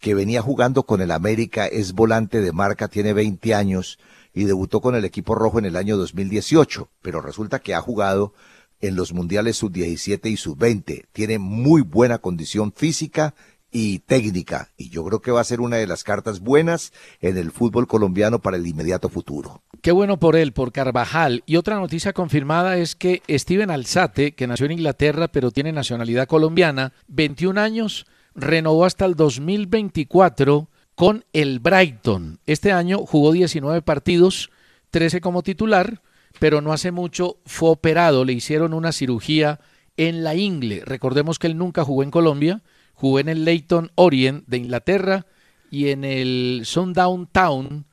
que 0.00 0.14
venía 0.14 0.42
jugando 0.42 0.82
con 0.82 1.00
el 1.00 1.12
América, 1.12 1.66
es 1.66 1.92
volante 1.92 2.40
de 2.40 2.52
marca, 2.52 2.88
tiene 2.88 3.12
20 3.12 3.54
años 3.54 3.98
y 4.34 4.44
debutó 4.44 4.80
con 4.80 4.96
el 4.96 5.04
equipo 5.04 5.34
rojo 5.36 5.60
en 5.60 5.64
el 5.64 5.76
año 5.76 5.96
2018, 5.96 6.88
pero 7.02 7.20
resulta 7.20 7.60
que 7.60 7.74
ha 7.74 7.80
jugado 7.80 8.34
en 8.80 8.96
los 8.96 9.12
mundiales 9.12 9.58
sub-17 9.58 10.30
y 10.30 10.36
sub-20. 10.36 11.04
Tiene 11.12 11.38
muy 11.38 11.82
buena 11.82 12.18
condición 12.18 12.72
física 12.72 13.34
y 13.72 14.00
técnica, 14.00 14.70
y 14.76 14.90
yo 14.90 15.02
creo 15.04 15.22
que 15.22 15.30
va 15.30 15.40
a 15.40 15.44
ser 15.44 15.62
una 15.62 15.78
de 15.78 15.86
las 15.86 16.04
cartas 16.04 16.40
buenas 16.40 16.92
en 17.20 17.38
el 17.38 17.50
fútbol 17.50 17.86
colombiano 17.86 18.38
para 18.38 18.58
el 18.58 18.66
inmediato 18.66 19.08
futuro. 19.08 19.62
Qué 19.80 19.92
bueno 19.92 20.18
por 20.18 20.36
él, 20.36 20.52
por 20.52 20.72
Carvajal. 20.72 21.42
Y 21.46 21.56
otra 21.56 21.76
noticia 21.76 22.12
confirmada 22.12 22.76
es 22.76 22.94
que 22.94 23.22
Steven 23.28 23.70
Alzate, 23.70 24.34
que 24.34 24.46
nació 24.46 24.66
en 24.66 24.72
Inglaterra 24.72 25.28
pero 25.28 25.50
tiene 25.50 25.72
nacionalidad 25.72 26.28
colombiana, 26.28 26.92
21 27.08 27.58
años, 27.58 28.06
renovó 28.34 28.84
hasta 28.84 29.06
el 29.06 29.14
2024 29.14 30.68
con 30.94 31.24
el 31.32 31.58
Brighton. 31.58 32.40
Este 32.46 32.72
año 32.72 32.98
jugó 32.98 33.32
19 33.32 33.80
partidos, 33.82 34.50
13 34.90 35.22
como 35.22 35.42
titular, 35.42 36.02
pero 36.38 36.60
no 36.60 36.72
hace 36.72 36.92
mucho 36.92 37.38
fue 37.46 37.70
operado, 37.70 38.24
le 38.24 38.34
hicieron 38.34 38.74
una 38.74 38.92
cirugía 38.92 39.60
en 39.96 40.24
la 40.24 40.34
ingle. 40.34 40.82
Recordemos 40.84 41.38
que 41.38 41.46
él 41.46 41.56
nunca 41.56 41.84
jugó 41.84 42.02
en 42.02 42.10
Colombia, 42.10 42.62
jugó 43.02 43.18
en 43.18 43.28
el 43.28 43.44
Leyton 43.44 43.90
Orient 43.96 44.46
de 44.46 44.58
Inglaterra 44.58 45.26
y 45.72 45.88
en 45.88 46.04
el 46.04 46.60
Sundown 46.64 47.26
Town 47.26 47.84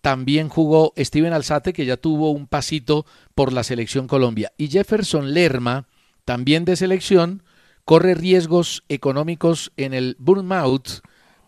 también 0.00 0.48
jugó 0.48 0.92
Steven 0.98 1.32
Alzate, 1.32 1.72
que 1.72 1.86
ya 1.86 1.96
tuvo 1.96 2.32
un 2.32 2.48
pasito 2.48 3.06
por 3.36 3.52
la 3.52 3.62
selección 3.62 4.08
Colombia. 4.08 4.52
Y 4.58 4.66
Jefferson 4.66 5.34
Lerma, 5.34 5.86
también 6.24 6.64
de 6.64 6.74
selección, 6.74 7.44
corre 7.84 8.16
riesgos 8.16 8.82
económicos 8.88 9.70
en 9.76 9.94
el 9.94 10.16
Bournemouth 10.18 11.00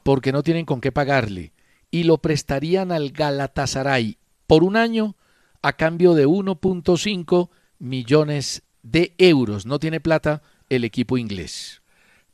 porque 0.05 0.31
no 0.31 0.45
tienen 0.45 0.65
con 0.65 0.81
qué 0.81 0.93
pagarle 0.93 1.53
y 1.91 2.05
lo 2.05 2.19
prestarían 2.19 2.93
al 2.93 3.11
Galatasaray 3.11 4.17
por 4.47 4.63
un 4.63 4.77
año 4.77 5.17
a 5.61 5.73
cambio 5.73 6.15
de 6.15 6.29
1.5 6.29 7.49
millones 7.81 8.63
de 8.85 9.13
euros. 9.19 9.67
No 9.67 9.81
tiene 9.81 9.99
plata 9.99 10.41
el 10.69 10.85
equipo 10.85 11.19
inglés. 11.19 11.83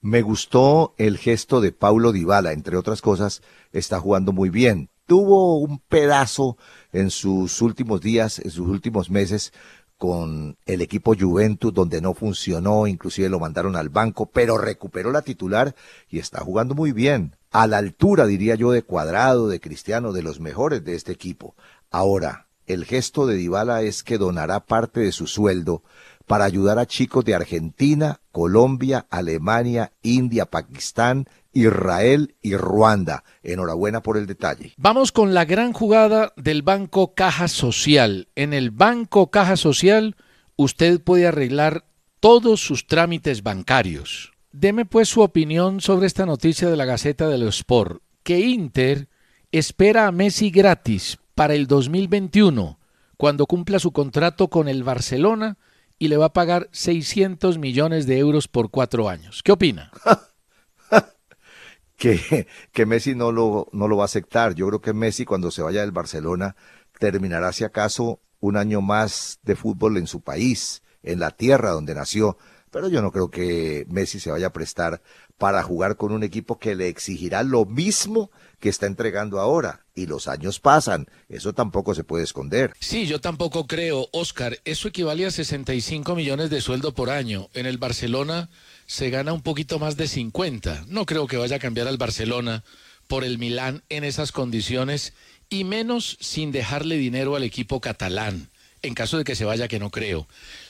Me 0.05 0.21
gustó 0.21 0.93
el 0.99 1.17
gesto 1.17 1.63
de 1.63 1.73
Paulo 1.73 2.13
Dybala, 2.13 2.53
entre 2.53 2.77
otras 2.77 3.01
cosas, 3.01 3.41
está 3.73 3.99
jugando 4.01 4.33
muy 4.33 4.51
bien. 4.51 4.91
Tuvo 5.07 5.57
un 5.57 5.79
pedazo 5.79 6.59
en 6.93 7.09
sus 7.09 7.63
últimos 7.63 8.03
días, 8.03 8.39
en 8.39 8.51
sus 8.51 8.69
últimos 8.69 9.09
meses, 9.09 9.55
con 9.97 10.59
el 10.67 10.83
equipo 10.83 11.15
Juventus 11.19 11.73
donde 11.73 12.03
no 12.03 12.13
funcionó, 12.13 12.87
inclusive 12.87 13.31
lo 13.31 13.41
mandaron 13.41 13.77
al 13.77 13.89
banco, 13.89 14.27
pero 14.27 14.59
recuperó 14.59 15.11
la 15.11 15.23
titular 15.23 15.75
y 16.11 16.19
está 16.19 16.41
jugando 16.41 16.75
muy 16.75 16.93
bien, 16.93 17.37
a 17.51 17.67
la 17.67 17.79
altura 17.79 18.27
diría 18.27 18.57
yo 18.57 18.73
de 18.73 18.83
Cuadrado, 18.83 19.49
de 19.49 19.59
Cristiano, 19.59 20.13
de 20.13 20.23
los 20.23 20.39
mejores 20.39 20.85
de 20.85 20.97
este 20.97 21.13
equipo. 21.13 21.55
Ahora, 21.91 22.49
el 22.67 22.85
gesto 22.85 23.27
de 23.27 23.37
Dybala 23.37 23.81
es 23.81 24.03
que 24.03 24.19
donará 24.19 24.61
parte 24.61 25.01
de 25.01 25.13
su 25.13 25.27
sueldo 25.27 25.83
para 26.27 26.45
ayudar 26.45 26.79
a 26.79 26.87
chicos 26.87 27.25
de 27.25 27.35
Argentina, 27.35 28.21
Colombia, 28.33 29.07
Alemania, 29.11 29.93
India, 30.03 30.47
Pakistán 30.47 31.27
Israel 31.55 32.35
y 32.43 32.57
Ruanda. 32.57 33.25
Enhorabuena 33.43 34.03
por 34.03 34.19
el 34.19 34.27
detalle. 34.27 34.75
Vamos 34.77 35.13
con 35.13 35.33
la 35.33 35.45
gran 35.45 35.73
jugada 35.73 36.33
del 36.37 36.63
Banco 36.63 37.15
Caja 37.15 37.49
Social. 37.49 38.29
En 38.35 38.53
el 38.53 38.71
Banco 38.71 39.31
Caja 39.31 39.57
Social 39.57 40.17
usted 40.57 41.01
puede 41.01 41.27
arreglar 41.27 41.87
todos 42.21 42.61
sus 42.61 42.87
trámites 42.87 43.43
bancarios. 43.43 44.33
Deme 44.53 44.85
pues 44.85 45.09
su 45.09 45.23
opinión 45.23 45.81
sobre 45.81 46.07
esta 46.07 46.27
noticia 46.27 46.69
de 46.69 46.77
la 46.77 46.85
Gaceta 46.85 47.29
de 47.29 47.39
los 47.39 47.57
Sport, 47.59 48.03
que 48.23 48.41
Inter 48.41 49.09
espera 49.51 50.07
a 50.07 50.13
Messi 50.13 50.51
gratis 50.51 51.19
para 51.35 51.55
el 51.55 51.67
2021, 51.67 52.79
cuando 53.17 53.47
cumpla 53.47 53.79
su 53.79 53.93
contrato 53.93 54.49
con 54.49 54.69
el 54.69 54.85
Barcelona 54.85 55.59
y 55.99 56.09
le 56.09 56.17
va 56.17 56.27
a 56.27 56.33
pagar 56.33 56.69
600 56.73 57.59
millones 57.59 58.07
de 58.07 58.19
euros 58.19 58.49
por 58.49 58.71
cuatro 58.71 59.09
años. 59.09 59.43
¿Qué 59.43 59.53
opina? 59.53 59.91
que, 61.97 62.47
que 62.73 62.87
Messi 62.87 63.15
no 63.15 63.33
lo, 63.33 63.69
no 63.73 63.89
lo 63.89 63.97
va 63.97 64.05
a 64.05 64.07
aceptar. 64.07 64.55
Yo 64.55 64.67
creo 64.69 64.81
que 64.81 64.93
Messi 64.93 65.25
cuando 65.25 65.51
se 65.51 65.63
vaya 65.63 65.81
del 65.81 65.93
Barcelona 65.93 66.57
terminará 66.99 67.53
si 67.53 67.65
acaso 67.65 68.21
un 68.41 68.57
año 68.57 68.81
más 68.81 69.39
de 69.43 69.57
fútbol 69.57 69.97
en 69.97 70.07
su 70.07 70.21
país, 70.21 70.83
en 71.03 71.21
la 71.21 71.31
tierra 71.31 71.71
donde 71.71 71.95
nació. 71.95 72.37
Pero 72.75 72.89
yo 72.89 73.03
no 73.03 73.13
creo 73.13 73.31
que 73.31 73.87
Messi 73.89 74.19
se 74.19 74.33
vaya 74.33 74.49
a 74.49 74.53
prestar 74.53 75.01
para 75.39 75.63
jugar 75.63 75.97
con 75.97 76.11
un 76.11 76.25
equipo 76.25 76.59
que 76.59 76.75
le 76.75 76.89
exigirá 76.89 77.45
lo 77.45 77.67
mismo 77.67 78.33
que 78.59 78.69
está 78.69 78.87
entregando 78.87 79.39
ahora. 79.39 79.87
Y 79.95 80.07
los 80.07 80.27
años 80.27 80.59
pasan, 80.59 81.07
eso 81.29 81.53
tampoco 81.53 81.95
se 81.95 82.03
puede 82.03 82.25
esconder. 82.25 82.73
Sí, 82.81 83.07
yo 83.07 83.21
tampoco 83.21 83.69
creo, 83.69 84.09
Oscar, 84.13 84.59
eso 84.65 84.89
equivale 84.89 85.25
a 85.25 85.31
65 85.31 86.17
millones 86.17 86.51
de 86.51 86.61
sueldo 86.61 86.93
por 86.95 87.11
año. 87.11 87.49
En 87.55 87.67
el 87.67 87.79
Barcelona 87.79 88.51
se 88.87 89.09
gana 89.09 89.33
un 89.33 89.43
poquito 89.43 89.79
más 89.79 89.97
de 89.97 90.09
50. 90.09 90.87
No 90.89 91.07
creo 91.07 91.29
que 91.29 91.37
vaya 91.37 91.57
a 91.57 91.61
cambiar 91.61 91.87
al 91.87 91.97
Barcelona 91.97 92.65
por 93.07 93.23
el 93.23 93.39
Milán 93.39 93.85
en 93.89 94.03
esas 94.03 94.33
condiciones 94.33 95.13
y 95.49 95.63
menos 95.63 96.17
sin 96.19 96.51
dejarle 96.51 96.97
dinero 96.97 97.37
al 97.37 97.45
equipo 97.45 97.81
catalán, 97.81 98.51
en 98.83 98.95
caso 98.95 99.17
de 99.17 99.23
que 99.23 99.37
se 99.37 99.45
vaya, 99.45 99.69
que 99.69 99.79
no 99.79 99.91
creo. 99.91 100.27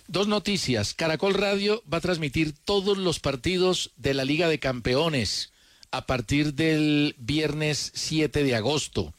Dos 0.07 0.28
noticias. 0.28 0.92
Caracol 0.92 1.32
Radio 1.32 1.82
va 1.90 1.96
a 1.98 2.02
transmitir 2.02 2.52
todos 2.52 2.98
los 2.98 3.20
partidos 3.20 3.90
de 3.96 4.12
la 4.12 4.26
Liga 4.26 4.48
de 4.48 4.59
Campeones 4.59 5.50
a 5.92 6.05
partir 6.05 6.52
del 6.52 7.16
viernes 7.18 7.90
7 7.94 8.44
de 8.44 8.55
agosto. 8.55 9.14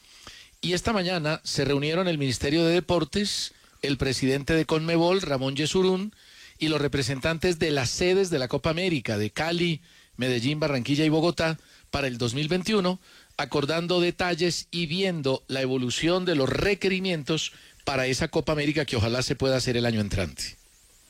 Y 0.62 0.74
esta 0.74 0.94
mañana 0.94 1.42
se 1.44 1.66
reunieron 1.66 2.08
el 2.08 2.20
Ministerio 2.20 2.64
de 2.64 2.74
Deportes, 2.74 3.54
el 3.82 3.98
presidente 3.98 4.54
de 4.54 4.66
Conmebol, 4.66 5.22
Ramón 5.22 5.56
Yesurún, 5.56 6.14
y 6.60 6.68
los 6.68 6.80
representantes 6.80 7.58
de 7.58 7.72
las 7.72 7.90
sedes 7.90 8.30
de 8.30 8.40
la 8.40 8.48
Copa 8.48 8.70
América 8.70 9.18
de 9.18 9.32
Cali, 9.32 9.82
Medellín, 10.18 10.60
Barranquilla 10.60 11.04
y 11.04 11.10
Bogotá 11.10 11.58
para 11.90 12.06
el 12.06 12.20
2021, 12.20 13.00
acordando 13.38 14.02
detalles 14.02 14.68
y 14.70 14.86
viendo 14.86 15.44
la 15.48 15.62
evolución 15.62 16.26
de 16.26 16.36
los 16.36 16.48
requerimientos 16.48 17.54
para 17.86 18.06
esa 18.06 18.28
Copa 18.28 18.52
América 18.52 18.86
que 18.86 18.98
ojalá 18.98 19.24
se 19.24 19.36
pueda 19.36 19.58
hacer 19.58 19.78
el 19.78 19.88
año 19.88 20.00
entrante. 20.00 20.58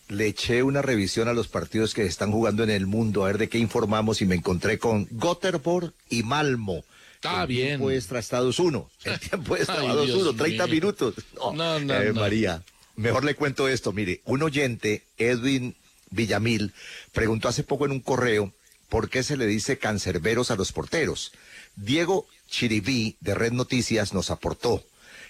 Le 0.07 0.27
eché 0.27 0.61
una 0.61 0.81
revisión 0.81 1.27
a 1.27 1.33
los 1.33 1.47
partidos 1.47 1.93
que 1.93 2.05
están 2.05 2.31
jugando 2.31 2.63
en 2.63 2.69
el 2.69 2.85
mundo, 2.85 3.23
a 3.23 3.27
ver 3.27 3.37
de 3.39 3.49
qué 3.49 3.57
informamos 3.57 4.21
y 4.21 4.25
me 4.25 4.35
encontré 4.35 4.77
con 4.77 5.07
Gotterborg 5.11 5.93
y 6.09 6.21
Malmo. 6.23 6.83
Está 7.15 7.41
el 7.41 7.47
bien. 7.47 7.67
tiempo 7.69 7.91
extra 7.91 8.19
Estados 8.19 8.59
1. 8.59 8.89
El 9.05 9.19
tiempo 9.19 9.55
extra 9.57 9.79
Ay, 9.79 9.87
2 9.87 10.05
Dios 10.05 10.21
1, 10.21 10.33
30 10.35 10.65
mío. 10.67 10.73
minutos. 10.75 11.15
No, 11.35 11.53
No, 11.53 11.79
no, 11.79 11.93
eh, 11.95 12.11
no. 12.13 12.21
María, 12.21 12.63
mejor 12.95 13.23
le 13.23 13.33
cuento 13.33 13.67
esto. 13.67 13.93
Mire, 13.93 14.21
un 14.25 14.43
oyente, 14.43 15.03
Edwin 15.17 15.75
Villamil, 16.11 16.73
preguntó 17.11 17.47
hace 17.47 17.63
poco 17.63 17.85
en 17.85 17.91
un 17.91 17.99
correo 17.99 18.53
por 18.89 19.09
qué 19.09 19.23
se 19.23 19.37
le 19.37 19.47
dice 19.47 19.79
cancerberos 19.79 20.51
a 20.51 20.55
los 20.55 20.71
porteros. 20.71 21.31
Diego 21.75 22.27
Chiribí, 22.47 23.17
de 23.21 23.33
Red 23.33 23.53
Noticias, 23.53 24.13
nos 24.13 24.29
aportó. 24.29 24.83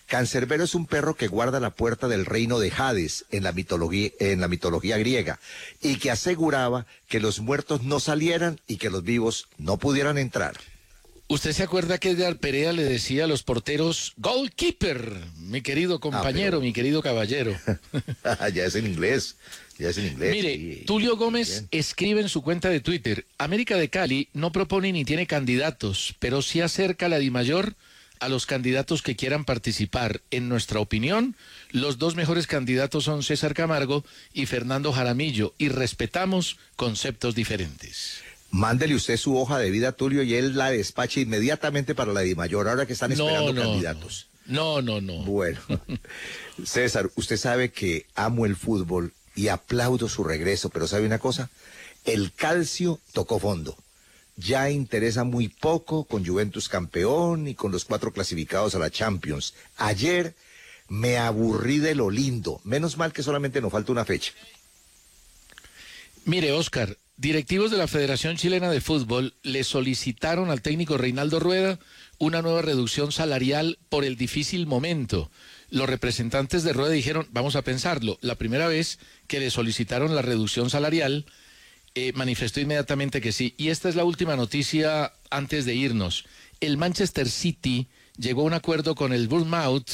Cancerbero 0.07 0.63
es 0.63 0.75
un 0.75 0.85
perro 0.85 1.15
que 1.15 1.27
guarda 1.27 1.59
la 1.59 1.71
puerta 1.71 2.07
del 2.07 2.25
reino 2.25 2.59
de 2.59 2.71
Hades 2.75 3.25
en 3.31 3.43
la 3.43 3.51
mitología, 3.51 4.11
en 4.19 4.39
la 4.39 4.47
mitología 4.47 4.97
griega 4.97 5.39
y 5.81 5.95
que 5.97 6.11
aseguraba 6.11 6.85
que 7.07 7.19
los 7.19 7.39
muertos 7.39 7.83
no 7.83 7.99
salieran 7.99 8.59
y 8.67 8.77
que 8.77 8.89
los 8.89 9.03
vivos 9.03 9.47
no 9.57 9.77
pudieran 9.77 10.17
entrar. 10.17 10.55
¿Usted 11.27 11.53
se 11.53 11.63
acuerda 11.63 11.97
que 11.97 12.11
Edgar 12.11 12.37
Perea 12.37 12.71
le 12.71 12.83
decía 12.83 13.23
a 13.23 13.27
los 13.27 13.41
porteros, 13.41 14.13
goalkeeper, 14.17 15.11
mi 15.39 15.61
querido 15.61 15.99
compañero, 15.99 16.51
pero- 16.57 16.61
mi 16.61 16.71
querido 16.71 17.01
caballero? 17.01 17.57
ya 18.53 18.65
es 18.65 18.75
en 18.75 18.85
inglés, 18.85 19.35
ya 19.79 19.89
es 19.89 19.97
en 19.97 20.05
inglés. 20.05 20.31
Mire, 20.35 20.55
sí. 20.55 20.83
Tulio 20.85 21.17
Gómez 21.17 21.65
escribe 21.71 22.21
en 22.21 22.29
su 22.29 22.43
cuenta 22.43 22.69
de 22.69 22.79
Twitter, 22.79 23.25
América 23.39 23.75
de 23.75 23.89
Cali 23.89 24.29
no 24.33 24.51
propone 24.51 24.91
ni 24.91 25.03
tiene 25.03 25.25
candidatos, 25.25 26.13
pero 26.19 26.43
sí 26.43 26.61
acerca 26.61 27.07
a 27.07 27.09
la 27.09 27.17
DIMAYOR 27.17 27.73
a 28.19 28.29
los 28.29 28.45
candidatos 28.45 29.01
que 29.01 29.15
quieran 29.15 29.45
participar. 29.45 30.21
En 30.31 30.49
nuestra 30.49 30.79
opinión, 30.79 31.35
los 31.71 31.97
dos 31.97 32.15
mejores 32.15 32.47
candidatos 32.47 33.03
son 33.05 33.23
César 33.23 33.53
Camargo 33.53 34.03
y 34.33 34.45
Fernando 34.45 34.91
Jaramillo, 34.93 35.53
y 35.57 35.69
respetamos 35.69 36.57
conceptos 36.75 37.35
diferentes. 37.35 38.19
Mándele 38.51 38.95
usted 38.95 39.17
su 39.17 39.37
hoja 39.37 39.57
de 39.59 39.71
vida, 39.71 39.91
Tulio, 39.91 40.23
y 40.23 40.35
él 40.35 40.55
la 40.55 40.69
despacha 40.71 41.19
inmediatamente 41.19 41.93
para 41.95 42.13
la 42.13 42.21
Dimayor, 42.21 42.69
ahora 42.69 42.85
que 42.85 42.93
están 42.93 43.09
No, 43.09 43.25
esperando 43.27 43.53
no, 43.53 43.61
candidatos. 43.61 44.27
No, 44.45 44.81
no, 44.81 45.01
no. 45.01 45.23
Bueno, 45.23 45.59
César, 46.63 47.09
usted 47.15 47.37
sabe 47.37 47.71
que 47.71 48.05
amo 48.15 48.45
el 48.45 48.55
fútbol 48.55 49.13
y 49.35 49.49
aplaudo 49.49 50.07
su 50.07 50.23
regreso, 50.23 50.69
pero 50.69 50.87
¿sabe 50.87 51.05
una 51.05 51.19
cosa? 51.19 51.49
El 52.05 52.31
calcio 52.31 52.99
tocó 53.11 53.39
fondo. 53.39 53.75
Ya 54.37 54.69
interesa 54.69 55.23
muy 55.23 55.47
poco 55.47 56.05
con 56.05 56.25
Juventus 56.25 56.67
campeón 56.67 57.47
y 57.47 57.55
con 57.55 57.71
los 57.71 57.85
cuatro 57.85 58.11
clasificados 58.11 58.75
a 58.75 58.79
la 58.79 58.89
Champions. 58.89 59.53
Ayer 59.77 60.35
me 60.87 61.17
aburrí 61.17 61.79
de 61.79 61.95
lo 61.95 62.09
lindo. 62.09 62.59
Menos 62.63 62.97
mal 62.97 63.13
que 63.13 63.23
solamente 63.23 63.61
nos 63.61 63.71
falta 63.71 63.91
una 63.91 64.05
fecha. 64.05 64.33
Mire, 66.25 66.51
Oscar, 66.51 66.97
directivos 67.17 67.71
de 67.71 67.77
la 67.77 67.87
Federación 67.87 68.35
Chilena 68.35 68.69
de 68.71 68.81
Fútbol 68.81 69.35
le 69.43 69.63
solicitaron 69.63 70.49
al 70.49 70.61
técnico 70.61 70.97
Reinaldo 70.97 71.39
Rueda 71.39 71.79
una 72.17 72.41
nueva 72.41 72.61
reducción 72.61 73.11
salarial 73.11 73.77
por 73.89 74.03
el 74.03 74.17
difícil 74.17 74.65
momento. 74.65 75.31
Los 75.69 75.89
representantes 75.89 76.63
de 76.63 76.73
Rueda 76.73 76.91
dijeron, 76.91 77.27
vamos 77.31 77.55
a 77.55 77.61
pensarlo, 77.61 78.17
la 78.21 78.35
primera 78.35 78.67
vez 78.67 78.99
que 79.27 79.39
le 79.39 79.51
solicitaron 79.51 80.15
la 80.15 80.21
reducción 80.21 80.69
salarial, 80.69 81.25
eh, 81.95 82.11
manifestó 82.13 82.59
inmediatamente 82.59 83.21
que 83.21 83.31
sí. 83.31 83.53
Y 83.57 83.69
esta 83.69 83.89
es 83.89 83.95
la 83.95 84.03
última 84.03 84.35
noticia 84.35 85.13
antes 85.29 85.65
de 85.65 85.75
irnos. 85.75 86.25
El 86.59 86.77
Manchester 86.77 87.29
City 87.29 87.87
llegó 88.17 88.41
a 88.41 88.45
un 88.45 88.53
acuerdo 88.53 88.95
con 88.95 89.11
el 89.13 89.27
Bournemouth 89.27 89.89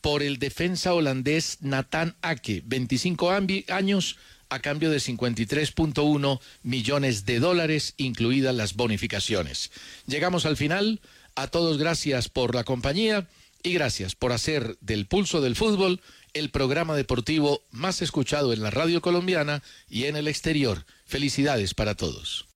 por 0.00 0.22
el 0.22 0.38
defensa 0.38 0.94
holandés 0.94 1.58
Nathan 1.60 2.16
Ake, 2.22 2.62
25 2.64 3.32
ambi- 3.32 3.68
años 3.70 4.16
a 4.50 4.60
cambio 4.60 4.90
de 4.90 4.98
53.1 4.98 6.40
millones 6.62 7.26
de 7.26 7.38
dólares, 7.40 7.94
incluidas 7.96 8.54
las 8.54 8.74
bonificaciones. 8.74 9.70
Llegamos 10.06 10.46
al 10.46 10.56
final. 10.56 11.00
A 11.34 11.46
todos 11.46 11.78
gracias 11.78 12.28
por 12.28 12.54
la 12.56 12.64
compañía 12.64 13.28
y 13.62 13.72
gracias 13.72 14.14
por 14.16 14.32
hacer 14.32 14.76
del 14.80 15.06
pulso 15.06 15.40
del 15.40 15.54
fútbol 15.54 16.00
el 16.34 16.50
programa 16.50 16.96
deportivo 16.96 17.62
más 17.70 18.02
escuchado 18.02 18.52
en 18.52 18.62
la 18.62 18.70
radio 18.70 19.00
colombiana 19.00 19.62
y 19.88 20.04
en 20.04 20.16
el 20.16 20.28
exterior. 20.28 20.84
Felicidades 21.06 21.74
para 21.74 21.94
todos. 21.94 22.46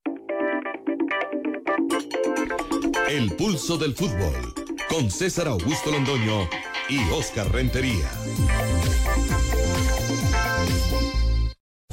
El 3.09 3.35
pulso 3.37 3.79
del 3.79 3.95
fútbol 3.95 4.55
con 4.89 5.11
César 5.11 5.49
Augusto 5.49 5.91
Londoño 5.91 6.49
y 6.89 6.99
Oscar 7.11 7.51
Rentería. 7.51 8.11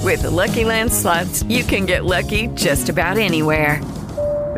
With 0.01 0.21
the 0.21 0.29
Lucky 0.29 0.65
Land 0.65 0.91
slots, 0.91 1.43
you 1.43 1.63
can 1.63 1.85
get 1.85 2.03
lucky 2.03 2.47
just 2.55 2.89
about 2.89 3.17
anywhere. 3.17 3.81